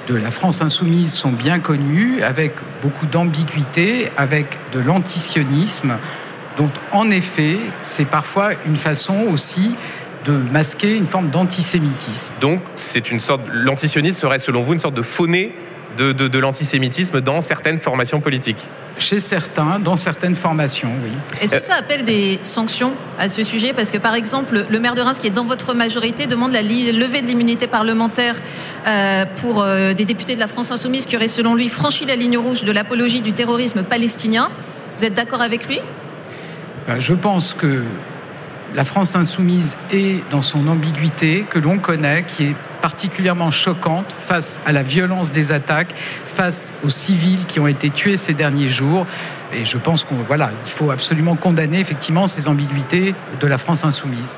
de 0.08 0.16
la 0.16 0.32
France 0.32 0.62
insoumise 0.62 1.14
sont 1.14 1.32
bien 1.32 1.60
connues, 1.60 2.24
avec 2.24 2.54
beaucoup 2.82 3.06
d'ambiguïté, 3.06 4.10
avec 4.16 4.46
de 4.72 4.80
l'antisionisme, 4.80 5.98
dont 6.56 6.70
en 6.94 7.12
effet, 7.12 7.58
c'est 7.82 8.10
parfois 8.10 8.52
une 8.66 8.78
façon 8.78 9.26
aussi 9.34 9.76
de 10.24 10.32
masquer 10.32 10.96
une 10.96 11.06
forme 11.06 11.32
d'antisémitisme. 11.32 12.32
Donc, 12.40 12.62
c'est 12.76 13.12
une 13.12 13.20
sorte, 13.20 13.42
l'antisionisme 13.52 14.22
serait 14.22 14.40
selon 14.40 14.62
vous 14.62 14.72
une 14.72 14.80
sorte 14.80 14.96
de 14.96 15.02
fauné 15.02 15.54
de, 15.98 16.14
de, 16.14 16.28
de 16.28 16.40
l'antisémitisme 16.40 17.22
dans 17.22 17.42
certaines 17.42 17.80
formations 17.80 18.22
politiques 18.22 18.68
chez 18.98 19.20
certains, 19.20 19.80
dans 19.80 19.96
certaines 19.96 20.36
formations, 20.36 20.92
oui. 21.04 21.12
Est-ce 21.42 21.56
que 21.56 21.64
ça 21.64 21.76
appelle 21.76 22.04
des 22.04 22.40
sanctions 22.44 22.94
à 23.18 23.30
ce 23.30 23.44
sujet? 23.44 23.74
Parce 23.74 23.90
que, 23.90 23.98
par 23.98 24.16
exemple, 24.16 24.66
le 24.70 24.80
maire 24.80 24.96
de 24.96 25.02
Reims, 25.02 25.18
qui 25.18 25.28
est 25.28 25.32
dans 25.32 25.46
votre 25.46 25.74
majorité, 25.74 26.28
demande 26.28 26.52
la 26.52 26.62
levée 26.62 27.22
de 27.22 27.28
l'immunité 27.28 27.68
parlementaire 27.68 28.36
euh, 28.86 29.26
pour 29.38 29.64
euh, 29.64 29.94
des 29.94 30.06
députés 30.06 30.36
de 30.36 30.40
la 30.40 30.48
France 30.48 30.72
insoumise 30.72 31.06
qui 31.06 31.16
auraient, 31.16 31.28
selon 31.28 31.56
lui, 31.56 31.68
franchi 31.70 32.06
la 32.06 32.16
ligne 32.16 32.38
rouge 32.38 32.64
de 32.64 32.72
l'apologie 32.72 33.22
du 33.22 33.34
terrorisme 33.34 33.84
palestinien. 33.84 34.50
Vous 34.98 35.06
êtes 35.06 35.16
d'accord 35.16 35.42
avec 35.42 35.68
lui? 35.68 35.80
Je 37.00 37.14
pense 37.14 37.54
que 37.54 37.84
la 38.76 38.86
France 38.86 39.16
insoumise 39.16 39.76
est 39.92 40.22
dans 40.30 40.42
son 40.42 40.68
ambiguïté 40.68 41.46
que 41.50 41.60
l'on 41.60 41.80
connaît, 41.80 42.24
qui 42.28 42.44
est 42.44 42.56
particulièrement 42.82 43.52
choquante 43.52 44.14
face 44.18 44.60
à 44.66 44.72
la 44.72 44.84
violence 44.84 45.32
des 45.32 45.52
attaques, 45.52 45.94
face 46.26 46.74
aux 46.84 46.90
civils 46.90 47.46
qui 47.46 47.60
ont 47.60 47.68
été 47.68 47.90
tués 47.90 48.18
ces 48.18 48.34
derniers 48.34 48.70
jours. 48.70 49.06
Et 49.54 49.66
je 49.66 49.78
pense 49.78 50.04
qu'on 50.04 50.16
voilà, 50.16 50.52
il 50.66 50.72
faut 50.72 50.92
absolument 50.92 51.36
condamner 51.36 51.80
effectivement 51.80 52.28
ces 52.28 52.48
ambiguïtés 52.48 53.16
de 53.40 53.48
la 53.48 53.58
France 53.58 53.84
insoumise. 53.84 54.36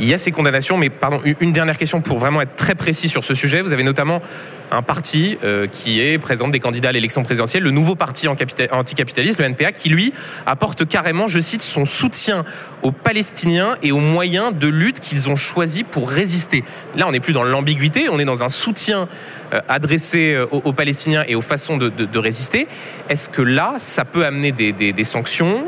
Il 0.00 0.06
y 0.06 0.14
a 0.14 0.18
ces 0.18 0.32
condamnations, 0.32 0.78
mais 0.78 0.88
pardon, 0.88 1.20
une 1.40 1.52
dernière 1.52 1.76
question 1.76 2.00
pour 2.00 2.18
vraiment 2.18 2.40
être 2.40 2.56
très 2.56 2.74
précis 2.74 3.06
sur 3.10 3.22
ce 3.22 3.34
sujet. 3.34 3.60
Vous 3.60 3.74
avez 3.74 3.82
notamment 3.82 4.22
un 4.70 4.80
parti 4.80 5.36
euh, 5.44 5.66
qui 5.66 6.00
est 6.00 6.18
présente 6.18 6.52
des 6.52 6.58
candidats 6.60 6.88
à 6.88 6.92
l'élection 6.92 7.22
présidentielle, 7.22 7.62
le 7.62 7.70
nouveau 7.70 7.96
parti 7.96 8.26
anticapitaliste, 8.26 9.38
le 9.38 9.44
NPA, 9.44 9.72
qui 9.72 9.90
lui 9.90 10.14
apporte 10.46 10.88
carrément, 10.88 11.26
je 11.26 11.38
cite, 11.38 11.60
son 11.60 11.84
soutien 11.84 12.46
aux 12.82 12.92
Palestiniens 12.92 13.76
et 13.82 13.92
aux 13.92 13.98
moyens 13.98 14.54
de 14.54 14.68
lutte 14.68 15.00
qu'ils 15.00 15.28
ont 15.28 15.36
choisis 15.36 15.82
pour 15.82 16.08
résister. 16.08 16.64
Là, 16.96 17.06
on 17.06 17.12
n'est 17.12 17.20
plus 17.20 17.34
dans 17.34 17.44
l'ambiguïté, 17.44 18.08
on 18.08 18.18
est 18.18 18.24
dans 18.24 18.42
un 18.42 18.48
soutien 18.48 19.06
euh, 19.52 19.60
adressé 19.68 20.32
euh, 20.32 20.46
aux, 20.50 20.72
Palestiniens 20.72 21.24
et 21.28 21.34
aux 21.34 21.42
façons 21.42 21.76
de, 21.76 22.18
résister. 22.18 22.68
Est-ce 23.10 23.28
que 23.28 23.42
là, 23.42 23.74
ça 23.78 24.06
peut 24.06 24.24
amener 24.24 24.52
des, 24.52 25.04
sanctions, 25.04 25.64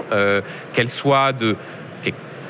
qu'elles 0.73 0.89
soient 0.89 1.33
de 1.33 1.57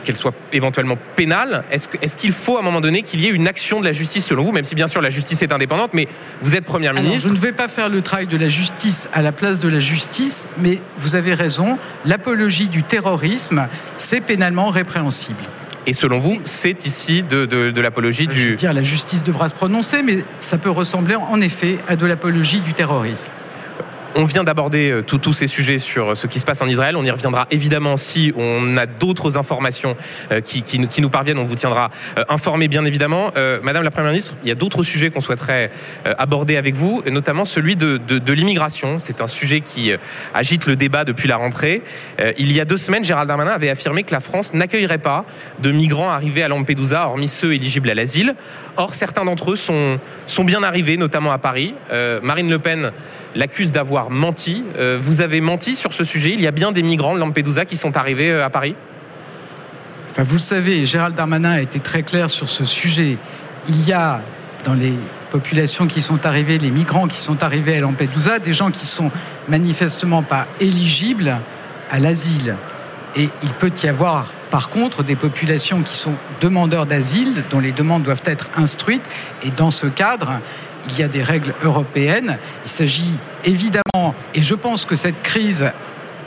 qu'elle 0.04 0.16
soit 0.16 0.34
éventuellement 0.52 0.96
pénale. 1.16 1.64
Est-ce 1.70 2.16
qu'il 2.16 2.32
faut 2.32 2.56
à 2.56 2.60
un 2.60 2.62
moment 2.62 2.80
donné 2.80 3.02
qu'il 3.02 3.20
y 3.20 3.26
ait 3.26 3.30
une 3.30 3.48
action 3.48 3.80
de 3.80 3.84
la 3.84 3.92
justice 3.92 4.24
selon 4.24 4.44
vous, 4.44 4.52
même 4.52 4.64
si 4.64 4.74
bien 4.74 4.86
sûr 4.86 5.00
la 5.00 5.10
justice 5.10 5.42
est 5.42 5.52
indépendante, 5.52 5.90
mais 5.94 6.08
vous 6.42 6.56
êtes 6.56 6.64
Première 6.64 6.94
ministre 6.94 7.28
Je 7.28 7.32
ne 7.34 7.38
vais 7.38 7.52
pas 7.52 7.68
faire 7.68 7.88
le 7.88 8.00
travail 8.00 8.26
de 8.26 8.36
la 8.36 8.48
justice 8.48 9.08
à 9.12 9.20
la 9.20 9.32
place 9.32 9.58
de 9.58 9.68
la 9.68 9.78
justice, 9.78 10.48
mais 10.58 10.78
vous 10.98 11.14
avez 11.14 11.34
raison, 11.34 11.78
l'apologie 12.04 12.68
du 12.68 12.82
terrorisme, 12.82 13.68
c'est 13.96 14.20
pénalement 14.20 14.70
répréhensible. 14.70 15.42
Et 15.86 15.92
selon 15.92 16.18
vous, 16.18 16.40
c'est 16.44 16.86
ici 16.86 17.22
de, 17.24 17.44
de 17.44 17.80
l'apologie 17.80 18.28
du... 18.28 18.40
Je 18.40 18.48
veux 18.50 18.56
dire, 18.56 18.72
la 18.72 18.82
justice 18.82 19.24
devra 19.24 19.48
se 19.48 19.54
prononcer, 19.54 20.02
mais 20.02 20.24
ça 20.38 20.56
peut 20.56 20.70
ressembler 20.70 21.16
en 21.16 21.40
effet 21.40 21.78
à 21.88 21.96
de 21.96 22.06
l'apologie 22.06 22.60
du 22.60 22.72
terrorisme. 22.72 23.32
On 24.14 24.24
vient 24.24 24.44
d'aborder 24.44 24.90
euh, 24.90 25.02
tous 25.02 25.32
ces 25.32 25.46
sujets 25.46 25.78
sur 25.78 26.10
euh, 26.10 26.14
ce 26.14 26.26
qui 26.26 26.38
se 26.38 26.44
passe 26.44 26.60
en 26.60 26.68
Israël. 26.68 26.96
On 26.96 27.04
y 27.04 27.10
reviendra 27.10 27.46
évidemment 27.50 27.96
si 27.96 28.30
on 28.36 28.76
a 28.76 28.84
d'autres 28.84 29.38
informations 29.38 29.96
euh, 30.30 30.42
qui, 30.42 31.00
nous 31.00 31.08
parviennent. 31.08 31.38
On 31.38 31.44
vous 31.44 31.54
tiendra 31.54 31.90
informé, 32.28 32.68
bien 32.68 32.84
évidemment. 32.84 33.32
Madame 33.62 33.82
la 33.82 33.90
Première 33.90 34.10
ministre, 34.10 34.34
il 34.42 34.48
y 34.48 34.52
a 34.52 34.54
d'autres 34.54 34.82
sujets 34.82 35.10
qu'on 35.10 35.20
souhaiterait 35.20 35.70
aborder 36.18 36.56
avec 36.56 36.74
vous, 36.74 37.02
notamment 37.10 37.44
celui 37.44 37.76
de, 37.76 38.32
l'immigration. 38.32 38.98
C'est 38.98 39.20
un 39.20 39.26
sujet 39.26 39.60
qui 39.60 39.92
agite 40.34 40.66
le 40.66 40.76
débat 40.76 41.04
depuis 41.04 41.28
la 41.28 41.36
rentrée. 41.36 41.82
Il 42.38 42.52
y 42.52 42.60
a 42.60 42.64
deux 42.64 42.76
semaines, 42.76 43.04
Gérald 43.04 43.28
Darmanin 43.28 43.50
avait 43.50 43.70
affirmé 43.70 44.02
que 44.02 44.12
la 44.12 44.20
France 44.20 44.54
n'accueillerait 44.54 44.98
pas 44.98 45.24
de 45.60 45.72
migrants 45.72 46.10
arrivés 46.10 46.42
à 46.42 46.48
Lampedusa, 46.48 47.06
hormis 47.06 47.28
ceux 47.28 47.54
éligibles 47.54 47.90
à 47.90 47.94
l'asile. 47.94 48.34
Or, 48.76 48.94
certains 48.94 49.24
d'entre 49.24 49.52
eux 49.52 49.56
sont 49.56 50.44
bien 50.44 50.62
arrivés, 50.62 50.96
notamment 50.96 51.32
à 51.32 51.38
Paris. 51.38 51.74
Marine 52.22 52.50
Le 52.50 52.58
Pen 52.58 52.92
l'accuse 53.34 53.72
d'avoir 53.72 54.10
menti. 54.10 54.64
Euh, 54.76 54.98
vous 55.00 55.20
avez 55.20 55.40
menti 55.40 55.74
sur 55.74 55.92
ce 55.92 56.04
sujet. 56.04 56.32
Il 56.32 56.40
y 56.40 56.46
a 56.46 56.50
bien 56.50 56.72
des 56.72 56.82
migrants 56.82 57.14
de 57.14 57.20
Lampedusa 57.20 57.64
qui 57.64 57.76
sont 57.76 57.96
arrivés 57.96 58.30
euh, 58.30 58.44
à 58.44 58.50
Paris 58.50 58.74
Enfin, 60.10 60.24
vous 60.24 60.34
le 60.34 60.40
savez, 60.40 60.84
Gérald 60.84 61.16
Darmanin 61.16 61.52
a 61.52 61.62
été 61.62 61.80
très 61.80 62.02
clair 62.02 62.28
sur 62.28 62.46
ce 62.46 62.66
sujet. 62.66 63.16
Il 63.70 63.88
y 63.88 63.94
a 63.94 64.20
dans 64.62 64.74
les 64.74 64.92
populations 65.30 65.86
qui 65.86 66.02
sont 66.02 66.26
arrivées, 66.26 66.58
les 66.58 66.70
migrants 66.70 67.08
qui 67.08 67.18
sont 67.18 67.42
arrivés 67.42 67.78
à 67.78 67.80
Lampedusa, 67.80 68.38
des 68.38 68.52
gens 68.52 68.70
qui 68.70 68.84
sont 68.84 69.10
manifestement 69.48 70.22
pas 70.22 70.46
éligibles 70.60 71.38
à 71.90 71.98
l'asile. 71.98 72.56
Et 73.16 73.30
il 73.42 73.52
peut 73.54 73.72
y 73.82 73.88
avoir, 73.88 74.26
par 74.50 74.68
contre, 74.68 75.02
des 75.02 75.16
populations 75.16 75.80
qui 75.80 75.96
sont 75.96 76.14
demandeurs 76.42 76.84
d'asile, 76.84 77.44
dont 77.50 77.60
les 77.60 77.72
demandes 77.72 78.02
doivent 78.02 78.22
être 78.26 78.50
instruites. 78.54 79.08
Et 79.42 79.50
dans 79.50 79.70
ce 79.70 79.86
cadre, 79.86 80.40
il 80.88 80.98
y 80.98 81.02
a 81.02 81.08
des 81.08 81.22
règles 81.22 81.54
européennes. 81.62 82.38
Il 82.64 82.70
s'agit 82.70 83.14
évidemment, 83.44 84.14
et 84.34 84.42
je 84.42 84.54
pense 84.54 84.84
que 84.84 84.96
cette 84.96 85.22
crise 85.22 85.70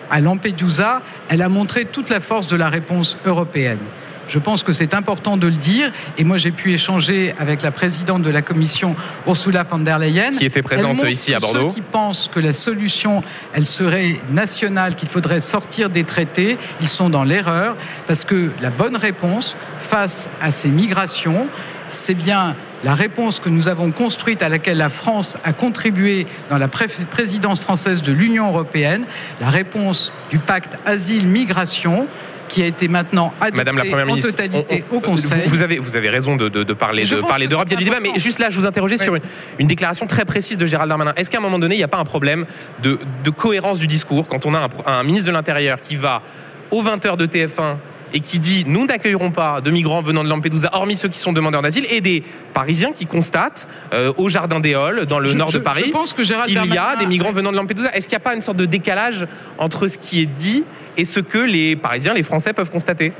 à 0.09 0.21
Lampedusa, 0.21 1.01
elle 1.29 1.41
a 1.41 1.49
montré 1.49 1.85
toute 1.85 2.09
la 2.09 2.19
force 2.19 2.47
de 2.47 2.55
la 2.55 2.69
réponse 2.69 3.17
européenne. 3.25 3.79
Je 4.27 4.39
pense 4.39 4.63
que 4.63 4.73
c'est 4.73 4.93
important 4.93 5.37
de 5.37 5.47
le 5.47 5.53
dire. 5.53 5.91
Et 6.17 6.23
moi, 6.23 6.37
j'ai 6.37 6.51
pu 6.51 6.73
échanger 6.73 7.35
avec 7.39 7.61
la 7.61 7.71
présidente 7.71 8.23
de 8.23 8.29
la 8.29 8.41
Commission, 8.41 8.95
Ursula 9.27 9.63
von 9.63 9.79
der 9.79 9.99
Leyen. 9.99 10.31
Qui 10.31 10.45
était 10.45 10.61
présente 10.61 11.03
ici 11.03 11.33
à 11.33 11.39
Bordeaux. 11.39 11.69
Ceux 11.69 11.75
qui 11.75 11.81
pensent 11.81 12.29
que 12.33 12.39
la 12.39 12.53
solution, 12.53 13.23
elle 13.53 13.65
serait 13.65 14.19
nationale, 14.31 14.95
qu'il 14.95 15.09
faudrait 15.09 15.39
sortir 15.39 15.89
des 15.89 16.03
traités, 16.03 16.57
ils 16.81 16.87
sont 16.87 17.09
dans 17.09 17.23
l'erreur. 17.23 17.75
Parce 18.07 18.25
que 18.25 18.49
la 18.61 18.71
bonne 18.71 18.95
réponse 18.95 19.57
face 19.79 20.27
à 20.41 20.49
ces 20.49 20.69
migrations, 20.69 21.47
c'est 21.87 22.15
bien 22.15 22.55
la 22.85 22.93
réponse 22.93 23.39
que 23.39 23.49
nous 23.49 23.67
avons 23.67 23.89
construite, 23.89 24.43
à 24.43 24.47
laquelle 24.47 24.77
la 24.77 24.91
France 24.91 25.37
a 25.43 25.53
contribué 25.53 26.27
dans 26.51 26.59
la 26.59 26.67
présidence 26.67 27.59
française 27.59 28.03
de 28.03 28.11
l'Union 28.11 28.47
européenne, 28.49 29.05
la 29.41 29.49
réponse 29.49 30.13
du 30.29 30.37
pacte 30.37 30.77
asile-migration, 30.85 32.07
qui 32.47 32.61
a 32.61 32.67
été 32.67 32.87
maintenant 32.87 33.33
adopté 33.41 33.57
Madame 33.57 33.77
la 33.77 33.85
Première 33.85 34.05
en 34.05 34.09
ministre, 34.09 34.29
totalité 34.29 34.83
au 34.91 34.99
Conseil. 34.99 35.47
Vous, 35.47 35.63
avez, 35.63 35.79
vous 35.79 35.95
avez 35.95 36.11
raison 36.11 36.35
de, 36.35 36.47
de, 36.47 36.61
de 36.61 36.73
parler 36.73 37.03
de 37.03 37.09
d'Europe, 37.47 37.67
il 37.69 37.73
y 37.73 37.75
a 37.75 37.79
du 37.79 37.85
débat, 37.85 37.99
mais 37.99 38.19
juste 38.19 38.37
là, 38.37 38.51
je 38.51 38.59
vous 38.59 38.67
interrogeais 38.67 38.97
sur 38.97 39.15
une, 39.15 39.23
une, 39.57 39.65
déclaration 39.65 40.05
très 40.05 40.23
précise 40.23 40.59
de 40.59 40.67
Gérald 40.67 40.89
Darmanin. 40.89 41.13
Est-ce 41.17 41.31
qu'à 41.31 41.39
un 41.39 41.41
moment 41.41 41.57
donné, 41.57 41.73
il 41.73 41.79
n'y 41.79 41.83
a 41.83 41.87
pas 41.87 41.97
un 41.97 42.05
problème 42.05 42.45
de, 42.83 42.99
de, 43.23 43.29
cohérence 43.31 43.79
du 43.79 43.87
discours 43.87 44.27
quand 44.27 44.45
on 44.45 44.53
a 44.53 44.59
un, 44.59 44.69
un 44.85 45.03
ministre 45.03 45.25
de 45.25 45.33
l'Intérieur 45.33 45.81
qui 45.81 45.95
va 45.95 46.21
aux 46.69 46.83
20h 46.83 47.17
de 47.17 47.25
TF1 47.25 47.77
et 48.15 48.21
qui 48.21 48.39
dit 48.39 48.63
nous 48.65 48.85
n'accueillerons 48.87 49.29
pas 49.29 49.61
de 49.61 49.69
migrants 49.69 50.01
venant 50.01 50.23
de 50.23 50.29
Lampedusa, 50.29 50.69
hormis 50.73 50.95
ceux 50.95 51.09
qui 51.09 51.19
sont 51.19 51.33
demandeurs 51.33 51.61
d'asile, 51.61 51.85
et 51.91 52.01
des 52.01 52.23
Parisiens 52.53 52.93
qui 52.93 53.05
constatent 53.05 53.67
euh, 53.93 54.13
au 54.17 54.29
Jardin 54.29 54.61
des 54.61 54.73
Halles, 54.73 55.05
dans 55.05 55.19
le 55.19 55.29
je, 55.29 55.37
nord 55.37 55.51
je, 55.51 55.57
de 55.57 55.63
Paris, 55.63 55.91
qu'il 56.15 56.73
y 56.73 56.77
a 56.77 56.95
des 56.95 57.05
migrants 57.05 57.33
venant 57.33 57.51
de 57.51 57.57
Lampedusa. 57.57 57.91
Est-ce 57.93 58.07
qu'il 58.07 58.15
n'y 58.15 58.21
a 58.23 58.27
pas 58.27 58.33
une 58.33 58.41
sorte 58.41 58.57
de 58.57 58.65
décalage 58.65 59.27
entre 59.57 59.87
ce 59.87 59.97
qui 59.97 60.21
est 60.21 60.25
dit 60.25 60.63
et 60.97 61.03
ce 61.03 61.19
que 61.19 61.37
les 61.37 61.75
Parisiens, 61.75 62.13
les 62.13 62.23
Français 62.23 62.53
peuvent 62.53 62.71
constater? 62.71 63.11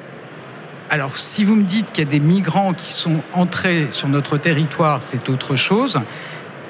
Alors, 0.90 1.18
si 1.18 1.44
vous 1.44 1.56
me 1.56 1.64
dites 1.64 1.92
qu'il 1.92 2.06
y 2.06 2.08
a 2.08 2.10
des 2.10 2.20
migrants 2.22 2.74
qui 2.74 2.94
sont 2.94 3.20
entrés 3.34 3.88
sur 3.90 4.08
notre 4.08 4.38
territoire, 4.38 5.04
c'est 5.04 5.30
autre 5.30 5.58
chose. 5.58 6.00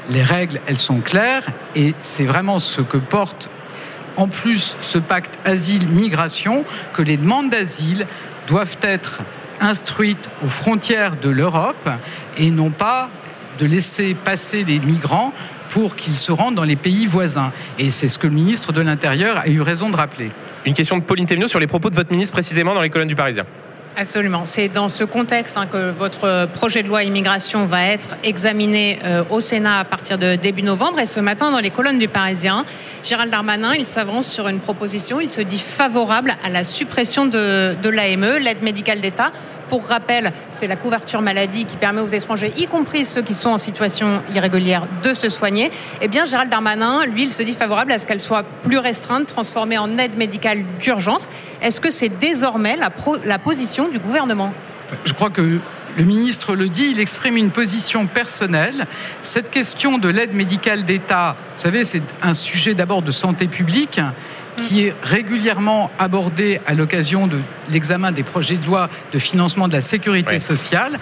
Les 0.10 0.24
règles, 0.24 0.60
elles 0.66 0.80
sont 0.80 1.00
claires 1.00 1.46
et 1.76 1.94
c'est 2.02 2.24
vraiment 2.24 2.58
ce 2.58 2.82
que 2.82 2.98
porte 2.98 3.52
en 4.18 4.28
plus 4.28 4.78
ce 4.82 4.98
pacte 4.98 5.38
asile-migration 5.46 6.66
que 6.94 7.02
les 7.02 7.18
demandes 7.18 7.50
d'asile 7.50 8.08
doivent 8.48 8.78
être 8.82 9.22
instruites 9.60 10.30
aux 10.44 10.50
frontières 10.50 11.16
de 11.20 11.30
l'Europe 11.30 11.90
et 12.38 12.52
non 12.52 12.70
pas 12.70 13.10
de 13.60 13.66
laisser 13.66 14.14
passer 14.14 14.64
les 14.64 14.80
migrants 14.80 15.34
pour 15.70 15.96
qu'ils 15.96 16.16
se 16.16 16.32
rendent 16.32 16.56
dans 16.56 16.64
les 16.64 16.76
pays 16.76 17.06
voisins. 17.06 17.52
Et 17.80 17.92
c'est 17.92 18.08
ce 18.08 18.20
que 18.20 18.28
le 18.28 18.34
ministre 18.34 18.72
de 18.72 18.82
l'Intérieur 18.82 19.38
a 19.38 19.48
eu 19.48 19.62
raison 19.62 19.90
de 19.90 19.96
rappeler. 19.96 20.32
Une 20.66 20.74
question 20.74 20.98
de 20.98 21.04
Pauline 21.04 21.26
Thévenot 21.26 21.48
sur 21.48 21.60
les 21.60 21.68
propos 21.68 21.90
de 21.90 21.96
votre 21.96 22.12
ministre 22.12 22.34
précisément 22.34 22.74
dans 22.74 22.82
les 22.82 22.90
colonnes 22.90 23.08
du 23.08 23.16
Parisien. 23.16 23.46
Absolument. 23.98 24.46
C'est 24.46 24.68
dans 24.68 24.90
ce 24.90 25.06
contexte 25.06 25.58
hein, 25.58 25.68
que 25.72 25.92
votre 25.92 26.50
projet 26.54 26.84
de 26.84 26.90
loi 26.90 27.04
immigration 27.04 27.66
va 27.66 27.86
être 27.86 28.18
examiné 28.24 29.00
euh, 29.06 29.24
au 29.30 29.40
Sénat 29.40 29.80
à 29.80 29.86
partir 29.86 30.18
de 30.18 30.36
début 30.36 30.64
novembre. 30.64 31.00
Et 31.00 31.06
ce 31.06 31.22
matin, 31.22 31.50
dans 31.50 31.60
les 31.60 31.70
colonnes 31.70 31.98
du 31.98 32.10
Parisien, 32.10 32.66
Gérald 33.06 33.32
Darmanin, 33.32 33.74
il 33.74 33.86
s'avance 33.86 34.28
sur 34.28 34.50
une 34.50 34.60
proposition. 34.60 35.22
Il 35.22 35.30
se 35.30 35.40
dit 35.40 35.60
favorable 35.60 36.36
à 36.44 36.50
la 36.50 36.66
suppression 36.66 37.26
de, 37.26 37.74
de 37.82 37.90
l'AME, 37.90 38.38
l'aide 38.42 38.64
médicale 38.64 39.00
d'État. 39.00 39.32
Pour 39.70 39.86
rappel, 39.88 40.32
c'est 40.50 40.68
la 40.68 40.76
couverture 40.76 41.22
maladie 41.22 41.66
qui 41.66 41.78
permet 41.78 42.02
aux 42.02 42.08
étrangers, 42.08 42.54
y 42.58 42.68
compris 42.68 43.06
ceux 43.06 43.22
qui 43.22 43.34
sont 43.34 43.50
en 43.50 43.58
situation 43.58 44.22
irrégulière, 44.34 44.88
de 45.04 45.14
se 45.14 45.30
soigner. 45.30 45.72
Eh 46.02 46.08
bien, 46.08 46.26
Gérald 46.26 46.52
Darmanin, 46.52 47.06
lui, 47.06 47.24
il 47.24 47.32
se 47.32 47.44
dit 47.44 47.54
favorable 47.54 47.92
à 47.92 48.00
ce 48.00 48.06
qu'elle 48.06 48.20
soit 48.20 48.44
plus 48.64 48.78
restreinte, 48.78 49.28
transformée 49.28 49.78
en 49.78 49.98
aide 49.98 50.18
médicale 50.18 50.64
d'urgence. 50.80 51.30
Est-ce 51.62 51.82
que 51.82 51.92
c'est 51.92 52.10
désormais 52.10 52.78
la, 52.78 52.90
la 53.26 53.40
position 53.40 53.88
du 53.88 54.00
gouvernement? 54.00 54.54
Je 55.04 55.14
crois 55.14 55.30
que 55.30 55.60
le 55.98 56.04
ministre 56.04 56.56
le 56.56 56.68
dit, 56.68 56.90
il 56.92 57.00
exprime 57.00 57.38
une 57.38 57.52
position 57.52 58.06
personnelle. 58.06 58.86
Cette 59.24 59.50
question 59.50 59.98
de 59.98 60.10
l'aide 60.10 60.34
médicale 60.34 60.84
d'État, 60.84 61.38
vous 61.56 61.64
savez, 61.64 61.84
c'est 61.86 62.04
un 62.22 62.34
sujet 62.34 62.74
d'abord 62.74 63.02
de 63.02 63.12
santé 63.12 63.48
publique 63.48 64.02
qui 64.58 64.86
est 64.86 64.96
régulièrement 65.04 65.92
abordé 66.00 66.60
à 66.66 66.74
l'occasion 66.74 67.28
de 67.28 67.40
l'examen 67.70 68.12
des 68.12 68.24
projets 68.24 68.58
de 68.58 68.66
loi 68.66 68.90
de 69.14 69.20
financement 69.20 69.68
de 69.68 69.74
la 69.74 69.82
sécurité 69.82 70.40
sociale. 70.40 71.00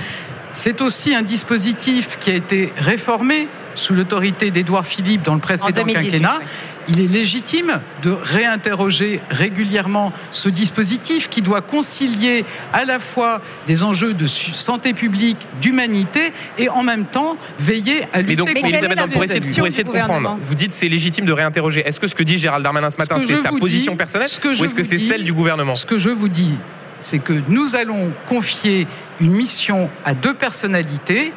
C'est 0.53 0.81
aussi 0.81 1.15
un 1.15 1.23
dispositif 1.23 2.17
qui 2.19 2.29
a 2.29 2.35
été 2.35 2.71
réformé 2.77 3.47
sous 3.75 3.93
l'autorité 3.93 4.51
d'Édouard 4.51 4.85
Philippe 4.85 5.23
dans 5.23 5.33
le 5.33 5.39
précédent 5.39 5.83
quinquennat. 5.83 6.39
Oui 6.39 6.47
il 6.89 6.99
est 6.99 7.07
légitime 7.07 7.79
de 8.01 8.11
réinterroger 8.11 9.21
régulièrement 9.29 10.11
ce 10.31 10.49
dispositif 10.49 11.29
qui 11.29 11.41
doit 11.41 11.61
concilier 11.61 12.45
à 12.71 12.85
la 12.85 12.99
fois 12.99 13.41
des 13.67 13.83
enjeux 13.83 14.13
de 14.13 14.27
santé 14.27 14.93
publique, 14.93 15.37
d'humanité 15.61 16.33
et 16.57 16.69
en 16.69 16.83
même 16.83 17.05
temps 17.05 17.37
veiller 17.59 18.03
à 18.13 18.21
lutter 18.21 18.43
mais 18.43 18.53
contre 18.53 18.73
Elisabeth, 18.73 19.11
pour 19.11 19.23
essayer, 19.23 19.39
de, 19.39 19.55
pour 19.55 19.67
essayer 19.67 19.83
de 19.83 19.89
comprendre, 19.89 20.37
vous 20.41 20.55
dites 20.55 20.71
c'est 20.71 20.89
légitime 20.89 21.25
de 21.25 21.33
réinterroger. 21.33 21.81
Est-ce 21.85 21.99
que 21.99 22.07
ce 22.07 22.15
que 22.15 22.23
dit 22.23 22.37
Gérald 22.37 22.63
Darmanin 22.63 22.89
ce 22.89 22.97
matin, 22.97 23.17
c'est 23.25 23.35
sa 23.35 23.49
position 23.49 23.93
dis, 23.93 23.97
personnelle 23.97 24.29
ce 24.29 24.39
que 24.39 24.49
ou 24.49 24.65
est-ce 24.65 24.75
que 24.75 24.83
c'est 24.83 24.97
celle 24.97 25.23
du 25.23 25.33
gouvernement 25.33 25.75
Ce 25.75 25.85
que 25.85 25.97
je 25.97 26.09
vous 26.09 26.29
dis, 26.29 26.55
c'est 27.01 27.19
que 27.19 27.33
nous 27.49 27.75
allons 27.75 28.11
confier 28.27 28.87
une 29.19 29.31
mission 29.31 29.89
à 30.05 30.13
deux 30.13 30.33
personnalités 30.33 31.33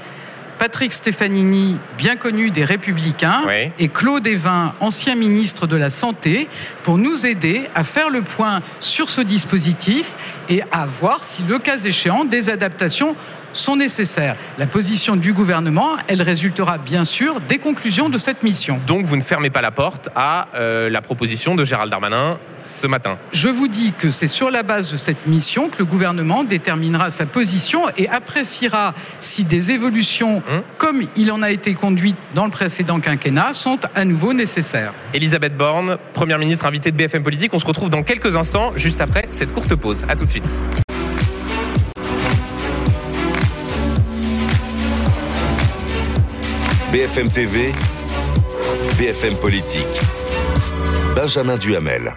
Patrick 0.59 0.93
Stefanini, 0.93 1.77
bien 1.99 2.17
connu 2.17 2.51
des 2.51 2.65
Républicains, 2.65 3.43
oui. 3.47 3.71
et 3.79 3.89
Claude 3.89 4.27
Evin, 4.27 4.73
ancien 4.81 5.15
ministre 5.15 5.67
de 5.67 5.77
la 5.77 5.91
Santé, 5.91 6.49
pour 6.83 6.99
nous 6.99 7.27
aider 7.27 7.69
à 7.75 7.85
faire 7.85 8.11
le 8.11 8.23
point 8.23 8.63
sur 8.81 9.11
ce 9.11 9.21
dispositif 9.21 10.15
et 10.49 10.63
à 10.73 10.87
voir 10.87 11.25
si, 11.25 11.43
le 11.43 11.59
cas 11.59 11.79
échéant, 11.79 12.25
des 12.25 12.51
adaptations 12.51 13.17
sont 13.57 13.77
nécessaires. 13.77 14.37
La 14.59 14.67
position 14.67 15.17
du 15.17 15.33
gouvernement, 15.33 15.97
elle 16.09 16.23
résultera 16.23 16.79
bien 16.79 17.05
sûr 17.05 17.41
des 17.41 17.59
conclusions 17.59 18.09
de 18.09 18.19
cette 18.19 18.43
mission. 18.43 18.81
Donc 18.87 19.05
vous 19.05 19.17
ne 19.17 19.23
fermez 19.23 19.51
pas 19.51 19.61
la 19.61 19.71
porte 19.71 20.09
à 20.15 20.47
euh, 20.55 20.91
la 20.91 21.03
proposition 21.03 21.55
de 21.55 21.65
Gérald 21.65 21.91
Darmanin 21.91 22.39
ce 22.63 22.87
matin 22.87 23.19
Je 23.33 23.49
vous 23.49 23.69
dis 23.69 23.93
que 23.97 24.11
c'est 24.11 24.27
sur 24.27 24.51
la 24.51 24.63
base 24.63 24.91
de 24.91 24.97
cette 24.97 25.27
mission 25.27 25.69
que 25.69 25.79
le 25.79 25.85
gouvernement 25.85 26.45
déterminera 26.45 27.11
sa 27.11 27.27
position 27.27 27.83
et 27.97 28.09
appréciera 28.09 28.95
si 29.21 29.45
des 29.45 29.71
évolutions, 29.71 30.43
hum 30.51 30.63
comme 30.79 31.03
il 31.17 31.33
en 31.33 31.43
a 31.43 31.51
été 31.51 31.75
conduit 31.75 32.15
dans 32.35 32.45
le 32.45 32.51
précédent 32.51 33.01
quinquennat, 33.01 33.55
sont 33.55 33.79
à 33.95 34.05
nouveau 34.05 34.33
nécessaires. 34.33 34.93
Elisabeth 35.15 35.57
Borne, 35.57 35.97
Première 36.13 36.39
ministre 36.39 36.67
invitée 36.67 36.91
de 36.91 36.97
BFM 36.97 37.23
Politique, 37.23 37.53
on 37.55 37.59
se 37.59 37.67
retrouve 37.67 37.91
dans 37.91 38.03
quelques 38.03 38.37
instants, 38.37 38.73
juste 38.77 39.01
après 39.01 39.27
cette 39.31 39.53
courte 39.53 39.75
pause. 39.75 40.05
A 40.09 40.17
tout 40.17 40.25
de 40.25 40.31
suite. 40.31 40.47
BFM 46.97 47.31
TV, 47.31 47.75
BFM 48.99 49.37
Politique. 49.37 49.85
Benjamin 51.15 51.59
Duhamel. 51.59 52.15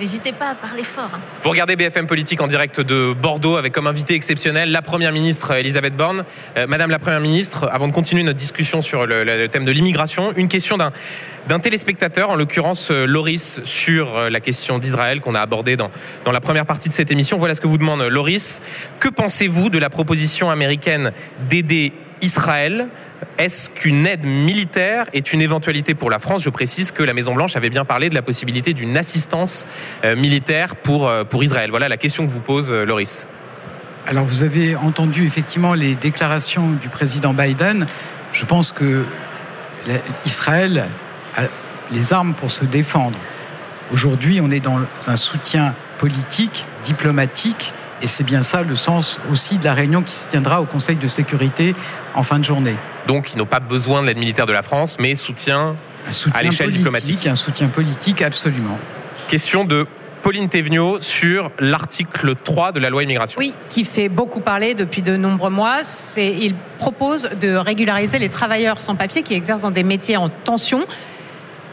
N'hésitez 0.00 0.32
pas 0.32 0.48
à 0.48 0.54
parler 0.54 0.82
fort. 0.82 1.10
Hein. 1.12 1.18
Vous 1.42 1.50
regardez 1.50 1.76
BFM 1.76 2.06
Politique 2.06 2.40
en 2.40 2.46
direct 2.46 2.80
de 2.80 3.12
Bordeaux 3.12 3.56
avec 3.56 3.74
comme 3.74 3.86
invité 3.88 4.14
exceptionnel 4.14 4.70
la 4.72 4.80
Première 4.80 5.12
ministre 5.12 5.50
Elisabeth 5.52 5.94
Borne. 5.94 6.24
Euh, 6.56 6.66
Madame 6.66 6.90
la 6.90 6.98
Première 6.98 7.20
ministre, 7.20 7.68
avant 7.70 7.88
de 7.88 7.92
continuer 7.92 8.22
notre 8.22 8.38
discussion 8.38 8.80
sur 8.80 9.04
le, 9.04 9.22
le 9.22 9.48
thème 9.48 9.66
de 9.66 9.72
l'immigration, 9.72 10.32
une 10.34 10.48
question 10.48 10.78
d'un 10.78 10.92
d'un 11.46 11.60
téléspectateur, 11.60 12.30
en 12.30 12.34
l'occurrence 12.34 12.90
Loris, 12.90 13.60
sur 13.62 14.30
la 14.30 14.40
question 14.40 14.80
d'Israël 14.80 15.20
qu'on 15.20 15.36
a 15.36 15.40
abordée 15.40 15.76
dans, 15.76 15.92
dans 16.24 16.32
la 16.32 16.40
première 16.40 16.66
partie 16.66 16.88
de 16.88 16.94
cette 16.94 17.12
émission. 17.12 17.38
Voilà 17.38 17.54
ce 17.54 17.60
que 17.60 17.68
vous 17.68 17.78
demande 17.78 18.02
Loris. 18.02 18.60
Que 18.98 19.08
pensez-vous 19.08 19.68
de 19.68 19.78
la 19.78 19.88
proposition 19.88 20.50
américaine 20.50 21.12
d'aider 21.48 21.92
Israël 22.22 22.88
est-ce 23.38 23.70
qu'une 23.70 24.06
aide 24.06 24.24
militaire 24.24 25.06
est 25.12 25.32
une 25.32 25.42
éventualité 25.42 25.94
pour 25.94 26.10
la 26.10 26.18
France? 26.18 26.42
Je 26.42 26.50
précise 26.50 26.90
que 26.90 27.02
la 27.02 27.14
Maison-Blanche 27.14 27.56
avait 27.56 27.70
bien 27.70 27.84
parlé 27.84 28.08
de 28.08 28.14
la 28.14 28.22
possibilité 28.22 28.72
d'une 28.72 28.96
assistance 28.96 29.66
euh, 30.04 30.16
militaire 30.16 30.76
pour, 30.76 31.08
euh, 31.08 31.24
pour 31.24 31.44
Israël. 31.44 31.70
Voilà 31.70 31.88
la 31.88 31.96
question 31.96 32.26
que 32.26 32.30
vous 32.30 32.40
pose 32.40 32.70
euh, 32.70 32.84
Loris. 32.84 33.26
Alors 34.06 34.24
vous 34.24 34.42
avez 34.42 34.76
entendu 34.76 35.26
effectivement 35.26 35.74
les 35.74 35.94
déclarations 35.94 36.70
du 36.70 36.88
président 36.88 37.34
Biden. 37.34 37.86
Je 38.32 38.44
pense 38.44 38.72
que 38.72 39.04
Israël 40.24 40.86
a 41.36 41.42
les 41.92 42.12
armes 42.12 42.34
pour 42.34 42.50
se 42.50 42.64
défendre. 42.64 43.18
Aujourd'hui, 43.92 44.40
on 44.40 44.50
est 44.50 44.60
dans 44.60 44.80
un 45.06 45.16
soutien 45.16 45.74
politique, 45.98 46.64
diplomatique, 46.84 47.72
et 48.02 48.06
c'est 48.06 48.24
bien 48.24 48.42
ça 48.42 48.62
le 48.62 48.76
sens 48.76 49.20
aussi 49.30 49.58
de 49.58 49.64
la 49.64 49.74
réunion 49.74 50.02
qui 50.02 50.14
se 50.14 50.28
tiendra 50.28 50.60
au 50.60 50.66
Conseil 50.66 50.96
de 50.96 51.06
sécurité 51.06 51.74
en 52.16 52.22
fin 52.22 52.38
de 52.38 52.44
journée. 52.44 52.74
Donc, 53.06 53.32
ils 53.32 53.38
n'ont 53.38 53.46
pas 53.46 53.60
besoin 53.60 54.02
de 54.02 54.06
l'aide 54.06 54.18
militaire 54.18 54.46
de 54.46 54.52
la 54.52 54.62
France, 54.62 54.96
mais 54.98 55.14
soutien, 55.14 55.76
à 56.34 56.42
l'échelle 56.42 56.72
diplomatique. 56.72 57.26
Un 57.26 57.36
soutien 57.36 57.68
politique, 57.68 58.22
absolument. 58.22 58.78
Question 59.28 59.64
de 59.64 59.86
Pauline 60.22 60.48
Thévenot 60.48 61.00
sur 61.00 61.52
l'article 61.60 62.34
3 62.42 62.72
de 62.72 62.80
la 62.80 62.90
loi 62.90 63.04
immigration. 63.04 63.38
Oui, 63.38 63.54
qui 63.68 63.84
fait 63.84 64.08
beaucoup 64.08 64.40
parler 64.40 64.74
depuis 64.74 65.02
de 65.02 65.16
nombreux 65.16 65.50
mois. 65.50 65.82
Il 66.16 66.54
propose 66.78 67.30
de 67.40 67.54
régulariser 67.54 68.18
les 68.18 68.28
travailleurs 68.28 68.80
sans 68.80 68.96
papier 68.96 69.22
qui 69.22 69.34
exercent 69.34 69.60
dans 69.60 69.70
des 69.70 69.84
métiers 69.84 70.16
en 70.16 70.28
tension. 70.28 70.80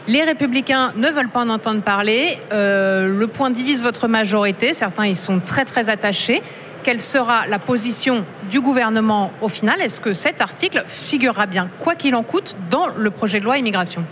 Les 0.06 0.22
républicains 0.22 0.92
ne 0.96 1.08
veulent 1.08 1.30
pas 1.30 1.40
en 1.40 1.48
entendre 1.48 1.80
parler. 1.80 2.38
Euh, 2.52 3.08
le 3.08 3.26
point 3.26 3.50
divise 3.50 3.82
votre 3.82 4.06
majorité. 4.06 4.74
Certains 4.74 5.06
y 5.06 5.16
sont 5.16 5.40
très 5.40 5.64
très 5.64 5.88
attachés. 5.88 6.42
Quelle 6.84 7.00
sera 7.00 7.46
la 7.46 7.58
position 7.58 8.26
du 8.50 8.60
gouvernement 8.60 9.32
au 9.40 9.48
final 9.48 9.80
Est-ce 9.80 10.02
que 10.02 10.12
cet 10.12 10.42
article 10.42 10.84
figurera 10.86 11.46
bien, 11.46 11.70
quoi 11.80 11.94
qu'il 11.94 12.14
en 12.14 12.22
coûte, 12.22 12.56
dans 12.70 12.88
le 12.94 13.10
projet 13.10 13.40
de 13.40 13.44
loi 13.44 13.56
immigration? 13.56 14.04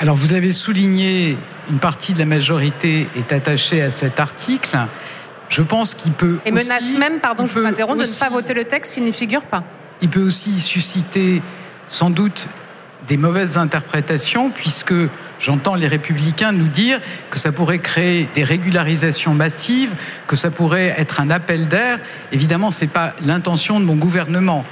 Alors 0.00 0.16
vous 0.16 0.32
avez 0.32 0.50
souligné 0.50 1.38
une 1.70 1.78
partie 1.78 2.12
de 2.12 2.18
la 2.18 2.24
majorité 2.24 3.06
est 3.16 3.32
attachée 3.32 3.80
à 3.80 3.92
cet 3.92 4.18
article. 4.18 4.76
Je 5.48 5.62
pense 5.62 5.94
qu'il 5.94 6.10
peut 6.10 6.38
et 6.44 6.50
aussi, 6.50 6.66
menace 6.66 6.94
même, 6.98 7.20
pardon, 7.20 7.46
je 7.46 7.56
vous 7.56 7.64
interromps, 7.64 8.04
de 8.04 8.12
ne 8.12 8.18
pas 8.18 8.28
voter 8.28 8.54
le 8.54 8.64
texte 8.64 8.94
s'il 8.94 9.04
n'y 9.04 9.12
figure 9.12 9.44
pas. 9.44 9.62
Il 10.02 10.08
peut 10.08 10.22
aussi 10.22 10.60
susciter 10.60 11.42
sans 11.86 12.10
doute 12.10 12.48
des 13.06 13.16
mauvaises 13.16 13.56
interprétations, 13.56 14.50
puisque 14.50 14.94
J'entends 15.44 15.74
les 15.74 15.88
républicains 15.88 16.52
nous 16.52 16.68
dire 16.68 16.98
que 17.28 17.38
ça 17.38 17.52
pourrait 17.52 17.78
créer 17.78 18.26
des 18.34 18.44
régularisations 18.44 19.34
massives, 19.34 19.92
que 20.26 20.36
ça 20.36 20.50
pourrait 20.50 20.94
être 20.96 21.20
un 21.20 21.28
appel 21.28 21.68
d'air. 21.68 21.98
Évidemment, 22.32 22.70
ce 22.70 22.80
n'est 22.80 22.90
pas 22.90 23.12
l'intention 23.22 23.78
de 23.78 23.84
mon 23.84 23.94
gouvernement. 23.94 24.64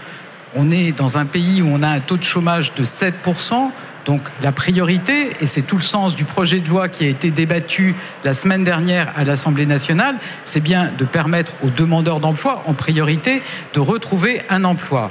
On 0.56 0.70
est 0.70 0.92
dans 0.92 1.18
un 1.18 1.26
pays 1.26 1.60
où 1.60 1.68
on 1.70 1.82
a 1.82 1.88
un 1.88 2.00
taux 2.00 2.16
de 2.16 2.22
chômage 2.22 2.72
de 2.72 2.86
7%. 2.86 3.70
Donc 4.06 4.22
la 4.40 4.50
priorité, 4.50 5.32
et 5.42 5.46
c'est 5.46 5.60
tout 5.60 5.76
le 5.76 5.82
sens 5.82 6.16
du 6.16 6.24
projet 6.24 6.60
de 6.60 6.70
loi 6.70 6.88
qui 6.88 7.04
a 7.04 7.08
été 7.08 7.30
débattu 7.30 7.94
la 8.24 8.32
semaine 8.32 8.64
dernière 8.64 9.12
à 9.14 9.24
l'Assemblée 9.24 9.66
nationale, 9.66 10.16
c'est 10.42 10.62
bien 10.62 10.90
de 10.96 11.04
permettre 11.04 11.52
aux 11.62 11.68
demandeurs 11.68 12.18
d'emploi, 12.18 12.64
en 12.66 12.72
priorité, 12.72 13.42
de 13.74 13.80
retrouver 13.80 14.40
un 14.48 14.64
emploi. 14.64 15.10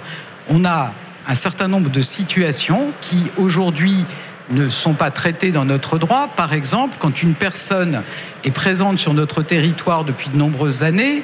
On 0.49 0.65
a 0.65 0.91
un 1.27 1.35
certain 1.35 1.67
nombre 1.67 1.91
de 1.91 2.01
situations 2.01 2.93
qui, 2.99 3.27
aujourd'hui, 3.37 4.07
ne 4.51 4.69
sont 4.69 4.93
pas 4.93 5.11
traités 5.11 5.51
dans 5.51 5.65
notre 5.65 5.97
droit. 5.97 6.29
Par 6.35 6.53
exemple, 6.53 6.97
quand 6.99 7.23
une 7.23 7.33
personne 7.33 8.03
est 8.43 8.51
présente 8.51 8.99
sur 8.99 9.13
notre 9.13 9.41
territoire 9.41 10.03
depuis 10.03 10.29
de 10.29 10.37
nombreuses 10.37 10.83
années, 10.83 11.23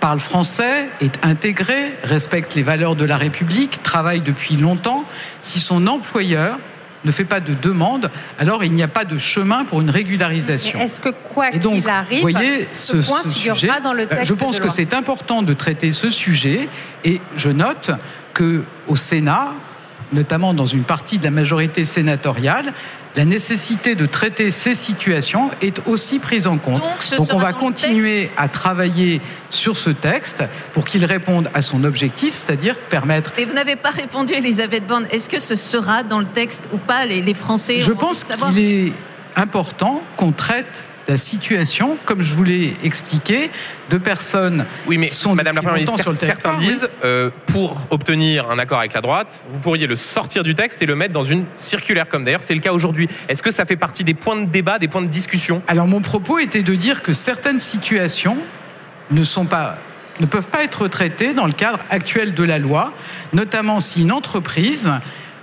parle 0.00 0.20
français, 0.20 0.86
est 1.00 1.18
intégrée, 1.22 1.92
respecte 2.04 2.54
les 2.54 2.62
valeurs 2.62 2.96
de 2.96 3.04
la 3.04 3.16
République, 3.16 3.82
travaille 3.82 4.20
depuis 4.20 4.56
longtemps, 4.56 5.04
si 5.40 5.58
son 5.58 5.86
employeur 5.86 6.58
ne 7.04 7.12
fait 7.12 7.24
pas 7.24 7.40
de 7.40 7.54
demande, 7.54 8.10
alors 8.38 8.64
il 8.64 8.72
n'y 8.72 8.82
a 8.82 8.88
pas 8.88 9.04
de 9.04 9.16
chemin 9.16 9.64
pour 9.64 9.80
une 9.80 9.90
régularisation. 9.90 10.78
Est-ce 10.80 11.00
que 11.00 11.10
quoi 11.10 11.50
qu'il 11.50 11.88
arrive, 11.88 12.20
voyez, 12.20 12.66
ce, 12.70 12.96
point 12.96 13.22
ce 13.22 13.30
sujet, 13.30 13.70
dans 13.82 13.92
le 13.92 14.06
texte 14.06 14.24
je 14.24 14.34
pense 14.34 14.60
que 14.60 14.68
c'est 14.68 14.92
important 14.92 15.42
de 15.42 15.54
traiter 15.54 15.92
ce 15.92 16.10
sujet 16.10 16.68
et 17.04 17.20
je 17.36 17.50
note 17.50 17.92
que 18.34 18.64
au 18.88 18.96
Sénat, 18.96 19.54
notamment 20.12 20.54
dans 20.54 20.66
une 20.66 20.84
partie 20.84 21.18
de 21.18 21.24
la 21.24 21.30
majorité 21.30 21.84
sénatoriale, 21.84 22.72
la 23.16 23.24
nécessité 23.24 23.94
de 23.94 24.04
traiter 24.04 24.50
ces 24.50 24.74
situations 24.74 25.50
est 25.62 25.80
aussi 25.86 26.18
prise 26.18 26.46
en 26.46 26.58
compte. 26.58 26.82
Donc, 27.16 27.32
on 27.32 27.38
va 27.38 27.54
continuer 27.54 28.28
à 28.36 28.48
travailler 28.48 29.22
sur 29.48 29.78
ce 29.78 29.88
texte 29.88 30.44
pour 30.74 30.84
qu'il 30.84 31.04
réponde 31.04 31.48
à 31.54 31.62
son 31.62 31.82
objectif, 31.84 32.34
c'est-à-dire 32.34 32.78
permettre. 32.78 33.32
Mais 33.38 33.46
vous 33.46 33.54
n'avez 33.54 33.76
pas 33.76 33.88
répondu, 33.88 34.34
Elisabeth 34.34 34.86
Borne. 34.86 35.06
Est-ce 35.10 35.30
que 35.30 35.38
ce 35.38 35.56
sera 35.56 36.02
dans 36.02 36.18
le 36.18 36.26
texte 36.26 36.68
ou 36.72 36.76
pas? 36.78 37.06
Les, 37.06 37.22
les 37.22 37.34
Français 37.34 37.80
Je 37.80 37.92
pense 37.92 38.24
qu'il 38.24 38.58
est 38.58 38.92
important 39.34 40.02
qu'on 40.18 40.32
traite 40.32 40.84
la 41.08 41.16
situation, 41.16 41.96
comme 42.04 42.22
je 42.22 42.34
vous 42.34 42.42
l'ai 42.42 42.76
expliqué, 42.82 43.50
de 43.90 43.98
personnes 43.98 44.66
oui, 44.86 44.98
mais 44.98 45.08
qui 45.08 45.14
sont 45.14 45.34
Madame 45.34 45.56
la 45.56 45.62
Première 45.62 45.76
ministre, 45.76 46.00
sur 46.00 46.10
le 46.10 46.16
certains 46.16 46.56
disent 46.56 46.88
euh, 47.04 47.30
pour 47.46 47.86
obtenir 47.90 48.50
un 48.50 48.58
accord 48.58 48.80
avec 48.80 48.92
la 48.92 49.00
droite, 49.00 49.44
vous 49.52 49.60
pourriez 49.60 49.86
le 49.86 49.96
sortir 49.96 50.42
du 50.42 50.54
texte 50.54 50.82
et 50.82 50.86
le 50.86 50.96
mettre 50.96 51.12
dans 51.12 51.24
une 51.24 51.44
circulaire, 51.56 52.08
comme 52.08 52.24
d'ailleurs 52.24 52.42
c'est 52.42 52.54
le 52.54 52.60
cas 52.60 52.72
aujourd'hui. 52.72 53.08
Est-ce 53.28 53.42
que 53.42 53.52
ça 53.52 53.64
fait 53.64 53.76
partie 53.76 54.04
des 54.04 54.14
points 54.14 54.36
de 54.36 54.46
débat, 54.46 54.78
des 54.78 54.88
points 54.88 55.02
de 55.02 55.06
discussion? 55.06 55.62
Alors 55.68 55.86
mon 55.86 56.00
propos 56.00 56.38
était 56.38 56.62
de 56.62 56.74
dire 56.74 57.02
que 57.02 57.12
certaines 57.12 57.60
situations 57.60 58.36
ne 59.10 59.22
sont 59.22 59.44
pas 59.44 59.78
ne 60.18 60.26
peuvent 60.26 60.48
pas 60.48 60.64
être 60.64 60.88
traitées 60.88 61.34
dans 61.34 61.44
le 61.44 61.52
cadre 61.52 61.78
actuel 61.90 62.32
de 62.32 62.42
la 62.42 62.58
loi, 62.58 62.94
notamment 63.34 63.80
si 63.80 64.00
une 64.00 64.12
entreprise 64.12 64.90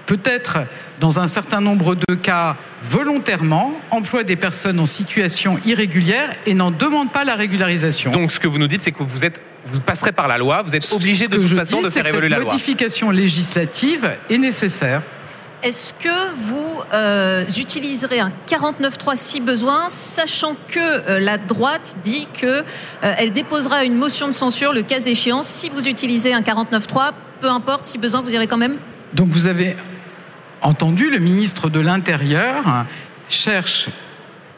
peut-être 0.07 0.59
dans 0.99 1.19
un 1.19 1.27
certain 1.27 1.61
nombre 1.61 1.95
de 1.95 2.15
cas 2.15 2.55
volontairement 2.83 3.73
emploie 3.91 4.23
des 4.23 4.35
personnes 4.35 4.79
en 4.79 4.85
situation 4.85 5.59
irrégulière 5.65 6.29
et 6.45 6.53
n'en 6.53 6.71
demande 6.71 7.11
pas 7.11 7.23
la 7.23 7.35
régularisation. 7.35 8.11
Donc 8.11 8.31
ce 8.31 8.39
que 8.39 8.47
vous 8.47 8.57
nous 8.57 8.67
dites, 8.67 8.81
c'est 8.81 8.91
que 8.91 9.03
vous 9.03 9.25
êtes 9.25 9.41
vous 9.65 9.79
passerez 9.79 10.11
par 10.11 10.27
la 10.27 10.37
loi, 10.37 10.61
vous 10.61 10.75
êtes 10.75 10.91
obligé 10.91 11.27
de 11.27 11.37
toute 11.37 11.47
façon 11.47 11.77
dis, 11.77 11.85
de 11.85 11.89
faire 11.89 12.03
que 12.03 12.09
évoluer 12.09 12.27
cette 12.27 12.37
la 12.37 12.43
loi. 12.43 12.51
modification 12.51 13.11
législative 13.11 14.11
est 14.29 14.37
nécessaire. 14.37 15.01
Est-ce 15.63 15.93
que 15.93 16.33
vous 16.35 16.81
euh, 16.93 17.45
utiliserez 17.57 18.19
un 18.19 18.33
49.3 18.49 19.15
si 19.15 19.39
besoin, 19.39 19.87
sachant 19.87 20.57
que 20.67 20.79
euh, 20.79 21.19
la 21.21 21.37
droite 21.37 21.95
dit 22.03 22.27
que 22.33 22.45
euh, 22.45 22.63
elle 23.17 23.31
déposera 23.31 23.85
une 23.85 23.95
motion 23.95 24.27
de 24.27 24.33
censure 24.33 24.73
le 24.73 24.83
cas 24.83 24.99
échéant 24.99 25.41
si 25.41 25.69
vous 25.69 25.87
utilisez 25.87 26.33
un 26.33 26.41
49.3, 26.41 27.11
peu 27.39 27.47
importe 27.47 27.85
si 27.85 27.97
besoin, 27.97 28.19
vous 28.19 28.33
irez 28.33 28.47
quand 28.47 28.57
même 28.57 28.75
Donc 29.13 29.29
vous 29.29 29.47
avez 29.47 29.77
entendu, 30.63 31.09
le 31.09 31.19
ministre 31.19 31.69
de 31.69 31.79
l'Intérieur 31.79 32.85
cherche 33.29 33.89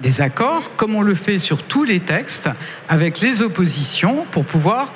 des 0.02 0.22
accords, 0.22 0.76
comme 0.76 0.96
on 0.96 1.02
le 1.02 1.16
fait 1.16 1.40
sur 1.40 1.64
tous 1.64 1.84
les 1.84 2.00
textes, 2.00 2.50
avec 2.90 3.20
les 3.22 3.42
oppositions 3.42 4.26
pour 4.32 4.46
pouvoir 4.46 4.94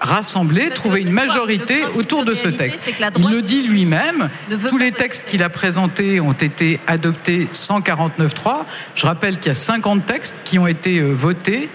rassembler, 0.00 0.68
trouver 0.70 1.00
une 1.00 1.12
majorité 1.12 1.82
autour 1.96 2.24
de 2.24 2.34
ce 2.34 2.48
texte. 2.48 2.90
Il 3.16 3.30
le 3.30 3.42
dit 3.42 3.62
lui-même, 3.62 4.28
tous 4.68 4.76
les 4.76 4.92
textes 4.92 5.26
qu'il 5.26 5.42
a 5.42 5.48
présentés 5.48 6.20
ont 6.20 6.32
été 6.32 6.78
adoptés 6.86 7.48
sans 7.52 7.80
49.3. 7.80 8.64
Je 8.94 9.06
rappelle 9.06 9.38
qu'il 9.38 9.48
y 9.48 9.50
a 9.52 9.54
50 9.54 10.04
textes 10.04 10.36
qui 10.44 10.58
ont 10.58 10.66
été 10.66 10.98
euh, 10.98 11.12
votés. 11.12 11.70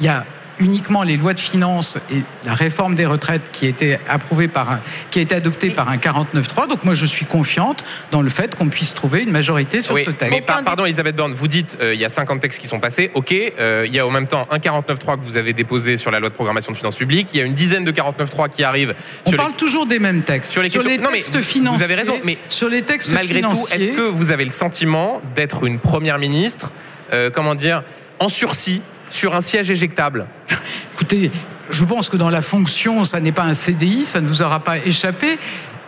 Il 0.00 0.06
y 0.06 0.08
a 0.08 0.24
uniquement 0.58 1.02
les 1.02 1.16
lois 1.16 1.34
de 1.34 1.40
finances 1.40 1.98
et 2.10 2.22
la 2.44 2.54
réforme 2.54 2.94
des 2.94 3.06
retraites 3.06 3.50
qui 3.52 3.66
a 3.66 3.68
été 3.68 3.98
approuvée 4.08 4.48
par 4.48 4.70
un, 4.70 4.80
qui 5.10 5.18
a 5.18 5.22
été 5.22 5.34
adoptée 5.34 5.70
par 5.70 5.88
un 5.88 5.96
49.3. 5.96 6.68
Donc 6.68 6.84
moi 6.84 6.94
je 6.94 7.06
suis 7.06 7.26
confiante 7.26 7.84
dans 8.10 8.22
le 8.22 8.30
fait 8.30 8.54
qu'on 8.54 8.68
puisse 8.68 8.94
trouver 8.94 9.22
une 9.22 9.30
majorité 9.30 9.82
sur 9.82 9.94
oui, 9.94 10.04
ce 10.04 10.10
texte. 10.10 10.30
Mais 10.30 10.40
par, 10.40 10.62
pardon 10.64 10.86
Elisabeth 10.86 11.16
Borne, 11.16 11.34
vous 11.34 11.48
dites 11.48 11.78
euh, 11.80 11.94
il 11.94 12.00
y 12.00 12.04
a 12.04 12.08
50 12.08 12.40
textes 12.40 12.60
qui 12.60 12.66
sont 12.66 12.80
passés, 12.80 13.10
ok, 13.14 13.34
euh, 13.58 13.84
il 13.86 13.94
y 13.94 13.98
a 13.98 14.06
en 14.06 14.10
même 14.10 14.28
temps 14.28 14.46
un 14.50 14.58
49.3 14.58 15.18
que 15.18 15.24
vous 15.24 15.36
avez 15.36 15.52
déposé 15.52 15.96
sur 15.96 16.10
la 16.10 16.20
loi 16.20 16.30
de 16.30 16.34
programmation 16.34 16.72
de 16.72 16.76
finances 16.76 16.96
publiques, 16.96 17.34
il 17.34 17.38
y 17.38 17.42
a 17.42 17.44
une 17.44 17.54
dizaine 17.54 17.84
de 17.84 17.92
49.3 17.92 18.50
qui 18.50 18.64
arrivent. 18.64 18.94
On 19.26 19.30
sur 19.30 19.36
parle 19.36 19.52
les... 19.52 19.56
toujours 19.56 19.86
des 19.86 19.98
mêmes 19.98 20.22
textes. 20.22 20.52
Sur 20.52 20.62
les, 20.62 20.70
sur 20.70 20.82
questions... 20.82 21.02
les 21.02 21.10
textes 21.10 21.34
non, 21.34 21.38
mais 21.38 21.44
financiers. 21.44 21.86
Vous 21.86 21.92
avez 21.92 21.94
raison, 21.94 22.20
mais 22.24 22.38
sur 22.48 22.68
les 22.68 22.82
textes 22.82 23.12
malgré 23.12 23.36
financiers, 23.36 23.76
tout, 23.76 23.82
est-ce 23.82 23.90
que 23.92 24.08
vous 24.08 24.30
avez 24.30 24.44
le 24.44 24.50
sentiment 24.50 25.20
d'être 25.34 25.64
une 25.66 25.78
première 25.78 26.18
ministre, 26.18 26.72
euh, 27.12 27.30
comment 27.30 27.54
dire, 27.54 27.82
en 28.18 28.28
sursis 28.28 28.82
sur 29.10 29.34
un 29.34 29.40
siège 29.40 29.70
éjectable 29.70 30.26
Écoutez, 30.94 31.30
je 31.70 31.84
pense 31.84 32.08
que 32.08 32.16
dans 32.16 32.30
la 32.30 32.42
fonction, 32.42 33.04
ça 33.04 33.20
n'est 33.20 33.32
pas 33.32 33.44
un 33.44 33.54
CDI, 33.54 34.04
ça 34.04 34.20
ne 34.20 34.28
vous 34.28 34.42
aura 34.42 34.60
pas 34.60 34.78
échappé. 34.78 35.38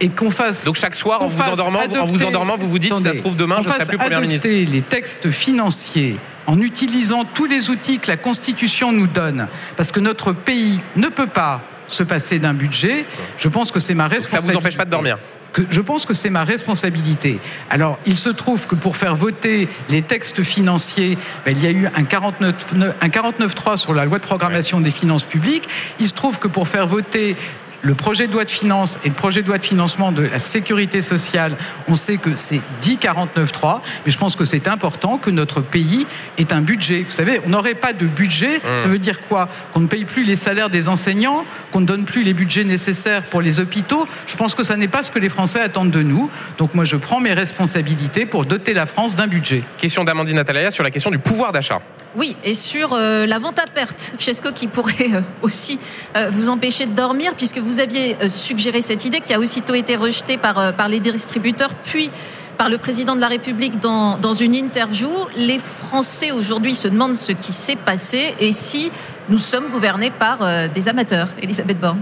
Et 0.00 0.10
qu'on 0.10 0.30
fasse. 0.30 0.64
Donc 0.64 0.76
chaque 0.76 0.94
soir, 0.94 1.22
en 1.22 1.26
vous, 1.26 1.42
endormant, 1.42 1.80
adopter, 1.80 1.98
en 1.98 2.06
vous 2.06 2.24
endormant, 2.24 2.56
vous 2.56 2.68
vous 2.68 2.78
dites, 2.78 2.92
attendez, 2.92 3.08
si 3.08 3.14
ça 3.14 3.18
se 3.18 3.18
trouve 3.20 3.34
demain, 3.34 3.56
je 3.62 3.68
ne 3.68 3.74
serai 3.74 3.84
plus 3.84 3.98
première 3.98 4.20
ministre. 4.20 4.46
les 4.46 4.82
textes 4.82 5.32
financiers 5.32 6.16
en 6.46 6.60
utilisant 6.60 7.24
tous 7.24 7.46
les 7.46 7.68
outils 7.68 7.98
que 7.98 8.06
la 8.06 8.16
Constitution 8.16 8.92
nous 8.92 9.08
donne, 9.08 9.48
parce 9.76 9.90
que 9.90 9.98
notre 9.98 10.32
pays 10.32 10.80
ne 10.94 11.08
peut 11.08 11.26
pas 11.26 11.62
se 11.88 12.04
passer 12.04 12.38
d'un 12.38 12.54
budget. 12.54 13.06
Je 13.38 13.48
pense 13.48 13.72
que 13.72 13.80
c'est 13.80 13.94
ma 13.94 14.06
responsabilité. 14.06 14.46
Ça 14.46 14.52
vous 14.52 14.58
empêche 14.58 14.76
pas 14.76 14.84
de 14.84 14.90
dormir 14.90 15.18
que 15.52 15.62
je 15.70 15.80
pense 15.80 16.06
que 16.06 16.14
c'est 16.14 16.30
ma 16.30 16.44
responsabilité. 16.44 17.40
Alors, 17.70 17.98
il 18.06 18.16
se 18.16 18.28
trouve 18.28 18.66
que 18.66 18.74
pour 18.74 18.96
faire 18.96 19.16
voter 19.16 19.68
les 19.88 20.02
textes 20.02 20.42
financiers, 20.42 21.18
ben, 21.44 21.56
il 21.56 21.62
y 21.62 21.66
a 21.66 21.70
eu 21.70 21.86
un 21.86 22.02
49.3 22.02 22.92
un 23.00 23.08
49 23.08 23.76
sur 23.76 23.94
la 23.94 24.04
loi 24.04 24.18
de 24.18 24.24
programmation 24.24 24.80
des 24.80 24.90
finances 24.90 25.24
publiques. 25.24 25.68
Il 26.00 26.06
se 26.06 26.14
trouve 26.14 26.38
que 26.38 26.48
pour 26.48 26.68
faire 26.68 26.86
voter 26.86 27.36
le 27.82 27.94
projet 27.94 28.26
de 28.26 28.32
loi 28.32 28.44
de 28.44 28.50
finances 28.50 28.98
et 29.04 29.08
le 29.08 29.14
projet 29.14 29.42
de 29.42 29.48
loi 29.48 29.58
de 29.58 29.64
financement 29.64 30.12
de 30.12 30.22
la 30.22 30.38
sécurité 30.38 31.02
sociale, 31.02 31.56
on 31.88 31.96
sait 31.96 32.16
que 32.16 32.36
c'est 32.36 32.60
10 32.80 32.96
49.3, 32.96 33.80
mais 34.04 34.10
je 34.10 34.18
pense 34.18 34.36
que 34.36 34.44
c'est 34.44 34.68
important 34.68 35.18
que 35.18 35.30
notre 35.30 35.60
pays 35.60 36.06
ait 36.38 36.52
un 36.52 36.60
budget. 36.60 37.02
Vous 37.02 37.12
savez, 37.12 37.40
on 37.46 37.50
n'aurait 37.50 37.74
pas 37.74 37.92
de 37.92 38.06
budget, 38.06 38.58
mmh. 38.58 38.80
ça 38.80 38.88
veut 38.88 38.98
dire 38.98 39.20
quoi? 39.22 39.48
Qu'on 39.72 39.80
ne 39.80 39.86
paye 39.86 40.04
plus 40.04 40.24
les 40.24 40.36
salaires 40.36 40.70
des 40.70 40.88
enseignants, 40.88 41.44
qu'on 41.72 41.80
ne 41.80 41.86
donne 41.86 42.04
plus 42.04 42.22
les 42.22 42.34
budgets 42.34 42.64
nécessaires 42.64 43.24
pour 43.24 43.40
les 43.40 43.60
hôpitaux. 43.60 44.06
Je 44.26 44.36
pense 44.36 44.54
que 44.54 44.64
ça 44.64 44.76
n'est 44.76 44.88
pas 44.88 45.02
ce 45.02 45.10
que 45.10 45.18
les 45.18 45.28
Français 45.28 45.60
attendent 45.60 45.90
de 45.90 46.02
nous. 46.02 46.30
Donc 46.58 46.74
moi, 46.74 46.84
je 46.84 46.96
prends 46.96 47.20
mes 47.20 47.32
responsabilités 47.32 48.26
pour 48.26 48.44
doter 48.44 48.74
la 48.74 48.86
France 48.86 49.16
d'un 49.16 49.26
budget. 49.26 49.62
Question 49.78 50.04
d'Amandine 50.04 50.36
Natalia 50.36 50.70
sur 50.70 50.84
la 50.84 50.90
question 50.90 51.10
du 51.10 51.18
pouvoir 51.18 51.52
d'achat. 51.52 51.80
Oui, 52.16 52.36
et 52.42 52.54
sur 52.54 52.94
euh, 52.94 53.26
la 53.26 53.38
vente 53.38 53.58
à 53.58 53.66
perte, 53.66 54.14
Fiesco 54.18 54.50
qui 54.52 54.66
pourrait 54.66 55.12
euh, 55.12 55.20
aussi 55.42 55.78
euh, 56.16 56.30
vous 56.30 56.48
empêcher 56.48 56.86
de 56.86 56.92
dormir, 56.92 57.34
puisque 57.36 57.58
vous 57.58 57.67
aviez 57.80 58.16
suggéré 58.28 58.82
cette 58.82 59.04
idée 59.04 59.20
qui 59.20 59.32
a 59.34 59.38
aussitôt 59.38 59.74
été 59.74 59.96
rejetée 59.96 60.38
par, 60.38 60.74
par 60.74 60.88
les 60.88 61.00
distributeurs, 61.00 61.74
puis 61.84 62.10
par 62.56 62.68
le 62.68 62.78
président 62.78 63.14
de 63.14 63.20
la 63.20 63.28
République 63.28 63.78
dans, 63.80 64.34
une 64.34 64.54
interview. 64.54 65.08
Les 65.36 65.58
Français 65.58 66.32
aujourd'hui 66.32 66.74
se 66.74 66.88
demandent 66.88 67.16
ce 67.16 67.32
qui 67.32 67.52
s'est 67.52 67.76
passé 67.76 68.34
et 68.40 68.52
si 68.52 68.90
nous 69.28 69.38
sommes 69.38 69.70
gouvernés 69.70 70.10
par 70.10 70.38
des 70.68 70.88
amateurs. 70.88 71.28
Elisabeth 71.40 71.78
Borne. 71.78 72.00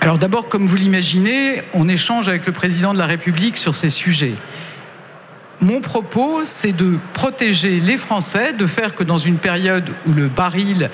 Alors 0.00 0.18
d'abord, 0.18 0.48
comme 0.48 0.66
vous 0.66 0.76
l'imaginez, 0.76 1.62
on 1.74 1.88
échange 1.88 2.28
avec 2.28 2.46
le 2.46 2.52
président 2.52 2.92
de 2.92 2.98
la 2.98 3.06
République 3.06 3.56
sur 3.56 3.74
ces 3.74 3.88
sujets. 3.88 4.34
Mon 5.60 5.80
propos, 5.80 6.40
c'est 6.44 6.72
de 6.72 6.98
protéger 7.12 7.78
les 7.78 7.96
Français, 7.98 8.52
de 8.52 8.66
faire 8.66 8.96
que 8.96 9.04
dans 9.04 9.18
une 9.18 9.38
période 9.38 9.90
où 10.08 10.12
le 10.12 10.26
baril 10.26 10.90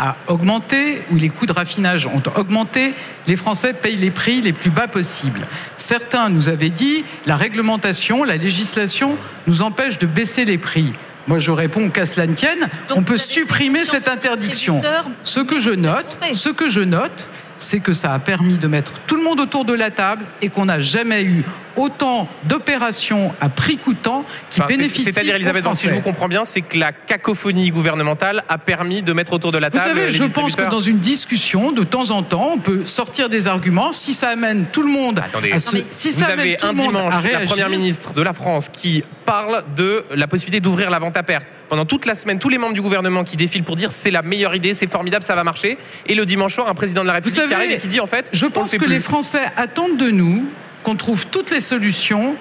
a 0.00 0.16
augmenté, 0.28 1.02
où 1.12 1.16
les 1.16 1.28
coûts 1.28 1.44
de 1.44 1.52
raffinage 1.52 2.06
ont 2.06 2.22
augmenté, 2.34 2.94
les 3.26 3.36
Français 3.36 3.74
payent 3.74 3.96
les 3.96 4.10
prix 4.10 4.40
les 4.40 4.54
plus 4.54 4.70
bas 4.70 4.88
possibles. 4.88 5.46
Certains 5.76 6.30
nous 6.30 6.48
avaient 6.48 6.70
dit 6.70 7.04
la 7.26 7.36
réglementation, 7.36 8.24
la 8.24 8.38
législation 8.38 9.18
nous 9.46 9.60
empêche 9.60 9.98
de 9.98 10.06
baisser 10.06 10.46
les 10.46 10.56
prix. 10.56 10.94
Moi, 11.28 11.38
je 11.38 11.50
réponds 11.50 11.90
qu'à 11.90 12.06
cela 12.06 12.26
ne 12.26 12.32
tienne, 12.32 12.70
Donc 12.88 12.98
on 12.98 13.02
peut 13.02 13.18
supprimer 13.18 13.84
cette 13.84 14.08
interdiction. 14.08 14.80
Ce 15.22 15.40
que 15.40 15.60
je 15.60 15.70
note, 15.70 16.16
ce 16.34 16.48
que 16.48 16.70
je 16.70 16.80
note, 16.80 17.28
c'est 17.58 17.80
que 17.80 17.92
ça 17.92 18.14
a 18.14 18.18
permis 18.18 18.56
de 18.56 18.66
mettre 18.66 19.00
tout 19.06 19.16
le 19.16 19.22
monde 19.22 19.38
autour 19.38 19.66
de 19.66 19.74
la 19.74 19.90
table 19.90 20.24
et 20.40 20.48
qu'on 20.48 20.64
n'a 20.64 20.80
jamais 20.80 21.24
eu 21.24 21.44
autant 21.80 22.28
d'opérations 22.44 23.32
à 23.40 23.48
prix 23.48 23.78
coûtant 23.78 24.24
qui 24.50 24.60
bénéficient. 24.60 25.04
C'est-à-dire, 25.04 25.34
Elisabeth, 25.34 25.64
si 25.74 25.88
je 25.88 25.94
vous 25.94 26.00
comprends 26.00 26.28
bien, 26.28 26.44
c'est 26.44 26.60
que 26.60 26.78
la 26.78 26.92
cacophonie 26.92 27.70
gouvernementale 27.70 28.44
a 28.48 28.58
permis 28.58 29.02
de 29.02 29.12
mettre 29.12 29.32
autour 29.32 29.52
de 29.52 29.58
la 29.58 29.70
table. 29.70 29.90
Vous 29.90 30.00
savez, 30.00 30.12
je 30.12 30.24
pense 30.24 30.54
que 30.54 30.70
dans 30.70 30.80
une 30.80 30.98
discussion, 30.98 31.72
de 31.72 31.84
temps 31.84 32.10
en 32.10 32.22
temps, 32.22 32.50
on 32.54 32.58
peut 32.58 32.84
sortir 32.84 33.28
des 33.28 33.46
arguments. 33.46 33.92
Si 33.92 34.14
ça 34.14 34.28
amène 34.28 34.66
tout 34.72 34.82
le 34.82 34.90
monde 34.90 35.20
Attendez, 35.24 35.52
à 35.52 35.58
si 35.58 36.10
vous 36.10 36.22
avez 36.22 36.62
un 36.62 36.72
dimanche 36.72 37.24
la 37.24 37.40
première 37.40 37.70
ministre 37.70 38.14
de 38.14 38.22
la 38.22 38.32
France 38.32 38.68
qui 38.68 39.02
parle 39.24 39.62
de 39.76 40.04
la 40.14 40.26
possibilité 40.26 40.60
d'ouvrir 40.60 40.90
la 40.90 40.98
vente 40.98 41.16
à 41.16 41.22
perte. 41.22 41.46
Pendant 41.68 41.84
toute 41.84 42.04
la 42.04 42.14
semaine, 42.14 42.38
tous 42.38 42.48
les 42.48 42.58
membres 42.58 42.74
du 42.74 42.82
gouvernement 42.82 43.22
qui 43.22 43.36
défilent 43.36 43.62
pour 43.62 43.76
dire 43.76 43.92
c'est 43.92 44.10
la 44.10 44.22
meilleure 44.22 44.54
idée, 44.54 44.74
c'est 44.74 44.90
formidable, 44.90 45.24
ça 45.24 45.34
va 45.34 45.44
marcher. 45.44 45.78
Et 46.06 46.14
le 46.14 46.26
dimanche 46.26 46.54
soir, 46.54 46.68
un 46.68 46.74
président 46.74 47.02
de 47.02 47.06
la 47.06 47.14
République 47.14 47.46
qui 47.46 47.54
arrive 47.54 47.70
et 47.70 47.78
qui 47.78 47.88
dit 47.88 48.00
en 48.00 48.06
fait. 48.06 48.28
Je 48.32 48.46
pense 48.46 48.76
que 48.76 48.84
les 48.84 49.00
Français 49.00 49.42
attendent 49.56 49.96
de 49.96 50.10
nous 50.10 50.46
qu'on 50.82 50.96
trouve 50.96 51.26
toutes 51.26 51.50
les 51.50 51.60
solutions 51.60 52.36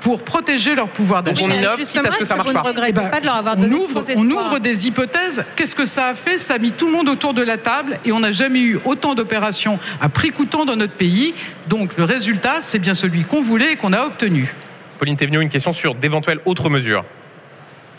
pour 0.00 0.22
protéger 0.22 0.74
leur 0.74 0.88
pouvoir 0.88 1.22
d'achat. 1.22 1.44
On 1.44 1.50
innove, 1.50 1.76
quitte 1.76 2.04
à 2.04 2.10
ce 2.10 2.18
que 2.18 2.24
ça 2.24 2.36
marche 2.36 2.52
pas. 2.52 2.72
Eh 2.86 2.92
ben, 2.92 3.08
pas 3.08 3.20
de 3.20 3.26
leur 3.26 3.36
avoir 3.36 3.56
on, 3.58 3.70
ouvre, 3.70 4.02
on 4.16 4.30
ouvre 4.30 4.58
des 4.58 4.86
hypothèses. 4.86 5.44
Qu'est-ce 5.56 5.74
que 5.74 5.84
ça 5.84 6.06
a 6.06 6.14
fait? 6.14 6.38
Ça 6.38 6.54
a 6.54 6.58
mis 6.58 6.72
tout 6.72 6.86
le 6.86 6.92
monde 6.92 7.08
autour 7.08 7.34
de 7.34 7.42
la 7.42 7.58
table 7.58 7.98
et 8.04 8.12
on 8.12 8.20
n'a 8.20 8.32
jamais 8.32 8.60
eu 8.60 8.80
autant 8.84 9.14
d'opérations 9.14 9.78
à 10.00 10.08
prix 10.08 10.30
coûtant 10.30 10.64
dans 10.64 10.76
notre 10.76 10.94
pays. 10.94 11.34
Donc 11.68 11.96
le 11.96 12.04
résultat, 12.04 12.62
c'est 12.62 12.78
bien 12.78 12.94
celui 12.94 13.24
qu'on 13.24 13.42
voulait 13.42 13.72
et 13.72 13.76
qu'on 13.76 13.92
a 13.92 14.02
obtenu. 14.02 14.54
Pauline 14.98 15.16
Thévenot, 15.16 15.40
une 15.40 15.48
question 15.48 15.72
sur 15.72 15.94
d'éventuelles 15.94 16.40
autres 16.44 16.70
mesures. 16.70 17.04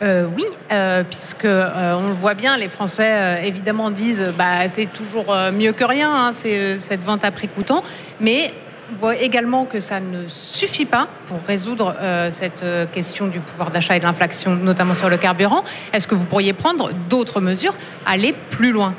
Euh, 0.02 0.26
oui, 0.36 0.46
euh, 0.72 1.04
puisque 1.04 1.46
euh, 1.46 1.94
on 1.94 2.08
le 2.08 2.16
voit 2.16 2.34
bien, 2.34 2.58
les 2.58 2.70
Français 2.70 3.44
évidemment 3.46 3.92
disent 3.92 4.34
bah 4.36 4.68
c'est 4.68 4.92
toujours 4.92 5.36
mieux 5.54 5.74
que 5.74 5.84
rien, 5.84 6.12
hein, 6.12 6.34
c'est 6.34 6.80
cette 6.80 7.04
vente 7.04 7.24
à 7.24 7.30
prix 7.30 7.48
coûtant, 7.48 7.84
mais 8.20 8.52
voit 9.00 9.16
également 9.16 9.66
que 9.66 9.80
ça 9.80 10.00
ne 10.00 10.28
suffit 10.28 10.86
pas 10.86 11.08
pour 11.26 11.40
résoudre 11.48 11.96
cette 12.30 12.66
question 12.94 13.28
du 13.28 13.40
pouvoir 13.40 13.72
d'achat 13.72 13.96
et 13.96 14.00
de 14.00 14.06
l'inflation, 14.06 14.56
notamment 14.56 14.94
sur 14.94 15.10
le 15.10 15.18
carburant. 15.18 15.64
Est-ce 15.94 16.08
que 16.08 16.16
vous 16.16 16.26
pourriez 16.26 16.54
prendre 16.54 16.92
d'autres 17.10 17.42
mesures, 17.42 17.76
aller 18.06 18.36
plus 18.50 18.72
loin? 18.72 18.94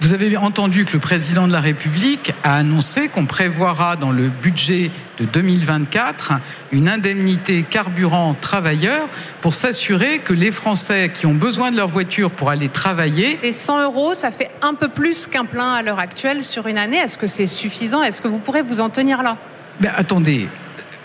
Vous 0.00 0.14
avez 0.14 0.36
entendu 0.36 0.84
que 0.84 0.92
le 0.92 1.00
président 1.00 1.48
de 1.48 1.52
la 1.52 1.60
République 1.60 2.32
a 2.44 2.54
annoncé 2.54 3.08
qu'on 3.08 3.26
prévoira 3.26 3.96
dans 3.96 4.12
le 4.12 4.28
budget 4.28 4.90
de 5.18 5.24
2024 5.24 6.34
une 6.70 6.88
indemnité 6.88 7.64
carburant 7.68 8.36
travailleur 8.40 9.08
pour 9.40 9.54
s'assurer 9.54 10.20
que 10.20 10.32
les 10.32 10.52
Français 10.52 11.10
qui 11.12 11.26
ont 11.26 11.34
besoin 11.34 11.72
de 11.72 11.76
leur 11.76 11.88
voiture 11.88 12.30
pour 12.30 12.50
aller 12.50 12.68
travailler. 12.68 13.38
C'est 13.42 13.52
100 13.52 13.82
euros, 13.82 14.14
ça 14.14 14.30
fait 14.30 14.50
un 14.62 14.74
peu 14.74 14.88
plus 14.88 15.26
qu'un 15.26 15.44
plein 15.44 15.74
à 15.74 15.82
l'heure 15.82 15.98
actuelle 15.98 16.44
sur 16.44 16.68
une 16.68 16.78
année. 16.78 16.98
Est-ce 16.98 17.18
que 17.18 17.26
c'est 17.26 17.46
suffisant? 17.46 18.02
Est-ce 18.02 18.22
que 18.22 18.28
vous 18.28 18.38
pourrez 18.38 18.62
vous 18.62 18.80
en 18.80 18.90
tenir 18.90 19.22
là? 19.22 19.36
Ben, 19.80 19.92
Attendez, 19.96 20.48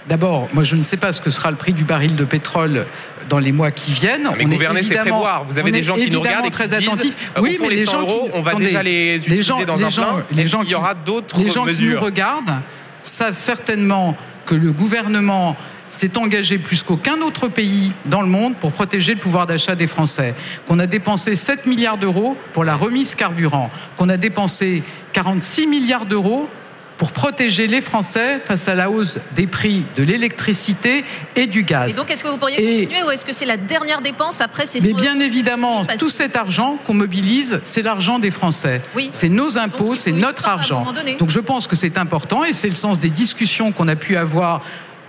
D'abord, 0.08 0.50
moi 0.54 0.64
je 0.64 0.76
ne 0.76 0.84
sais 0.84 0.98
pas 0.98 1.14
ce 1.14 1.22
que 1.22 1.30
sera 1.30 1.50
le 1.52 1.58
prix 1.58 1.74
du 1.74 1.84
baril 1.84 2.16
de 2.16 2.26
pétrole 2.26 2.86
dans 3.30 3.40
les 3.40 3.52
mois 3.52 3.72
qui 3.72 3.92
viennent. 3.92 4.30
Mais 4.38 4.46
gouverner, 4.46 4.84
c'est 4.84 4.96
prévoir. 4.96 5.46
Vous 5.46 5.58
avez 5.58 5.72
des 5.72 5.84
gens 5.84 5.96
qui 5.96 6.12
nous 6.12 6.20
regardent 6.20 6.46
et 6.46 6.50
qui 6.50 6.52
très 6.52 6.74
attentifs. 6.74 7.02
Disent, 7.02 7.16
oui, 7.42 7.58
mais 7.62 7.70
les, 7.70 7.86
gens 7.86 8.02
euros, 8.02 8.30
on 8.34 8.42
va 8.42 8.56
déjà 8.56 8.84
les 8.84 9.16
utiliser 9.16 9.36
les 9.36 9.44
gens, 9.44 9.64
dans 9.64 9.86
un 9.86 9.90
gens, 9.90 10.04
plein. 10.04 10.26
Les 10.32 10.46
gens 10.46 10.62
il 10.64 10.70
y 10.70 10.76
aura 10.76 10.94
d'autres 10.94 11.38
Les 11.40 11.50
gens 11.50 11.66
qui 11.66 11.86
nous 11.86 12.00
regardent 12.00 12.62
savent 13.02 13.34
certainement 13.34 14.18
que 14.46 14.56
le 14.56 14.72
gouvernement 14.72 15.56
s'est 15.90 16.18
engagé 16.18 16.58
plus 16.58 16.82
qu'aucun 16.82 17.22
autre 17.22 17.48
pays 17.48 17.94
dans 18.06 18.22
le 18.22 18.28
monde 18.28 18.56
pour 18.56 18.72
protéger 18.72 19.14
le 19.14 19.20
pouvoir 19.20 19.46
d'achat 19.46 19.76
des 19.76 19.88
Français, 19.88 20.34
qu'on 20.68 20.80
a 20.80 20.88
dépensé 20.88 21.36
7 21.36 21.66
milliards 21.68 22.00
d'euros 22.00 22.36
pour 22.52 22.64
la 22.64 22.76
remise 22.76 23.14
carburant, 23.14 23.70
qu'on 23.96 24.10
a 24.10 24.18
dépensé 24.18 24.84
46 25.14 25.68
milliards 25.68 26.06
d'euros 26.06 26.50
pour 26.98 27.12
protéger 27.12 27.68
les 27.68 27.82
Français 27.82 28.40
face 28.40 28.68
à 28.68 28.76
la 28.76 28.90
hausse 28.90 29.20
des 29.36 29.48
prix 29.48 29.84
de 29.96 30.04
l'électricité 30.04 31.04
et 31.36 31.48
du 31.48 31.64
gaz. 31.64 31.92
Et 31.92 31.96
donc, 31.96 32.12
est-ce 32.12 32.24
que 32.24 32.30
vous 32.30 32.38
pourriez 32.38 32.56
continuer 32.56 33.04
ou 33.04 33.12
est-ce 33.12 33.26
que 33.26 33.34
c'est 33.34 33.46
la 33.46 33.58
dernière 33.58 34.02
dépense 34.02 34.42
après 34.42 34.66
ces 34.66 34.80
Mais 34.82 34.94
bien 34.94 35.20
évidemment, 35.20 35.86
tout 35.98 36.10
cet 36.10 36.36
argent 36.36 36.78
qu'on 36.86 36.94
mobilise, 36.94 37.60
c'est 37.64 37.82
l'argent 37.82 38.20
des 38.20 38.32
Français. 38.32 38.82
Oui. 38.96 39.10
C'est 39.12 39.30
nos 39.30 39.58
impôts, 39.58 39.96
c'est 39.96 40.12
notre 40.12 40.48
argent. 40.48 40.86
Donc, 41.20 41.30
je 41.30 41.40
pense 41.40 41.68
que 41.68 41.76
c'est 41.76 41.98
important 41.98 42.44
et 42.44 42.54
c'est 42.54 42.70
le 42.70 42.76
sens 42.76 43.00
des 43.00 43.10
discussions 43.10 43.72
qu'on 43.72 43.88
a 43.88 43.96
pu 43.96 44.16
avoir 44.16 44.62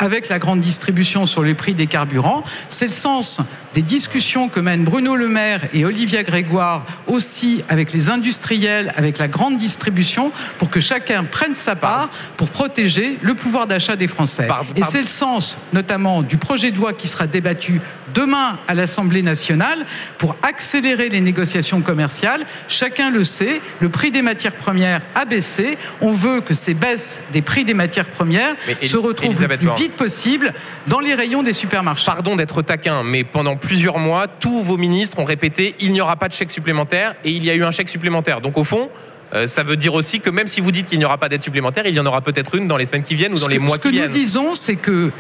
avec 0.05 0.29
la 0.29 0.39
grande 0.39 0.61
distribution 0.61 1.27
sur 1.27 1.43
les 1.43 1.55
prix 1.55 1.75
des 1.75 1.87
carburants. 1.87 2.45
C'est 2.69 2.87
le 2.87 2.93
sens 2.93 3.41
des 3.75 3.83
discussions 3.83 4.49
que 4.49 4.61
mènent 4.61 4.85
Bruno 4.85 5.17
Le 5.17 5.29
Maire 5.29 5.63
et 5.73 5.85
Olivia 5.85 6.23
Grégoire 6.23 6.85
aussi 7.07 7.63
avec 7.69 7.93
les 7.93 8.09
industriels, 8.09 8.93
avec 8.97 9.19
la 9.19 9.29
grande 9.29 9.57
distribution, 9.57 10.31
pour 10.59 10.71
que 10.71 10.81
chacun 10.81 11.25
prenne 11.25 11.55
sa 11.55 11.75
part 11.75 12.11
pour 12.37 12.49
protéger 12.49 13.19
le 13.23 13.35
pouvoir 13.35 13.67
d'achat 13.67 13.97
des 13.97 14.07
Français. 14.07 14.47
Et 14.77 14.83
c'est 14.83 15.01
le 15.01 15.07
sens 15.07 15.59
notamment 15.73 16.23
du 16.23 16.37
projet 16.37 16.71
de 16.71 16.77
loi 16.77 16.93
qui 16.93 17.09
sera 17.09 17.27
débattu 17.27 17.81
demain 18.15 18.59
à 18.69 18.75
l'Assemblée 18.75 19.23
nationale 19.23 19.85
pour 20.19 20.37
accélérer 20.43 21.09
les 21.09 21.21
négociations 21.21 21.81
commerciales. 21.81 22.47
Chacun 22.69 23.11
le 23.11 23.25
sait, 23.25 23.61
le 23.81 23.89
prix 23.89 24.11
des 24.11 24.23
matières 24.23 24.55
premières 24.55 25.03
a 25.15 25.25
baissé. 25.25 25.77
On 26.01 26.13
veut 26.13 26.41
que 26.41 26.55
ces 26.55 26.75
baisses 26.75 27.21
des 27.33 27.43
prix 27.43 27.65
des 27.65 27.75
matières 27.75 28.09
premières 28.09 28.55
se 28.83 28.97
retrouvent 28.97 29.41
le 29.41 29.57
plus 29.57 29.69
vite 29.77 29.97
possible 29.97 30.55
dans 30.87 31.01
les 31.01 31.15
rayons 31.15 31.43
des 31.43 31.53
supermarchés. 31.53 32.07
Pardon 32.07 32.37
d'être 32.37 32.63
taquin, 32.63 33.03
mais 33.03 33.25
pendant 33.25 33.57
plusieurs 33.57 33.99
mois, 33.99 34.29
tous 34.29 34.63
vos 34.63 34.77
ministres 34.77 35.19
ont 35.19 35.25
répété 35.25 35.75
il 35.81 35.93
n'y 35.93 36.01
aura 36.01 36.17
pas 36.17 36.29
de 36.29 36.35
chèque 36.35 36.51
supplémentaire 36.51 37.15
et 37.25 37.31
il 37.31 37.45
y 37.45 37.51
a 37.51 37.55
eu 37.55 37.65
un 37.65 37.71
chèque 37.71 37.89
supplémentaire. 37.89 38.41
Donc 38.41 38.57
au 38.57 38.65
fond, 38.65 38.91
euh, 39.35 39.47
ça 39.47 39.63
veut 39.63 39.77
dire 39.77 39.95
aussi 39.95 40.21
que 40.21 40.31
même 40.31 40.47
si 40.47 40.61
vous 40.61 40.71
dites 40.71 40.87
qu'il 40.87 40.99
n'y 40.99 41.05
aura 41.05 41.19
pas 41.19 41.29
d'aide 41.29 41.43
supplémentaire, 41.43 41.87
il 41.87 41.95
y 41.95 42.01
en 42.01 42.07
aura 42.07 42.21
peut-être 42.21 42.55
une 42.55 42.69
dans 42.69 42.77
les 42.77 42.87
semaines 42.87 43.03
qui 43.03 43.15
viennent 43.15 43.33
ou 43.33 43.39
dans 43.39 43.49
les 43.49 43.59
mois 43.59 43.79
qui 43.79 43.91
viennent. 43.91 44.05
Ce 44.05 44.09
que 44.09 44.13
nous 44.13 44.19
disons, 44.19 44.55
c'est 44.55 44.77
que 44.77 45.11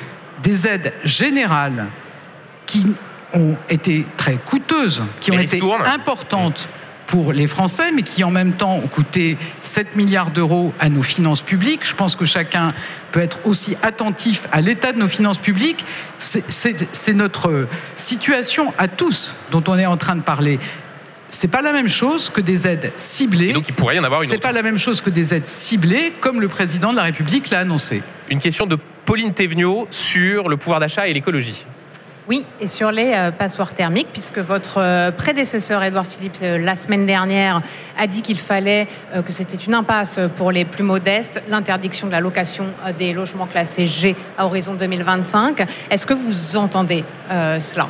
des 0.42 0.66
aides 0.66 0.92
générales 1.04 1.86
qui 2.74 2.92
ont 3.34 3.54
été 3.68 4.04
très 4.16 4.34
coûteuses, 4.34 5.04
qui 5.20 5.30
ont 5.30 5.38
été 5.38 5.60
importantes 5.86 6.68
pour 7.06 7.32
les 7.32 7.46
Français, 7.46 7.92
mais 7.92 8.02
qui 8.02 8.24
en 8.24 8.30
même 8.32 8.54
temps 8.54 8.76
ont 8.76 8.88
coûté 8.88 9.36
7 9.60 9.94
milliards 9.94 10.30
d'euros 10.30 10.72
à 10.80 10.88
nos 10.88 11.02
finances 11.02 11.42
publiques. 11.42 11.86
Je 11.86 11.94
pense 11.94 12.16
que 12.16 12.24
chacun 12.24 12.72
peut 13.12 13.20
être 13.20 13.40
aussi 13.44 13.76
attentif 13.82 14.48
à 14.50 14.60
l'état 14.60 14.92
de 14.92 14.98
nos 14.98 15.06
finances 15.06 15.38
publiques. 15.38 15.84
C'est 16.18 17.12
notre 17.12 17.68
situation 17.94 18.74
à 18.76 18.88
tous 18.88 19.36
dont 19.52 19.62
on 19.68 19.78
est 19.78 19.86
en 19.86 19.96
train 19.96 20.16
de 20.16 20.22
parler. 20.22 20.58
C'est 21.30 21.48
pas 21.48 21.62
la 21.62 21.72
même 21.72 21.88
chose 21.88 22.30
que 22.30 22.40
des 22.40 22.66
aides 22.66 22.92
ciblées. 22.96 23.52
donc 23.52 23.68
il 23.68 23.74
pourrait 23.74 23.96
y 23.96 24.00
en 24.00 24.04
avoir 24.04 24.22
une 24.22 24.30
C'est 24.30 24.38
pas 24.38 24.52
la 24.52 24.62
même 24.62 24.78
chose 24.78 25.00
que 25.00 25.10
des 25.10 25.34
aides 25.34 25.48
ciblées, 25.48 26.12
comme 26.20 26.40
le 26.40 26.48
président 26.48 26.90
de 26.90 26.96
la 26.96 27.04
République 27.04 27.50
l'a 27.50 27.60
annoncé. 27.60 28.02
Une 28.30 28.40
question 28.40 28.66
de 28.66 28.78
Pauline 29.04 29.34
Thévenot 29.34 29.86
sur 29.90 30.48
le 30.48 30.56
pouvoir 30.56 30.80
d'achat 30.80 31.06
et 31.06 31.12
l'écologie. 31.12 31.66
Oui, 32.26 32.46
et 32.58 32.68
sur 32.68 32.90
les 32.90 33.12
euh, 33.12 33.30
passoires 33.32 33.74
thermiques, 33.74 34.08
puisque 34.10 34.38
votre 34.38 34.78
euh, 34.78 35.10
prédécesseur 35.10 35.82
Edouard 35.82 36.06
Philippe, 36.06 36.36
euh, 36.40 36.56
la 36.56 36.74
semaine 36.74 37.04
dernière, 37.04 37.60
a 37.98 38.06
dit 38.06 38.22
qu'il 38.22 38.38
fallait 38.38 38.88
que 39.26 39.30
c'était 39.30 39.58
une 39.58 39.74
impasse 39.74 40.18
pour 40.36 40.50
les 40.50 40.64
plus 40.64 40.82
modestes, 40.82 41.42
l'interdiction 41.48 42.06
de 42.06 42.12
la 42.12 42.20
location 42.20 42.66
des 42.98 43.12
logements 43.12 43.46
classés 43.46 43.86
G 43.86 44.16
à 44.38 44.46
horizon 44.46 44.74
2025. 44.74 45.66
Est-ce 45.90 46.06
que 46.06 46.14
vous 46.14 46.56
entendez 46.56 47.04
cela? 47.30 47.88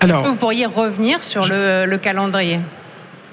Est-ce 0.00 0.22
que 0.22 0.28
vous 0.28 0.36
pourriez 0.36 0.66
revenir 0.66 1.22
sur 1.22 1.46
le, 1.46 1.84
le 1.86 1.98
calendrier? 1.98 2.60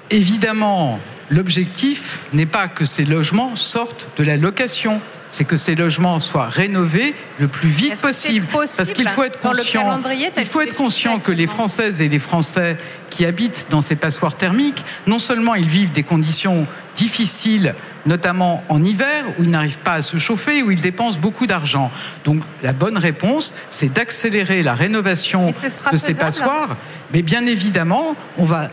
Évidemment, 0.09 0.99
l'objectif 1.29 2.23
n'est 2.33 2.45
pas 2.45 2.67
que 2.67 2.83
ces 2.83 3.05
logements 3.05 3.55
sortent 3.55 4.09
de 4.17 4.23
la 4.23 4.35
location 4.35 4.99
c'est 5.31 5.45
que 5.45 5.57
ces 5.57 5.75
logements 5.75 6.19
soient 6.19 6.49
rénovés 6.49 7.15
le 7.39 7.47
plus 7.47 7.69
vite 7.69 7.99
possible. 7.99 8.45
Parce 8.51 8.91
qu'il 8.91 9.07
faut 9.07 9.23
être 9.23 9.39
conscient, 9.39 9.99
il 10.37 10.45
faut 10.45 10.61
être 10.61 10.75
conscient 10.75 11.19
que 11.19 11.31
les 11.31 11.47
Françaises 11.47 12.01
et 12.01 12.09
les 12.09 12.19
Français 12.19 12.77
qui 13.09 13.25
habitent 13.25 13.67
dans 13.69 13.81
ces 13.81 13.95
passoires 13.95 14.35
thermiques, 14.35 14.85
non 15.07 15.19
seulement 15.19 15.55
ils 15.55 15.67
vivent 15.67 15.91
des 15.91 16.03
conditions 16.03 16.67
difficiles 16.95 17.73
notamment 18.05 18.63
en 18.67 18.83
hiver, 18.83 19.25
où 19.37 19.43
ils 19.43 19.49
n'arrivent 19.49 19.77
pas 19.79 19.93
à 19.93 20.01
se 20.01 20.17
chauffer, 20.17 20.63
où 20.63 20.71
ils 20.71 20.81
dépensent 20.81 21.19
beaucoup 21.19 21.47
d'argent. 21.47 21.91
Donc 22.25 22.41
la 22.63 22.73
bonne 22.73 22.97
réponse, 22.97 23.53
c'est 23.69 23.93
d'accélérer 23.93 24.63
la 24.63 24.73
rénovation 24.73 25.51
de 25.91 25.97
ces 25.97 26.15
passoires. 26.15 26.77
Mais 27.13 27.21
bien 27.21 27.45
évidemment, 27.45 28.15
on 28.37 28.43
va, 28.43 28.69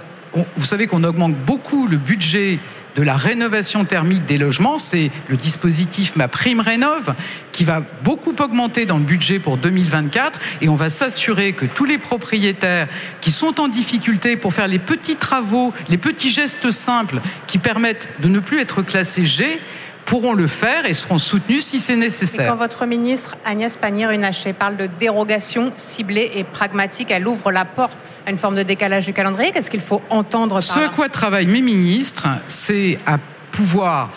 vous 0.57 0.64
savez 0.64 0.87
qu'on 0.87 1.05
augmente 1.05 1.35
beaucoup 1.35 1.87
le 1.87 1.99
budget 1.99 2.59
de 2.96 3.03
la 3.03 3.16
rénovation 3.16 3.85
thermique 3.85 4.27
des 4.27 4.38
logements, 4.38 4.79
c'est 4.79 5.11
le 5.29 5.37
dispositif 5.37 6.16
Ma 6.16 6.29
Prime 6.29 6.61
Rénove 6.61 7.14
qui 7.53 7.64
va 7.64 7.83
beaucoup 8.03 8.35
augmenter 8.38 8.87
dans 8.87 8.98
le 8.98 9.05
budget 9.05 9.38
pour 9.38 9.57
2024 9.57 10.38
et 10.61 10.68
on 10.68 10.74
va 10.74 10.90
s'assurer 10.90 11.53
que 11.53 11.66
tous 11.66 11.85
les 11.85 11.98
propriétaires 11.98 12.88
qui 13.20 13.31
sont 13.31 13.61
en 13.61 13.68
difficulté 13.68 14.37
pour 14.37 14.55
faire 14.55 14.68
les 14.68 14.79
petits 14.79 15.16
travaux, 15.16 15.72
les 15.88 15.98
petits 15.98 16.31
gestes 16.31 16.70
simples 16.70 17.20
qui 17.46 17.59
permettent 17.59 18.09
de 18.20 18.29
ne 18.29 18.40
plus 18.40 18.61
être 18.61 18.83
classés 18.83 19.24
G, 19.24 19.61
pourront 20.09 20.33
le 20.33 20.47
faire 20.47 20.87
et 20.87 20.94
seront 20.94 21.18
soutenus 21.18 21.66
si 21.66 21.81
c'est 21.81 21.94
nécessaire. 21.94 22.47
Et 22.47 22.49
quand 22.49 22.57
votre 22.57 22.87
ministre 22.87 23.37
Agnès 23.44 23.77
Pannier-Runacher 23.77 24.55
parle 24.55 24.79
de 24.79 24.88
dérogation 24.99 25.71
ciblée 25.77 26.33
et 26.35 26.44
pragmatique, 26.44 27.11
elle 27.11 27.29
ouvre 27.29 27.52
la 27.52 27.67
porte 27.67 28.02
à 28.27 28.31
une 28.31 28.38
forme 28.38 28.56
de 28.56 28.63
décalage 28.63 29.04
du 29.04 29.13
calendrier. 29.13 29.52
Qu'est-ce 29.52 29.71
qu'il 29.71 29.83
faut 29.83 30.00
entendre 30.09 30.54
par 30.54 30.63
Ce 30.63 30.79
à 30.79 30.88
quoi 30.88 31.11
travaillent 31.11 31.46
mes 31.46 31.61
ministres, 31.61 32.27
c'est 32.48 32.98
à 33.06 33.19
pouvoir 33.52 34.09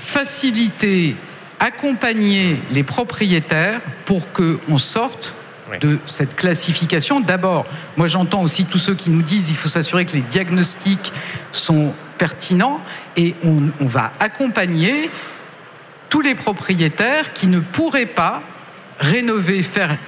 faciliter 0.00 1.14
accompagner 1.60 2.58
les 2.70 2.82
propriétaires 2.82 3.80
pour 4.06 4.32
qu'on 4.32 4.78
sorte 4.78 5.34
de 5.80 5.98
cette 6.06 6.36
classification. 6.36 7.20
D'abord, 7.20 7.66
moi 7.96 8.06
j'entends 8.06 8.42
aussi 8.42 8.64
tous 8.64 8.78
ceux 8.78 8.94
qui 8.94 9.10
nous 9.10 9.22
disent 9.22 9.46
qu'il 9.46 9.56
faut 9.56 9.68
s'assurer 9.68 10.06
que 10.06 10.12
les 10.12 10.22
diagnostics 10.22 11.12
sont 11.52 11.92
pertinents 12.16 12.80
et 13.16 13.34
on, 13.44 13.70
on 13.80 13.86
va 13.86 14.12
accompagner 14.20 15.10
tous 16.14 16.20
les 16.20 16.36
propriétaires 16.36 17.32
qui 17.32 17.48
ne 17.48 17.58
pourraient 17.58 18.06
pas 18.06 18.40
rénover, 19.00 19.64
faire 19.64 19.98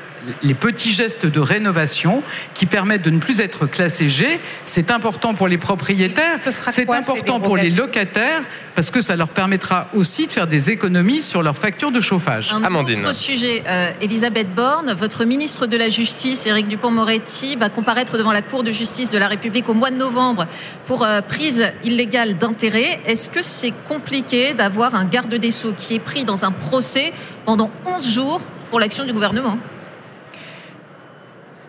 les 0.42 0.54
petits 0.54 0.92
gestes 0.92 1.26
de 1.26 1.40
rénovation 1.40 2.22
qui 2.54 2.66
permettent 2.66 3.02
de 3.02 3.10
ne 3.10 3.18
plus 3.18 3.40
être 3.40 3.66
classés 3.66 4.08
G. 4.08 4.40
C'est 4.64 4.90
important 4.90 5.34
pour 5.34 5.48
les 5.48 5.58
propriétaires, 5.58 6.38
c'est 6.40 6.88
important 6.90 7.40
pour 7.40 7.56
les 7.56 7.70
locataires 7.70 8.42
parce 8.74 8.90
que 8.90 9.00
ça 9.00 9.16
leur 9.16 9.28
permettra 9.28 9.88
aussi 9.94 10.26
de 10.26 10.32
faire 10.32 10.46
des 10.46 10.70
économies 10.70 11.22
sur 11.22 11.42
leur 11.42 11.56
facture 11.56 11.90
de 11.90 12.00
chauffage. 12.00 12.52
Un 12.52 12.74
autre 12.74 13.14
sujet, 13.14 13.62
euh, 13.66 13.90
Elisabeth 14.02 14.54
Borne, 14.54 14.92
votre 14.92 15.24
ministre 15.24 15.66
de 15.66 15.76
la 15.76 15.88
Justice, 15.88 16.46
Éric 16.46 16.68
Dupont-Moretti, 16.68 17.56
va 17.56 17.70
comparaître 17.70 18.18
devant 18.18 18.32
la 18.32 18.42
Cour 18.42 18.62
de 18.62 18.70
justice 18.70 19.10
de 19.10 19.18
la 19.18 19.28
République 19.28 19.68
au 19.68 19.74
mois 19.74 19.90
de 19.90 19.96
novembre 19.96 20.46
pour 20.84 21.04
euh, 21.04 21.22
prise 21.22 21.64
illégale 21.84 22.36
d'intérêt. 22.36 23.00
Est-ce 23.06 23.30
que 23.30 23.42
c'est 23.42 23.72
compliqué 23.88 24.52
d'avoir 24.52 24.94
un 24.94 25.06
garde 25.06 25.34
des 25.34 25.50
Sceaux 25.50 25.74
qui 25.76 25.94
est 25.94 26.00
pris 26.00 26.24
dans 26.24 26.44
un 26.44 26.50
procès 26.50 27.12
pendant 27.46 27.70
11 27.86 28.14
jours 28.14 28.40
pour 28.70 28.78
l'action 28.78 29.04
du 29.04 29.12
gouvernement? 29.12 29.58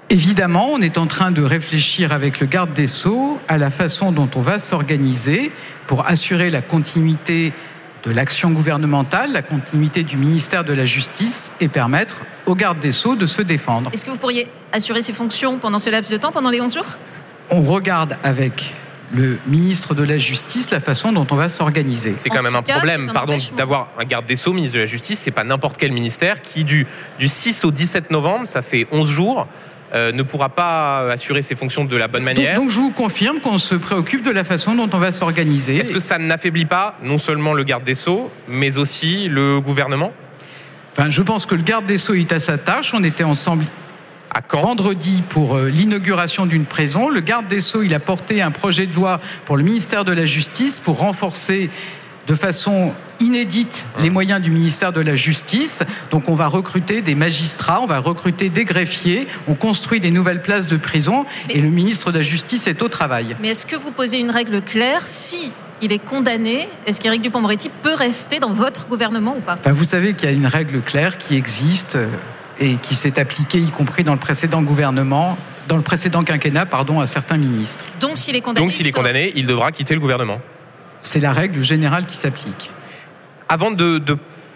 Évidemment, 0.10 0.70
on 0.72 0.80
est 0.80 0.98
en 0.98 1.06
train 1.06 1.32
de 1.32 1.42
réfléchir 1.42 2.14
avec 2.14 2.40
le 2.40 2.48
garde 2.48 2.72
des 2.74 2.88
Sceaux 2.88 3.40
à 3.50 3.58
la 3.58 3.70
façon 3.70 4.14
dont 4.14 4.30
on 4.36 4.40
va 4.40 4.58
s'organiser 4.58 5.52
pour 5.86 6.08
assurer 6.08 6.50
la 6.50 6.62
continuité 6.62 7.52
de 8.04 8.12
l'action 8.12 8.52
gouvernementale, 8.52 9.34
la 9.34 9.42
continuité 9.42 10.04
du 10.04 10.16
ministère 10.16 10.64
de 10.64 10.72
la 10.72 10.86
Justice 10.86 11.52
et 11.60 11.68
permettre 11.68 12.22
au 12.46 12.56
garde 12.56 12.80
des 12.80 12.94
Sceaux 12.94 13.18
de 13.18 13.26
se 13.26 13.42
défendre. 13.42 13.90
Est-ce 13.94 14.06
que 14.06 14.12
vous 14.12 14.18
pourriez 14.18 14.48
assurer 14.72 15.02
ces 15.02 15.12
fonctions 15.12 15.58
pendant 15.58 15.80
ce 15.80 15.90
laps 15.90 16.10
de 16.10 16.16
temps, 16.16 16.32
pendant 16.32 16.52
les 16.52 16.62
11 16.62 16.74
jours? 16.74 16.98
On 17.50 17.62
regarde 17.62 18.16
avec 18.24 18.76
le 19.12 19.38
ministre 19.46 19.94
de 19.94 20.04
la 20.04 20.20
Justice 20.20 20.72
la 20.72 20.80
façon 20.80 21.12
dont 21.12 21.28
on 21.32 21.36
va 21.36 21.50
s'organiser. 21.50 22.14
C'est 22.16 22.30
quand 22.30 22.44
même 22.44 22.56
un 22.56 22.62
problème, 22.62 23.12
pardon, 23.14 23.36
d'avoir 23.58 23.90
un 24.00 24.06
garde 24.06 24.26
des 24.26 24.38
Sceaux, 24.38 24.54
ministre 24.54 24.76
de 24.76 24.82
la 24.82 24.86
Justice, 24.86 25.20
c'est 25.20 25.32
pas 25.32 25.44
n'importe 25.44 25.76
quel 25.76 25.92
ministère 25.92 26.42
qui 26.42 26.64
du, 26.64 26.88
du 27.20 27.28
6 27.28 27.66
au 27.66 27.72
17 27.72 28.10
novembre, 28.10 28.48
ça 28.48 28.62
fait 28.62 28.88
11 28.94 29.10
jours, 29.10 29.48
euh, 29.94 30.12
ne 30.12 30.24
pourra 30.24 30.50
pas 30.50 31.12
assurer 31.12 31.42
ses 31.42 31.56
fonctions 31.56 31.86
de 31.86 31.96
la 31.96 32.08
bonne 32.08 32.24
manière. 32.24 32.56
Donc, 32.56 32.66
donc 32.66 32.72
je 32.72 32.80
vous 32.80 32.92
confirme 32.92 33.40
qu'on 33.40 33.58
se 33.58 33.76
préoccupe 33.76 34.24
de 34.24 34.32
la 34.32 34.44
façon 34.44 34.76
dont 34.76 34.90
on 34.92 35.00
va 35.00 35.12
s'organiser. 35.12 35.78
Est-ce 35.78 35.94
que 35.94 36.00
ça 36.00 36.18
n'affaiblit 36.18 36.66
pas 36.66 36.98
non 37.04 37.18
seulement 37.18 37.54
le 37.54 37.64
garde 37.64 37.84
des 37.84 37.96
Sceaux, 37.96 38.32
mais 38.48 38.78
aussi 38.78 39.30
le 39.30 39.62
gouvernement? 39.62 40.12
Enfin, 40.92 41.10
je 41.10 41.22
pense 41.22 41.46
que 41.46 41.56
le 41.56 41.62
garde 41.62 41.86
des 41.86 41.98
Sceaux 41.98 42.16
est 42.16 42.32
à 42.32 42.40
sa 42.40 42.58
tâche. 42.58 42.94
On 42.94 43.04
était 43.04 43.24
ensemble 43.24 43.66
à 44.34 44.42
vendredi 44.58 45.24
pour 45.30 45.56
euh, 45.56 45.70
l'inauguration 45.70 46.46
d'une 46.46 46.66
prison. 46.66 47.10
Le 47.10 47.22
garde 47.22 47.48
des 47.48 47.62
Sceaux, 47.62 47.84
il 47.84 47.94
a 47.94 48.00
porté 48.00 48.42
un 48.42 48.52
projet 48.52 48.88
de 48.88 48.94
loi 48.94 49.20
pour 49.46 49.58
le 49.58 49.64
ministère 49.64 50.06
de 50.06 50.12
la 50.12 50.26
Justice 50.26 50.80
pour 50.80 51.00
renforcer 51.00 51.70
de 52.28 52.36
façon 52.36 52.94
inédite 53.20 53.86
les 54.00 54.10
moyens 54.10 54.42
du 54.42 54.52
ministère 54.52 54.94
de 54.94 55.02
la 55.02 55.16
Justice. 55.16 55.84
Donc 56.12 56.30
on 56.30 56.36
va 56.36 56.48
recruter 56.48 57.02
des 57.02 57.16
magistrats, 57.16 57.82
on 57.82 57.88
va 57.88 58.00
recruter 58.00 58.50
des 58.50 58.66
greffiers, 58.66 59.28
on 59.48 59.56
construit 59.56 60.00
des 60.00 60.12
nouvelles 60.12 60.42
places 60.42 60.68
de 60.68 60.78
prison 60.78 61.26
et 61.50 61.60
le 61.60 61.70
ministre 61.70 62.12
de 62.12 62.18
la 62.18 62.24
Justice 62.24 62.68
est 62.68 62.82
au 62.82 62.90
travail. 62.90 63.36
Mais 63.42 63.50
est-ce 63.50 63.66
que 63.66 63.76
vous 63.76 63.92
posez 63.92 64.20
une 64.20 64.32
règle 64.32 64.62
claire 64.62 65.08
si 65.08 65.52
il 65.82 65.92
est 65.92 66.00
condamné, 66.00 66.68
est-ce 66.88 67.00
qu'Éric 67.00 67.22
Dupond-Moretti 67.22 67.70
peut 67.84 67.94
rester 67.94 68.40
dans 68.40 68.50
votre 68.50 68.88
gouvernement 68.88 69.36
ou 69.38 69.42
pas? 69.42 69.58
Ben, 69.64 69.72
Vous 69.72 69.84
savez 69.84 70.14
qu'il 70.14 70.28
y 70.28 70.32
a 70.32 70.36
une 70.36 70.48
règle 70.48 70.82
claire 70.82 71.20
qui 71.20 71.36
existe 71.36 71.98
euh, 71.98 72.08
et 72.60 72.76
qui 72.78 72.96
s'est 72.96 73.20
appliquée, 73.20 73.60
y 73.60 73.70
compris 73.70 74.04
dans 74.04 74.14
le 74.14 74.20
précédent 74.20 74.64
gouvernement, 74.64 75.38
dans 75.68 75.78
le 75.78 75.84
précédent 75.84 76.24
quinquennat, 76.24 76.66
pardon, 76.66 77.00
à 77.00 77.06
certains 77.06 77.38
ministres. 77.38 77.86
Donc 78.00 78.18
s'il 78.18 78.36
est 78.36 78.42
condamné, 78.42 78.66
Donc 78.66 78.72
s'il 78.72 78.88
est 78.88 78.92
condamné, 78.92 79.32
il 79.36 79.46
devra 79.46 79.72
quitter 79.72 79.94
le 79.94 80.00
gouvernement. 80.00 80.42
C'est 81.08 81.22
la 81.22 81.32
règle 81.32 81.62
générale 81.62 82.06
qui 82.06 82.18
s'applique. 82.18 82.70
Avant 83.48 83.72
de, 83.72 84.02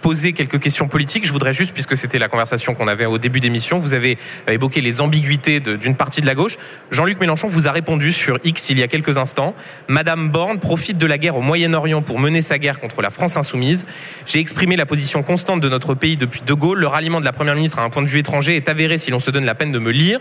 poser 0.01 0.33
quelques 0.33 0.59
questions 0.59 0.87
politiques. 0.87 1.27
Je 1.27 1.31
voudrais 1.31 1.53
juste, 1.53 1.73
puisque 1.73 1.95
c'était 1.95 2.17
la 2.17 2.27
conversation 2.27 2.73
qu'on 2.73 2.87
avait 2.87 3.05
au 3.05 3.19
début 3.19 3.39
d'émission, 3.39 3.77
vous 3.77 3.93
avez 3.93 4.17
évoqué 4.47 4.81
les 4.81 4.99
ambiguïtés 4.99 5.59
d'une 5.59 5.95
partie 5.95 6.21
de 6.21 6.25
la 6.25 6.33
gauche. 6.33 6.57
Jean-Luc 6.89 7.19
Mélenchon 7.19 7.47
vous 7.47 7.67
a 7.67 7.71
répondu 7.71 8.11
sur 8.11 8.39
X 8.43 8.71
il 8.71 8.79
y 8.79 8.83
a 8.83 8.87
quelques 8.87 9.19
instants. 9.19 9.53
Madame 9.87 10.29
Borne 10.29 10.59
profite 10.59 10.97
de 10.97 11.05
la 11.05 11.19
guerre 11.19 11.37
au 11.37 11.41
Moyen-Orient 11.41 12.01
pour 12.01 12.17
mener 12.17 12.41
sa 12.41 12.57
guerre 12.57 12.79
contre 12.79 13.03
la 13.03 13.11
France 13.11 13.37
insoumise. 13.37 13.85
J'ai 14.25 14.39
exprimé 14.39 14.75
la 14.75 14.87
position 14.87 15.21
constante 15.21 15.61
de 15.61 15.69
notre 15.69 15.93
pays 15.93 16.17
depuis 16.17 16.41
De 16.41 16.53
Gaulle. 16.55 16.79
Le 16.79 16.87
ralliement 16.87 17.19
de 17.19 17.25
la 17.25 17.31
Première 17.31 17.53
ministre 17.53 17.77
à 17.77 17.83
un 17.83 17.91
point 17.91 18.01
de 18.01 18.07
vue 18.07 18.17
étranger 18.17 18.55
est 18.55 18.69
avéré 18.69 18.97
si 18.97 19.11
l'on 19.11 19.19
se 19.19 19.29
donne 19.29 19.45
la 19.45 19.53
peine 19.53 19.71
de 19.71 19.77
me 19.77 19.91
lire. 19.91 20.19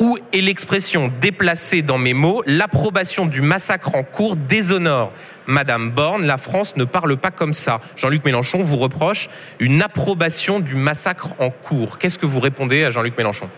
Où 0.00 0.18
est 0.32 0.40
l'expression 0.40 1.10
déplacée 1.20 1.82
dans 1.82 1.98
mes 1.98 2.14
mots 2.14 2.42
L'approbation 2.46 3.26
du 3.26 3.40
massacre 3.40 3.94
en 3.94 4.02
cours 4.02 4.36
déshonore 4.36 5.12
Madame 5.46 5.90
Borne. 5.90 6.26
La 6.26 6.38
France 6.38 6.76
ne 6.76 6.84
parle 6.84 7.16
pas 7.16 7.30
comme 7.30 7.52
ça. 7.52 7.80
Jean-Luc 7.96 8.24
Mélenchon 8.24 8.62
vous 8.62 8.76
reproche 8.76 9.30
une 9.58 9.82
approbation 9.82 10.60
du 10.60 10.74
massacre 10.74 11.28
en 11.38 11.50
cours. 11.50 11.98
Qu'est-ce 11.98 12.18
que 12.18 12.26
vous 12.26 12.40
répondez 12.40 12.84
à 12.84 12.90
Jean-Luc 12.90 13.16
Mélenchon 13.16 13.48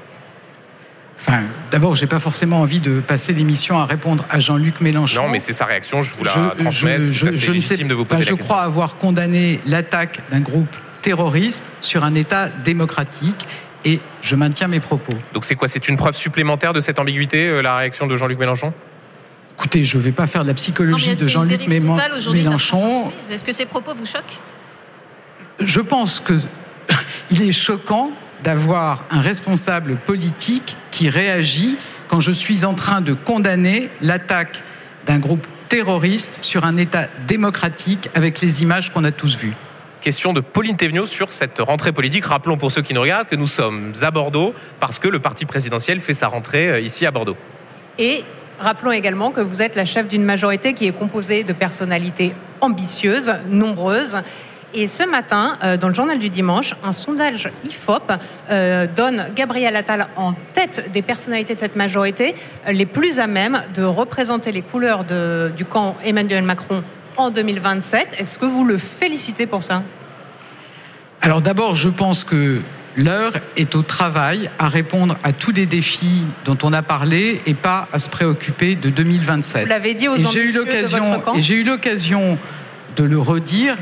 Enfin, 1.21 1.41
d'abord, 1.73 1.97
j'ai 1.97 2.07
pas 2.07 2.21
forcément 2.21 2.61
envie 2.61 2.79
de 2.79 3.01
passer 3.01 3.33
l'émission 3.33 3.77
à 3.79 3.87
répondre 3.87 4.25
à 4.31 4.39
Jean-Luc 4.39 4.81
Mélenchon. 4.81 5.25
Non, 5.25 5.29
mais 5.29 5.41
c'est 5.41 5.53
sa 5.53 5.65
réaction, 5.65 6.01
je 6.01 6.15
vous 6.15 6.23
la 6.23 6.55
transmets. 6.57 7.01
Je, 7.01 7.33
je, 7.33 7.51
ne 7.51 7.61
sais, 7.61 7.77
de 7.77 7.95
vous 7.95 8.05
poser 8.05 8.23
je 8.23 8.35
crois 8.35 8.63
avoir 8.63 8.99
condamné 8.99 9.61
l'attaque 9.67 10.21
d'un 10.31 10.41
groupe 10.41 10.77
terroriste 11.03 11.65
sur 11.81 12.05
un 12.05 12.15
État 12.15 12.49
démocratique 12.49 13.49
et 13.85 14.01
je 14.21 14.37
maintiens 14.37 14.69
mes 14.69 14.81
propos. 14.81 15.15
Donc 15.33 15.45
c'est 15.45 15.55
quoi 15.55 15.69
C'est 15.69 15.89
une 15.89 15.97
preuve 15.97 16.17
supplémentaire 16.17 16.73
de 16.73 16.81
cette 16.81 16.99
ambiguïté, 16.99 17.49
euh, 17.49 17.63
la 17.63 17.77
réaction 17.77 18.07
de 18.07 18.17
Jean-Luc 18.17 18.39
Mélenchon? 18.39 18.73
Écoutez, 19.59 19.83
je 19.83 19.99
ne 19.99 20.03
vais 20.03 20.13
pas 20.13 20.27
faire 20.27 20.43
de 20.43 20.49
la 20.49 20.55
psychologie 20.55 21.15
de 21.15 21.27
Jean-Luc 21.27 21.69
Mélenchon. 21.69 23.11
Est-ce 23.31 23.45
que 23.45 23.53
ces 23.53 23.67
propos 23.67 23.95
vous 23.95 24.07
choquent? 24.07 24.39
Je 25.61 25.81
pense 25.81 26.21
que 26.21 26.35
il 27.31 27.43
est 27.43 27.53
choquant 27.53 28.13
d'avoir 28.45 29.05
un 29.11 29.21
responsable 29.21 29.97
politique 29.97 30.77
qui 30.93 31.09
réagit 31.09 31.77
quand 32.07 32.21
je 32.21 32.31
suis 32.31 32.65
en 32.65 32.75
train 32.75 33.01
de 33.01 33.13
condamner 33.13 33.91
l'attaque 34.01 34.63
d'un 35.07 35.19
groupe 35.19 35.47
terroriste 35.69 36.39
sur 36.43 36.65
un 36.65 36.77
État 36.77 37.09
démocratique 37.27 38.09
avec 38.15 38.41
les 38.41 38.63
images 38.63 38.93
qu'on 38.93 39.05
a 39.05 39.11
tous 39.11 39.37
vues. 39.37 39.55
Question 40.01 40.33
de 40.33 40.41
Pauline 40.41 40.77
Thévenot 40.77 41.07
sur 41.07 41.33
cette 41.33 41.59
rentrée 41.59 41.91
politique. 41.91 42.25
Rappelons 42.25 42.57
pour 42.57 42.71
ceux 42.71 42.83
qui 42.83 42.95
nous 42.95 43.01
regardent 43.01 43.27
que 43.27 43.35
nous 43.35 43.49
sommes 43.49 43.93
à 44.01 44.13
Bordeaux 44.13 44.55
parce 44.79 45.01
que 45.01 45.09
le 45.09 45.19
parti 45.19 45.45
présidentiel 45.45 45.99
fait 45.99 46.15
sa 46.15 46.29
rentrée 46.29 46.71
euh, 46.71 46.81
ici 46.81 47.05
à 47.05 47.11
Bordeaux. 47.11 47.37
Et 47.99 48.23
rappelons 48.61 48.93
également 48.93 49.33
que 49.33 49.41
vous 49.41 49.61
êtes 49.61 49.75
la 49.75 49.85
chef 49.85 50.09
d'une 50.09 50.23
majorité 50.23 50.75
qui 50.75 50.87
est 50.87 50.93
composée 50.93 51.43
de 51.43 51.53
personnalités 51.53 52.33
ambitieuses, 52.61 53.33
nombreuses. 53.49 54.19
Et 54.73 54.87
ce 54.87 55.03
matin, 55.03 55.59
euh, 55.65 55.77
dans 55.77 55.89
le 55.89 55.95
journal 55.95 56.21
du 56.21 56.31
dimanche, 56.31 56.75
un 56.85 56.93
sondage 56.93 57.51
IFOP 57.65 58.13
euh, 58.51 58.87
donne 58.87 59.33
Gabriel 59.35 59.75
Attal 59.75 60.07
en 60.15 60.35
tête 60.55 60.93
des 60.93 61.03
personnalités 61.03 61.57
de 61.57 61.61
cette 61.61 61.75
majorité 61.75 62.37
les 62.69 62.87
plus 62.87 63.19
à 63.19 63.27
même 63.27 63.61
de 63.75 63.83
représenter 63.83 64.53
les 64.53 64.63
couleurs 64.63 65.05
du 65.05 65.65
camp 65.65 65.97
Emmanuel 66.05 66.45
Macron 66.45 66.85
en 67.19 67.31
2027. 67.31 68.09
Est-ce 68.19 68.39
que 68.39 68.47
vous 68.47 68.65
le 68.65 68.79
félicitez 68.79 69.47
pour 69.47 69.63
ça? 69.63 69.83
Alors 71.21 71.43
d'abord, 71.43 71.75
je 71.75 71.91
pense 71.91 72.25
que 72.25 72.61
l'heure 72.97 73.35
est 73.57 73.75
au 73.75 73.83
travail 73.83 74.51
à 74.59 74.69
répondre 74.69 75.19
à 75.23 75.33
tous 75.33 75.53
les 75.53 75.67
défis 75.67 76.25
dont 76.45 76.57
on 76.63 76.73
a 76.73 76.83
parlé 76.83 77.43
et 77.45 77.55
pas 77.55 77.89
à 77.93 77.99
se 77.99 78.09
préoccuper 78.09 78.77
de 78.77 78.89
2027. 78.89 79.63
Vous 79.63 79.69
l'avez 79.69 79.95
dit 79.95 80.09
aux 80.09 80.17
j'ai 80.17 80.45
eu 80.45 80.53
l'occasion 80.53 81.23
et 81.35 81.43
j'ai 81.43 81.57
eu 81.57 81.65
l'occasion 81.65 82.39
de 82.97 83.05
le 83.05 83.19
redire. 83.19 83.77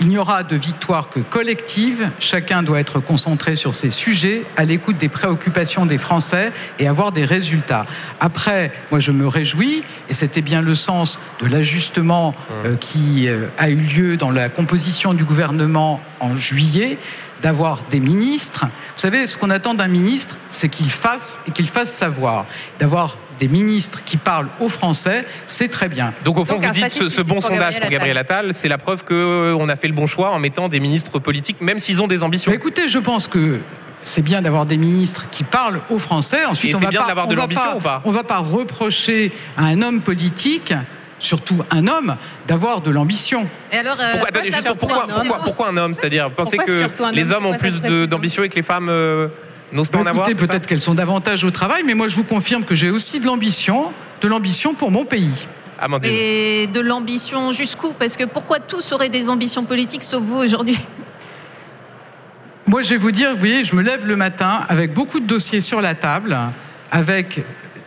Il 0.00 0.08
n'y 0.08 0.18
aura 0.18 0.42
de 0.42 0.56
victoire 0.56 1.08
que 1.08 1.20
collective. 1.20 2.10
Chacun 2.20 2.62
doit 2.62 2.80
être 2.80 3.00
concentré 3.00 3.56
sur 3.56 3.74
ses 3.74 3.90
sujets, 3.90 4.44
à 4.56 4.64
l'écoute 4.64 4.98
des 4.98 5.08
préoccupations 5.08 5.86
des 5.86 5.96
Français 5.96 6.52
et 6.78 6.86
avoir 6.86 7.12
des 7.12 7.24
résultats. 7.24 7.86
Après, 8.20 8.72
moi, 8.90 9.00
je 9.00 9.10
me 9.10 9.26
réjouis, 9.26 9.84
et 10.10 10.14
c'était 10.14 10.42
bien 10.42 10.60
le 10.60 10.74
sens 10.74 11.18
de 11.40 11.46
l'ajustement 11.46 12.34
euh, 12.64 12.76
qui 12.76 13.26
euh, 13.26 13.46
a 13.56 13.70
eu 13.70 13.76
lieu 13.76 14.16
dans 14.18 14.30
la 14.30 14.50
composition 14.50 15.14
du 15.14 15.24
gouvernement 15.24 16.00
en 16.20 16.36
juillet, 16.36 16.98
d'avoir 17.42 17.82
des 17.90 18.00
ministres. 18.00 18.66
Vous 18.66 19.00
savez, 19.00 19.26
ce 19.26 19.36
qu'on 19.36 19.50
attend 19.50 19.74
d'un 19.74 19.88
ministre, 19.88 20.36
c'est 20.50 20.68
qu'il 20.68 20.90
fasse 20.90 21.40
et 21.46 21.50
qu'il 21.52 21.68
fasse 21.68 21.92
savoir. 21.92 22.46
D'avoir 22.78 23.16
des 23.38 23.48
ministres 23.48 24.02
qui 24.04 24.16
parlent 24.16 24.48
aux 24.60 24.68
Français, 24.68 25.24
c'est 25.46 25.68
très 25.68 25.88
bien. 25.88 26.14
Donc 26.24 26.38
au 26.38 26.44
fond, 26.44 26.58
vous 26.58 26.70
dites 26.70 26.90
ce, 26.90 27.08
ce 27.08 27.20
bon 27.22 27.40
sondage 27.40 27.78
pour 27.80 27.90
Gabriel 27.90 28.18
Attal, 28.18 28.54
c'est 28.54 28.68
la 28.68 28.78
preuve 28.78 29.04
qu'on 29.04 29.68
a 29.68 29.76
fait 29.76 29.88
le 29.88 29.94
bon 29.94 30.06
choix 30.06 30.30
en 30.32 30.38
mettant 30.38 30.68
des 30.68 30.80
ministres 30.80 31.18
politiques, 31.18 31.60
même 31.60 31.78
s'ils 31.78 32.00
ont 32.02 32.06
des 32.08 32.22
ambitions. 32.22 32.50
Mais 32.50 32.56
écoutez, 32.56 32.88
je 32.88 32.98
pense 32.98 33.28
que 33.28 33.58
c'est 34.04 34.22
bien 34.22 34.40
d'avoir 34.40 34.66
des 34.66 34.76
ministres 34.76 35.26
qui 35.30 35.42
parlent 35.44 35.80
aux 35.90 35.98
Français. 35.98 36.44
Ensuite, 36.44 36.72
Et 36.72 36.74
on 36.76 36.78
c'est 36.78 36.84
va 36.84 36.90
bien 36.90 37.00
pas, 37.02 37.08
d'avoir 37.08 37.26
on 37.26 37.30
de 37.30 37.34
va 37.34 37.42
l'ambition 37.42 37.64
pas- 37.70 37.76
ou 37.76 37.80
pas 37.80 38.02
On 38.04 38.10
va 38.12 38.24
pas 38.24 38.38
reprocher 38.38 39.32
à 39.56 39.64
un 39.64 39.82
homme 39.82 40.00
politique 40.00 40.72
surtout 41.18 41.64
un 41.70 41.86
homme, 41.86 42.14
d'avoir 42.46 42.82
de 42.82 42.90
l'ambition. 42.90 43.46
Et 43.72 43.76
alors, 43.78 43.96
euh, 44.00 44.10
pourquoi, 44.12 44.28
attendez, 44.28 44.50
juste, 44.50 44.68
pourquoi, 44.78 45.06
pourquoi, 45.08 45.38
pourquoi, 45.42 45.68
un 45.70 45.76
homme? 45.78 45.94
C'est-à-dire, 45.94 46.30
pensez 46.30 46.58
que 46.58 46.86
les 47.14 47.32
hommes 47.32 47.46
ont 47.46 47.54
plus 47.54 47.80
d'ambition 48.06 48.44
et 48.44 48.50
que 48.50 48.54
les 48.54 48.62
femmes 48.62 48.88
euh, 48.90 49.28
n'osent 49.72 49.90
pas 49.90 49.98
en 49.98 50.06
avoir 50.06 50.28
Écoutez, 50.28 50.46
peut-être 50.46 50.66
qu'elles 50.66 50.80
sont 50.80 50.94
davantage 50.94 51.44
au 51.44 51.50
travail, 51.50 51.82
mais 51.84 51.94
moi 51.94 52.08
je 52.08 52.16
vous 52.16 52.24
confirme 52.24 52.64
que 52.64 52.74
j'ai 52.74 52.90
aussi 52.90 53.20
de 53.20 53.26
l'ambition, 53.26 53.92
de 54.20 54.28
l'ambition 54.28 54.74
pour 54.74 54.90
mon 54.90 55.04
pays. 55.04 55.46
Amandine. 55.78 56.10
Et 56.12 56.66
de 56.68 56.80
l'ambition 56.80 57.52
jusqu'où? 57.52 57.92
Parce 57.92 58.16
que 58.16 58.24
pourquoi 58.24 58.60
tous 58.60 58.92
auraient 58.92 59.10
des 59.10 59.28
ambitions 59.28 59.64
politiques 59.64 60.02
sauf 60.02 60.22
vous 60.22 60.38
aujourd'hui? 60.38 60.78
Moi 62.66 62.82
je 62.82 62.90
vais 62.90 62.96
vous 62.96 63.12
dire, 63.12 63.32
vous 63.32 63.38
voyez, 63.38 63.62
je 63.62 63.76
me 63.76 63.82
lève 63.82 64.06
le 64.06 64.16
matin 64.16 64.64
avec 64.68 64.94
beaucoup 64.94 65.20
de 65.20 65.26
dossiers 65.26 65.60
sur 65.60 65.80
la 65.80 65.94
table, 65.94 66.36
avec 66.90 67.44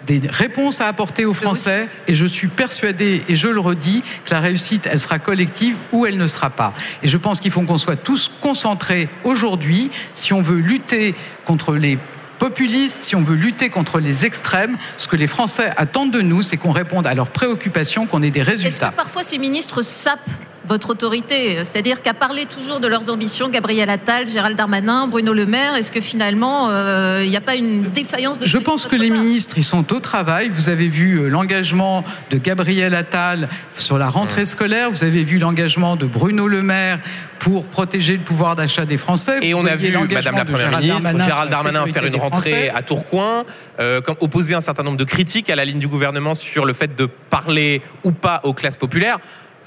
des 0.10 0.28
réponses 0.28 0.82
à 0.82 0.88
apporter 0.88 1.26
aux 1.26 1.36
Français 1.36 1.88
et 2.08 2.16
je 2.16 2.26
suis 2.26 2.48
persuadé, 2.48 3.22
et 3.30 3.36
je 3.36 3.48
le 3.48 3.60
redis, 3.60 4.02
que 4.26 4.34
la 4.34 4.40
réussite, 4.40 4.90
elle 4.92 5.00
sera 5.00 5.20
collective 5.20 5.76
ou 5.92 6.08
elle 6.08 6.18
ne 6.18 6.26
sera 6.26 6.50
pas. 6.50 6.74
Et 7.04 7.08
je 7.08 7.18
pense 7.18 7.40
qu'il 7.40 7.52
faut 7.52 7.62
qu'on 7.62 7.78
soit 7.78 7.96
tous 7.96 8.32
concentrés 8.42 9.08
aujourd'hui 9.24 9.92
si 10.16 10.34
on 10.34 10.42
veut 10.42 10.58
lutter 10.58 11.14
contre 11.46 11.76
les 11.76 12.00
populistes, 12.40 13.04
si 13.04 13.16
on 13.16 13.22
veut 13.22 13.36
lutter 13.36 13.70
contre 13.70 14.00
les 14.00 14.26
extrêmes, 14.26 14.78
ce 14.98 15.08
que 15.08 15.16
les 15.16 15.28
Français 15.28 15.72
attendent 15.78 16.12
de 16.12 16.22
nous, 16.22 16.42
c'est 16.42 16.58
qu'on 16.58 16.72
réponde 16.72 17.06
à 17.06 17.14
leurs 17.14 17.30
préoccupations, 17.30 18.08
qu'on 18.08 18.24
ait 18.24 18.32
des 18.32 18.42
résultats. 18.42 18.88
Est-ce 18.88 18.92
que 18.92 18.96
parfois 18.96 19.24
ces 19.24 19.38
ministres 19.38 19.84
sapent 19.84 20.30
votre 20.70 20.92
autorité 20.92 21.64
C'est-à-dire 21.64 22.02
qu'à 22.02 22.14
parler 22.14 22.46
toujours 22.46 22.80
de 22.80 22.88
leurs 22.88 23.10
ambitions, 23.10 23.50
Gabriel 23.50 23.90
Attal, 23.90 24.28
Gérald 24.28 24.56
Darmanin, 24.56 25.08
Bruno 25.08 25.34
Le 25.34 25.46
Maire, 25.46 25.76
est-ce 25.76 25.92
que 25.92 26.00
finalement 26.00 26.70
euh, 26.70 27.22
il 27.24 27.30
n'y 27.30 27.38
a 27.38 27.42
pas 27.42 27.56
une 27.56 27.90
défaillance 27.90 28.38
de 28.38 28.46
Je 28.46 28.58
pense 28.60 28.86
que 28.86 28.96
les 28.96 29.10
ministres, 29.10 29.58
ils 29.58 29.64
sont 29.64 29.94
au 29.94 30.00
travail. 30.00 30.50
Vous 30.50 30.70
avez 30.70 30.88
vu 30.88 31.16
euh, 31.16 31.28
l'engagement 31.28 32.06
de 32.30 32.38
Gabriel 32.38 32.94
Attal 32.94 33.50
sur 33.78 33.98
la 33.98 34.10
rentrée 34.10 34.46
scolaire, 34.46 34.92
vous 34.92 35.04
avez 35.04 35.24
vu 35.24 35.40
l'engagement 35.40 35.96
de 35.96 36.06
Bruno 36.06 36.48
Le 36.48 36.62
Maire 36.62 37.00
pour 37.40 37.66
protéger 37.66 38.18
le 38.18 38.24
pouvoir 38.24 38.56
d'achat 38.56 38.86
des 38.86 38.98
Français. 38.98 39.40
Et 39.42 39.54
on 39.54 39.66
a 39.66 39.76
vu 39.76 39.92
Madame 39.92 40.36
la 40.36 40.46
Première 40.46 40.80
ministre, 40.80 41.26
Gérald 41.26 41.50
Darmanin 41.50 41.88
faire 41.88 42.06
une 42.06 42.16
rentrée 42.16 42.70
à 42.70 42.84
Tourcoing, 42.84 43.44
euh, 43.80 44.02
opposer 44.20 44.54
un 44.54 44.62
certain 44.62 44.84
nombre 44.84 44.98
de 44.98 45.04
critiques 45.06 45.50
à 45.50 45.56
la 45.56 45.66
ligne 45.66 45.80
du 45.80 45.88
gouvernement 45.88 46.36
sur 46.36 46.66
le 46.66 46.74
fait 46.74 46.96
de 46.96 47.06
parler 47.06 47.82
ou 48.04 48.12
pas 48.12 48.42
aux 48.44 48.54
classes 48.54 48.78
populaires. 48.78 49.18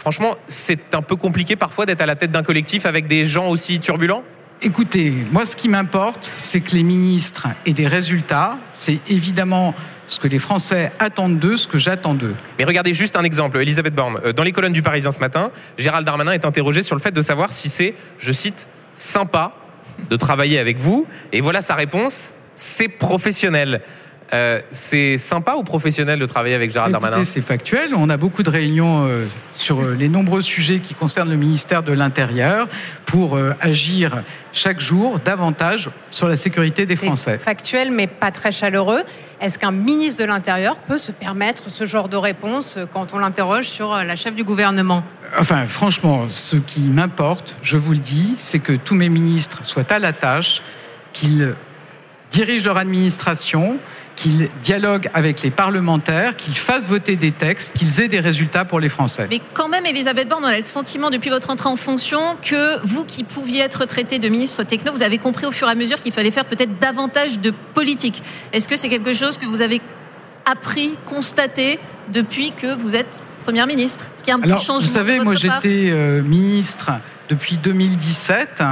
Franchement, 0.03 0.35
c'est 0.49 0.97
un 0.97 1.01
peu 1.01 1.15
compliqué 1.15 1.55
parfois 1.55 1.87
d'être 1.87 2.01
à 2.01 2.07
la 2.07 2.17
tête 2.17 2.33
d'un 2.33 2.43
collectif 2.43 2.87
avec 2.87 3.07
des 3.07 3.25
gens 3.25 3.49
aussi 3.49 3.79
turbulents? 3.79 4.25
Écoutez, 4.61 5.13
moi 5.31 5.47
ce 5.47 5.55
qui 5.55 5.69
m'importe, 5.69 6.25
c'est 6.25 6.61
que 6.61 6.73
les 6.73 6.83
ministres 6.83 7.47
aient 7.67 7.73
des 7.73 7.87
résultats. 7.87 8.59
C'est 8.73 8.99
évidemment 9.09 9.77
ce 10.09 10.19
que 10.19 10.27
les 10.27 10.41
Français 10.41 10.91
attendent 10.99 11.39
d'eux, 11.39 11.57
ce 11.57 11.69
que 11.69 11.79
j'attends 11.79 12.15
d'eux. 12.15 12.35
Mais 12.59 12.65
regardez 12.65 12.95
juste 12.95 13.15
un 13.15 13.23
exemple, 13.23 13.59
Elisabeth 13.59 13.95
Borne. 13.95 14.19
Euh, 14.25 14.33
dans 14.33 14.43
les 14.43 14.51
colonnes 14.51 14.73
du 14.73 14.83
Parisien 14.83 15.13
ce 15.13 15.21
matin, 15.21 15.53
Gérald 15.79 16.05
Darmanin 16.05 16.33
est 16.33 16.45
interrogé 16.45 16.83
sur 16.83 16.97
le 16.97 17.01
fait 17.01 17.13
de 17.13 17.23
savoir 17.23 17.53
si 17.53 17.69
c'est, 17.69 17.95
je 18.19 18.33
cite, 18.33 18.67
sympa 18.97 19.55
de 20.11 20.17
travailler 20.17 20.59
avec 20.59 20.79
vous. 20.79 21.07
Et 21.31 21.41
voilà 21.41 21.63
sa 21.63 21.77
réponse, 21.77 22.33
c'est 22.57 22.89
professionnel. 22.89 23.83
Euh, 24.35 24.61
c'est 24.71 25.19
sympa 25.19 25.57
ou 25.57 25.63
professionnel 25.63 26.19
de 26.19 26.25
travailler 26.25 26.55
avec 26.55 26.71
Gérald 26.71 26.91
Darmanin 26.91 27.23
C'est 27.25 27.43
factuel. 27.43 27.95
On 27.95 28.09
a 28.09 28.17
beaucoup 28.17 28.43
de 28.43 28.49
réunions 28.49 29.07
euh, 29.07 29.27
sur 29.53 29.83
euh, 29.83 29.95
les 29.95 30.09
nombreux 30.09 30.41
sujets 30.41 30.79
qui 30.79 30.95
concernent 30.95 31.29
le 31.29 31.37
ministère 31.37 31.83
de 31.83 31.93
l'Intérieur 31.93 32.67
pour 33.05 33.39
agir 33.61 34.23
chaque 34.53 34.81
jour 34.81 35.19
davantage 35.19 35.91
sur 36.09 36.29
la 36.29 36.37
sécurité 36.37 36.87
des 36.87 36.97
Français. 36.97 37.37
Factuel, 37.37 37.91
mais 37.91 38.07
pas 38.07 38.31
très 38.31 38.53
chaleureux. 38.53 39.03
Est-ce 39.43 39.59
qu'un 39.59 39.71
ministre 39.71 40.23
de 40.23 40.27
l'Intérieur 40.27 40.79
peut 40.79 40.97
se 40.97 41.13
permettre 41.13 41.69
ce 41.69 41.85
genre 41.85 42.09
de 42.09 42.17
réponse 42.17 42.79
quand 42.95 43.13
on 43.13 43.19
l'interroge 43.19 43.69
sur 43.69 43.95
la 43.95 44.17
chef 44.17 44.35
du 44.35 44.45
gouvernement? 44.45 45.03
Enfin, 45.39 45.67
franchement, 45.67 46.27
ce 46.31 46.57
qui 46.57 46.89
m'importe, 46.89 47.57
je 47.61 47.77
vous 47.77 47.93
le 47.93 47.99
dis, 47.99 48.35
c'est 48.39 48.61
que 48.61 48.73
tous 48.73 48.95
mes 48.95 49.11
ministres 49.11 49.67
soient 49.67 49.91
à 49.93 49.99
la 49.99 50.15
tâche, 50.15 50.63
qu'ils 51.13 51.55
dirigent 52.31 52.65
leur 52.65 52.79
administration, 52.79 53.79
qu'ils 54.17 54.49
dialoguent 54.63 55.09
avec 55.15 55.43
les 55.43 55.51
parlementaires, 55.51 56.37
qu'ils 56.37 56.57
fassent 56.57 56.87
voter 56.87 57.17
des 57.17 57.33
textes, 57.33 57.77
qu'ils 57.77 58.01
aient 58.01 58.09
des 58.09 58.21
résultats 58.21 58.65
pour 58.65 58.81
les 58.81 58.89
Français. 58.89 59.27
Mais 59.31 59.41
quand 59.55 59.69
même, 59.69 59.87
Elisabeth 59.87 60.29
Borne, 60.29 60.45
on 60.45 60.49
a 60.49 60.59
le 60.59 60.65
sentiment 60.65 61.11
depuis 61.11 61.31
votre 61.31 61.51
entrée 61.51 61.69
en 61.69 61.77
fonction 61.77 62.21
que 62.43 62.85
vous 62.87 63.05
qui 63.05 63.25
pouviez 63.25 63.61
être 63.61 63.85
traité 63.87 64.19
de 64.19 64.29
ministre 64.29 64.63
techno, 64.65 64.93
vous 64.93 65.03
avez 65.03 65.19
compris 65.19 65.47
au 65.47 65.53
fur 65.53 65.69
et 65.69 65.73
à 65.73 65.75
mesure 65.75 65.99
qu'il 65.99 66.13
fallait 66.13 66.31
faire 66.31 66.45
peut-être 66.45 66.79
davantage 66.79 67.41
de 67.41 67.53
politique. 67.75 68.23
Est-ce 68.53 68.69
que 68.69 68.77
c'est 68.77 68.89
quelque 68.89 69.13
chose 69.13 69.39
que 69.39 69.47
vous 69.47 69.63
avez 69.63 69.81
appris, 70.45 70.99
constaté 71.07 71.79
depuis 72.13 72.53
que 72.53 72.75
vous 72.75 72.95
êtes 72.95 73.23
Première 73.43 73.67
ministre? 73.67 74.05
Est-ce 74.15 74.23
qu'il 74.23 74.33
y 74.33 74.35
a 74.35 74.39
un 74.39 74.41
petit 74.41 74.65
changement 74.65 74.87
Vous 74.87 74.87
savez, 74.87 75.19
moi 75.19 75.35
j'étais 75.35 75.91
euh, 75.91 76.23
ministre 76.23 76.93
depuis 77.29 77.59
2017. 77.59 78.63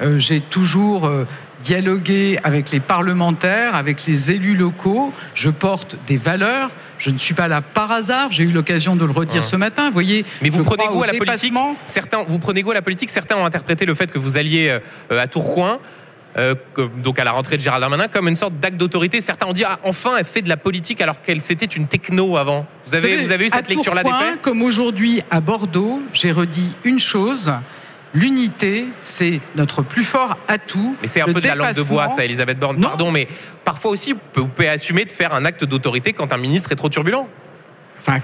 Euh, 0.00 0.18
j'ai 0.18 0.40
toujours 0.40 1.06
euh, 1.06 1.26
dialoguer 1.64 2.38
avec 2.44 2.70
les 2.70 2.80
parlementaires, 2.80 3.74
avec 3.74 4.04
les 4.06 4.30
élus 4.30 4.54
locaux. 4.54 5.12
Je 5.34 5.50
porte 5.50 5.96
des 6.06 6.18
valeurs. 6.18 6.70
Je 6.98 7.10
ne 7.10 7.18
suis 7.18 7.34
pas 7.34 7.48
là 7.48 7.62
par 7.62 7.90
hasard. 7.90 8.30
J'ai 8.30 8.44
eu 8.44 8.52
l'occasion 8.52 8.94
de 8.94 9.04
le 9.04 9.10
redire 9.10 9.44
ce 9.44 9.56
matin. 9.56 9.86
Vous 9.86 9.94
voyez. 9.94 10.24
Mais 10.42 10.50
vous 10.50 10.62
prenez 10.62 10.86
goût 10.86 11.02
à 11.02 11.08
la 11.08 11.14
politique. 11.14 11.54
Certains, 11.86 12.22
vous 12.28 12.38
prenez 12.38 12.62
goût 12.62 12.70
à 12.70 12.74
la 12.74 12.82
politique. 12.82 13.10
Certains 13.10 13.36
ont 13.36 13.46
interprété 13.46 13.86
le 13.86 13.94
fait 13.94 14.10
que 14.10 14.18
vous 14.18 14.36
alliez 14.36 14.78
euh, 15.10 15.22
à 15.22 15.26
Tourcoing. 15.26 15.80
Euh, 16.36 16.56
donc 16.98 17.20
à 17.20 17.24
la 17.24 17.30
rentrée 17.30 17.56
de 17.56 17.62
Gérald 17.62 17.80
Darmanin 17.80 18.08
comme 18.08 18.26
une 18.26 18.34
sorte 18.34 18.58
d'acte 18.58 18.76
d'autorité. 18.76 19.20
Certains 19.20 19.46
ont 19.46 19.52
dit 19.52 19.62
ah, 19.64 19.78
enfin 19.84 20.16
elle 20.18 20.24
fait 20.24 20.42
de 20.42 20.48
la 20.48 20.56
politique 20.56 21.00
alors 21.00 21.22
qu'elle 21.22 21.42
c'était 21.42 21.64
une 21.64 21.86
techno 21.86 22.36
avant. 22.36 22.66
Vous 22.88 22.96
avez, 22.96 23.18
vous, 23.18 23.30
avez 23.30 23.46
eu 23.46 23.50
cette 23.50 23.68
lecture-là 23.68 24.02
des 24.02 24.10
faits? 24.10 24.42
Comme 24.42 24.62
aujourd'hui 24.62 25.22
à 25.30 25.40
Bordeaux, 25.40 26.02
j'ai 26.12 26.32
redit 26.32 26.72
une 26.82 26.98
chose 26.98 27.52
L'unité, 28.14 28.86
c'est 29.02 29.40
notre 29.56 29.82
plus 29.82 30.04
fort 30.04 30.38
atout. 30.46 30.96
Mais 31.02 31.08
c'est 31.08 31.20
un 31.20 31.26
peu 31.26 31.40
de 31.40 31.46
la 31.48 31.56
langue 31.56 31.74
de 31.74 31.82
bois, 31.82 32.08
ça, 32.08 32.24
Elisabeth 32.24 32.58
Borne. 32.58 32.80
Pardon, 32.80 33.10
mais 33.10 33.26
parfois 33.64 33.90
aussi, 33.90 34.14
vous 34.34 34.46
pouvez 34.46 34.68
assumer 34.68 35.04
de 35.04 35.12
faire 35.12 35.34
un 35.34 35.44
acte 35.44 35.64
d'autorité 35.64 36.12
quand 36.12 36.32
un 36.32 36.38
ministre 36.38 36.70
est 36.70 36.76
trop 36.76 36.88
turbulent. 36.88 37.28
Enfin, 37.98 38.20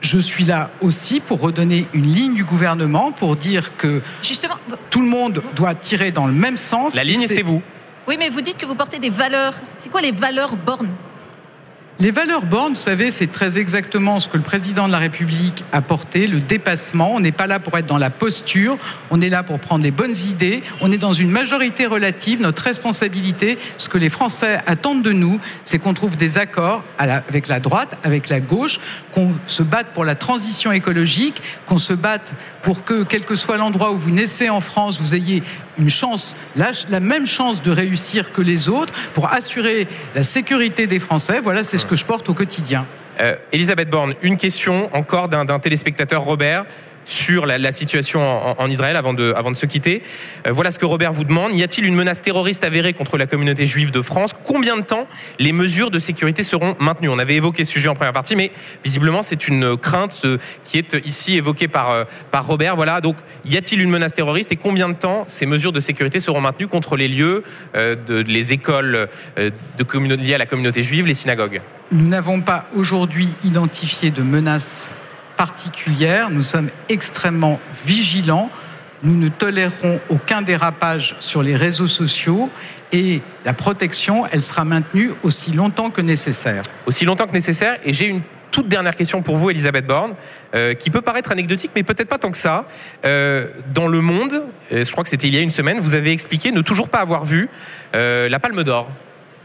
je 0.00 0.18
suis 0.18 0.44
là 0.44 0.70
aussi 0.80 1.18
pour 1.18 1.40
redonner 1.40 1.86
une 1.94 2.06
ligne 2.06 2.34
du 2.34 2.44
gouvernement, 2.44 3.10
pour 3.10 3.34
dire 3.34 3.76
que 3.76 4.00
Justement, 4.22 4.54
tout 4.90 5.00
le 5.00 5.08
monde 5.08 5.42
doit 5.56 5.74
tirer 5.74 6.12
dans 6.12 6.26
le 6.26 6.32
même 6.32 6.56
sens. 6.56 6.94
La 6.94 7.02
ligne, 7.02 7.26
c'est 7.26 7.42
vous. 7.42 7.60
Oui, 8.06 8.16
mais 8.18 8.28
vous 8.28 8.40
dites 8.40 8.56
que 8.56 8.66
vous 8.66 8.76
portez 8.76 9.00
des 9.00 9.10
valeurs. 9.10 9.54
C'est 9.80 9.90
quoi 9.90 10.00
les 10.00 10.12
valeurs 10.12 10.56
bornes 10.56 10.90
les 12.00 12.12
valeurs 12.12 12.46
bornes, 12.46 12.74
vous 12.74 12.78
savez, 12.78 13.10
c'est 13.10 13.26
très 13.26 13.58
exactement 13.58 14.20
ce 14.20 14.28
que 14.28 14.36
le 14.36 14.44
président 14.44 14.86
de 14.86 14.92
la 14.92 14.98
République 14.98 15.64
a 15.72 15.82
porté, 15.82 16.28
le 16.28 16.38
dépassement. 16.38 17.12
On 17.12 17.18
n'est 17.18 17.32
pas 17.32 17.48
là 17.48 17.58
pour 17.58 17.76
être 17.76 17.86
dans 17.86 17.98
la 17.98 18.10
posture, 18.10 18.78
on 19.10 19.20
est 19.20 19.28
là 19.28 19.42
pour 19.42 19.58
prendre 19.58 19.82
les 19.82 19.90
bonnes 19.90 20.14
idées. 20.30 20.62
On 20.80 20.92
est 20.92 20.98
dans 20.98 21.12
une 21.12 21.30
majorité 21.30 21.86
relative. 21.86 22.40
Notre 22.40 22.62
responsabilité, 22.62 23.58
ce 23.78 23.88
que 23.88 23.98
les 23.98 24.10
Français 24.10 24.60
attendent 24.68 25.02
de 25.02 25.10
nous, 25.10 25.40
c'est 25.64 25.80
qu'on 25.80 25.92
trouve 25.92 26.16
des 26.16 26.38
accords 26.38 26.84
avec 26.98 27.48
la 27.48 27.58
droite, 27.58 27.98
avec 28.04 28.28
la 28.28 28.38
gauche, 28.38 28.78
qu'on 29.18 29.34
se 29.48 29.64
batte 29.64 29.88
pour 29.88 30.04
la 30.04 30.14
transition 30.14 30.70
écologique, 30.70 31.42
qu'on 31.66 31.78
se 31.78 31.92
batte 31.92 32.34
pour 32.62 32.84
que, 32.84 33.02
quel 33.02 33.24
que 33.24 33.34
soit 33.34 33.56
l'endroit 33.56 33.90
où 33.90 33.98
vous 33.98 34.12
naissez 34.12 34.48
en 34.48 34.60
France, 34.60 35.00
vous 35.00 35.16
ayez 35.16 35.42
une 35.76 35.88
chance, 35.88 36.36
la, 36.54 36.70
la, 36.88 37.00
même 37.00 37.26
chance 37.26 37.60
de 37.60 37.72
réussir 37.72 38.32
que 38.32 38.42
les 38.42 38.68
autres 38.68 38.92
pour 39.14 39.32
assurer 39.32 39.88
la 40.14 40.22
sécurité 40.22 40.86
des 40.86 41.00
Français. 41.00 41.40
Voilà, 41.40 41.64
c'est 41.64 41.78
ce 41.78 41.86
que 41.86 41.96
je 41.96 42.04
porte 42.04 42.28
au 42.28 42.34
quotidien. 42.34 42.86
Euh, 43.20 43.34
Elisabeth 43.50 43.90
Borne, 43.90 44.14
une 44.22 44.36
question 44.36 44.88
encore 44.94 45.28
d'un 45.28 45.58
téléspectateur, 45.58 46.22
Robert 46.22 46.64
sur 47.08 47.46
la, 47.46 47.72
situation 47.72 48.60
en, 48.60 48.68
Israël 48.68 48.94
avant 48.94 49.14
de, 49.14 49.34
se 49.54 49.64
quitter. 49.64 50.02
Euh, 50.46 50.52
voilà 50.52 50.70
ce 50.70 50.78
que 50.78 50.84
Robert 50.84 51.14
vous 51.14 51.24
demande. 51.24 51.54
Y 51.54 51.62
a-t-il 51.62 51.86
une 51.86 51.94
menace 51.94 52.20
terroriste 52.20 52.64
avérée 52.64 52.92
contre 52.92 53.16
la 53.16 53.26
communauté 53.26 53.64
juive 53.64 53.90
de 53.90 54.02
France? 54.02 54.32
Combien 54.44 54.76
de 54.76 54.82
temps 54.82 55.06
les 55.38 55.52
mesures 55.52 55.90
de 55.90 55.98
sécurité 56.00 56.42
seront 56.42 56.76
maintenues? 56.78 57.08
On 57.08 57.18
avait 57.18 57.36
évoqué 57.36 57.64
ce 57.64 57.72
sujet 57.72 57.88
en 57.88 57.94
première 57.94 58.12
partie, 58.12 58.36
mais 58.36 58.52
visiblement 58.84 59.22
c'est 59.22 59.48
une 59.48 59.78
crainte 59.78 60.20
euh, 60.26 60.36
qui 60.64 60.76
est 60.76 60.96
ici 61.06 61.38
évoquée 61.38 61.66
par, 61.66 61.90
euh, 61.90 62.04
par 62.30 62.46
Robert. 62.46 62.76
Voilà, 62.76 63.00
donc 63.00 63.16
y 63.46 63.56
a-t-il 63.56 63.80
une 63.80 63.90
menace 63.90 64.12
terroriste 64.12 64.52
et 64.52 64.56
combien 64.56 64.90
de 64.90 64.94
temps 64.94 65.24
ces 65.26 65.46
mesures 65.46 65.72
de 65.72 65.80
sécurité 65.80 66.20
seront 66.20 66.42
maintenues 66.42 66.68
contre 66.68 66.96
les 66.96 67.08
lieux, 67.08 67.42
de, 67.74 68.20
les 68.20 68.52
écoles 68.52 69.08
de 69.36 70.14
liées 70.14 70.34
à 70.34 70.38
la 70.38 70.46
communauté 70.46 70.82
juive, 70.82 71.06
les 71.06 71.14
synagogues? 71.14 71.62
Nous 71.90 72.06
n'avons 72.06 72.42
pas 72.42 72.66
aujourd'hui 72.76 73.28
identifié 73.44 74.10
de 74.10 74.22
menace 74.22 74.90
particulière. 75.38 76.28
Nous 76.30 76.42
sommes 76.42 76.68
extrêmement 76.90 77.58
vigilants. 77.86 78.50
Nous 79.02 79.16
ne 79.16 79.28
tolérerons 79.28 80.00
aucun 80.10 80.42
dérapage 80.42 81.16
sur 81.20 81.42
les 81.42 81.56
réseaux 81.56 81.86
sociaux 81.86 82.50
et 82.92 83.22
la 83.44 83.54
protection, 83.54 84.26
elle 84.32 84.42
sera 84.42 84.64
maintenue 84.64 85.12
aussi 85.22 85.52
longtemps 85.52 85.90
que 85.90 86.00
nécessaire. 86.00 86.64
Aussi 86.86 87.04
longtemps 87.04 87.26
que 87.26 87.32
nécessaire. 87.32 87.78
Et 87.84 87.92
j'ai 87.92 88.06
une 88.06 88.22
toute 88.50 88.68
dernière 88.68 88.96
question 88.96 89.22
pour 89.22 89.36
vous, 89.36 89.50
Elisabeth 89.50 89.86
Borne, 89.86 90.14
euh, 90.54 90.74
qui 90.74 90.90
peut 90.90 91.02
paraître 91.02 91.30
anecdotique, 91.30 91.70
mais 91.76 91.82
peut-être 91.82 92.08
pas 92.08 92.18
tant 92.18 92.30
que 92.30 92.36
ça. 92.36 92.66
Euh, 93.04 93.46
dans 93.72 93.86
Le 93.86 94.00
Monde, 94.00 94.42
euh, 94.72 94.84
je 94.84 94.90
crois 94.90 95.04
que 95.04 95.10
c'était 95.10 95.28
il 95.28 95.34
y 95.34 95.38
a 95.38 95.42
une 95.42 95.50
semaine, 95.50 95.80
vous 95.80 95.94
avez 95.94 96.12
expliqué 96.12 96.50
ne 96.50 96.62
toujours 96.62 96.88
pas 96.88 96.98
avoir 96.98 97.24
vu 97.24 97.48
la 97.92 98.38
Palme 98.38 98.64
d'Or. 98.64 98.88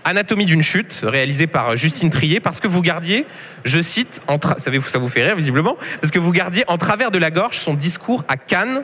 Anatomie 0.06 0.46
d'une 0.46 0.62
chute, 0.62 1.02
réalisé 1.04 1.48
par 1.48 1.76
Justine 1.76 2.10
Trier, 2.10 2.40
parce 2.40 2.60
que 2.60 2.68
vous 2.68 2.82
gardiez, 2.82 3.26
je 3.64 3.80
cite, 3.80 4.22
en 4.28 4.38
ça 4.58 5.00
vous 5.00 5.08
fait 5.08 5.24
rire 5.24 5.36
visiblement, 5.36 5.78
parce 6.02 6.12
que 6.12 6.20
vous 6.20 6.32
gardiez 6.32 6.64
en 6.68 6.78
travers 6.78 7.12
de 7.12 7.18
la 7.18 7.32
gorge 7.32 7.58
son 7.58 7.74
discours 7.74 8.24
à 8.28 8.38
Cannes 8.38 8.84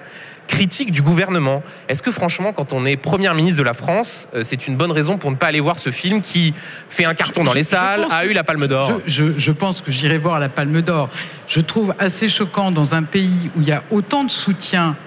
critique 0.49 0.91
du 0.91 1.03
gouvernement. 1.03 1.61
Est-ce 1.87 2.01
que 2.01 2.11
franchement, 2.11 2.53
quand 2.53 2.73
on 2.73 2.83
est 2.83 2.97
première 2.97 3.35
ministre 3.35 3.59
de 3.59 3.63
la 3.63 3.75
France, 3.75 4.29
euh, 4.33 4.41
c'est 4.43 4.67
une 4.67 4.75
bonne 4.75 4.91
raison 4.91 5.17
pour 5.17 5.29
ne 5.29 5.35
pas 5.35 5.45
aller 5.45 5.59
voir 5.59 5.77
ce 5.77 5.91
film 5.91 6.21
qui 6.21 6.55
fait 6.89 7.05
un 7.05 7.13
carton 7.13 7.43
dans 7.43 7.53
les 7.53 7.63
salles, 7.63 8.07
a 8.11 8.25
eu 8.25 8.33
la 8.33 8.43
Palme 8.43 8.67
d'Or? 8.67 8.99
je, 9.05 9.51
pense 9.51 9.79
que 9.79 9.91
j'irai 9.91 10.17
voir 10.17 10.39
la 10.39 10.49
Palme 10.49 10.81
d'Or. 10.81 11.09
Je 11.47 11.61
trouve 11.61 11.93
assez 11.99 12.27
choquant 12.27 12.71
dans 12.71 12.95
un 12.95 13.03
pays 13.03 13.51
où 13.55 13.61
il 13.61 13.67
y 13.67 13.71
a 13.71 13.83
autant 13.91 14.23
de 14.23 14.31
soutien 14.31 14.97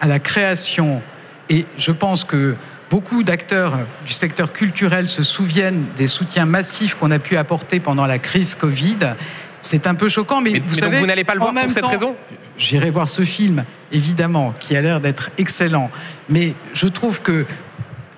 à 0.00 0.06
la 0.06 0.18
création, 0.18 1.00
et 1.48 1.64
je 1.78 1.90
pense 1.90 2.24
que 2.24 2.54
beaucoup 2.94 3.24
d'acteurs 3.24 3.76
du 4.06 4.12
secteur 4.12 4.52
culturel 4.52 5.08
se 5.08 5.24
souviennent 5.24 5.86
des 5.96 6.06
soutiens 6.06 6.44
massifs 6.46 6.94
qu'on 6.94 7.10
a 7.10 7.18
pu 7.18 7.36
apporter 7.36 7.80
pendant 7.80 8.06
la 8.06 8.20
crise 8.20 8.54
Covid. 8.54 9.16
C'est 9.62 9.88
un 9.88 9.96
peu 9.96 10.08
choquant, 10.08 10.40
mais, 10.40 10.62
vous 10.64 10.74
savez, 10.74 11.00
vous 11.00 11.06
n'allez 11.06 11.24
pas 11.24 11.34
le 11.34 11.40
voir 11.40 11.52
pour 11.52 11.70
cette 11.72 11.84
raison? 11.84 12.14
J'irai 12.56 12.90
voir 12.90 13.08
ce 13.08 13.22
film, 13.22 13.64
évidemment, 13.90 14.54
qui 14.60 14.76
a 14.76 14.80
l'air 14.80 15.00
d'être 15.00 15.30
excellent. 15.38 15.90
Mais 16.28 16.54
je 16.72 16.86
trouve 16.86 17.20
que 17.20 17.46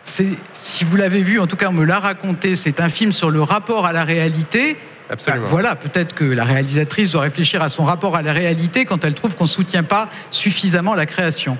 si 0.02 0.84
vous 0.84 0.96
l'avez 0.96 1.22
vu, 1.22 1.40
en 1.40 1.46
tout 1.46 1.56
cas 1.56 1.70
on 1.70 1.72
me 1.72 1.86
l'a 1.86 1.98
raconté, 1.98 2.54
c'est 2.54 2.78
un 2.78 2.90
film 2.90 3.12
sur 3.12 3.30
le 3.30 3.40
rapport 3.40 3.86
à 3.86 3.94
la 3.94 4.04
réalité. 4.04 4.76
Absolument. 5.08 5.44
Bah, 5.44 5.50
voilà, 5.50 5.76
peut-être 5.76 6.14
que 6.14 6.24
la 6.24 6.44
réalisatrice 6.44 7.12
doit 7.12 7.22
réfléchir 7.22 7.62
à 7.62 7.70
son 7.70 7.86
rapport 7.86 8.14
à 8.14 8.20
la 8.20 8.34
réalité 8.34 8.84
quand 8.84 9.06
elle 9.06 9.14
trouve 9.14 9.36
qu'on 9.36 9.44
ne 9.44 9.48
soutient 9.48 9.84
pas 9.84 10.10
suffisamment 10.30 10.94
la 10.94 11.06
création. 11.06 11.56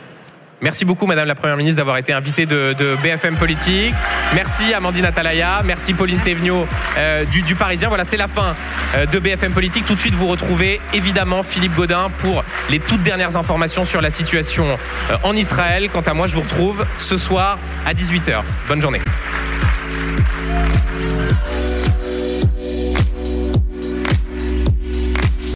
Merci 0.63 0.87
beaucoup, 0.87 1.07
Madame 1.07 1.29
la 1.29 1.35
Première 1.35 1.57
ministre, 1.57 1.77
d'avoir 1.77 1.99
été 1.99 2.13
invitée 2.13 2.47
de, 2.47 2.75
BFM 3.03 3.37
Politique. 3.37 3.95
Merci, 4.35 4.73
Amandine 4.73 5.05
Atalaya. 5.05 5.63
Merci, 5.65 5.93
Pauline 5.93 6.19
Thévenot 6.19 6.67
euh, 6.97 7.25
du, 7.25 7.55
Parisien. 7.55 7.89
Voilà, 7.89 8.05
c'est 8.05 8.17
la 8.17 8.29
fin 8.29 8.57
euh, 8.95 9.05
de 9.05 9.19
BFM 9.19 9.53
Politique. 9.53 9.85
Tout 9.85 9.95
de 9.95 10.01
suite, 10.01 10.15
vous 10.15 10.27
retrouvez 10.27 10.81
évidemment 10.95 11.43
Philippe 11.43 11.75
Godin 11.75 12.11
pour 12.19 12.43
les 12.71 12.79
toutes 12.79 13.03
dernières 13.03 13.37
informations 13.37 13.85
sur 13.85 14.01
la 14.01 14.11
situation 14.11 14.79
euh, 15.11 15.17
en 15.25 15.35
Israël. 15.37 15.91
Quant 15.91 16.01
à 16.01 16.15
moi, 16.15 16.27
je 16.27 16.35
vous 16.35 16.43
retrouve 16.43 16.87
ce 16.99 17.19
soir 17.19 17.59
à 17.87 17.93
18h. 17.93 18.43
Bonne 18.69 18.81
journée. 18.81 19.01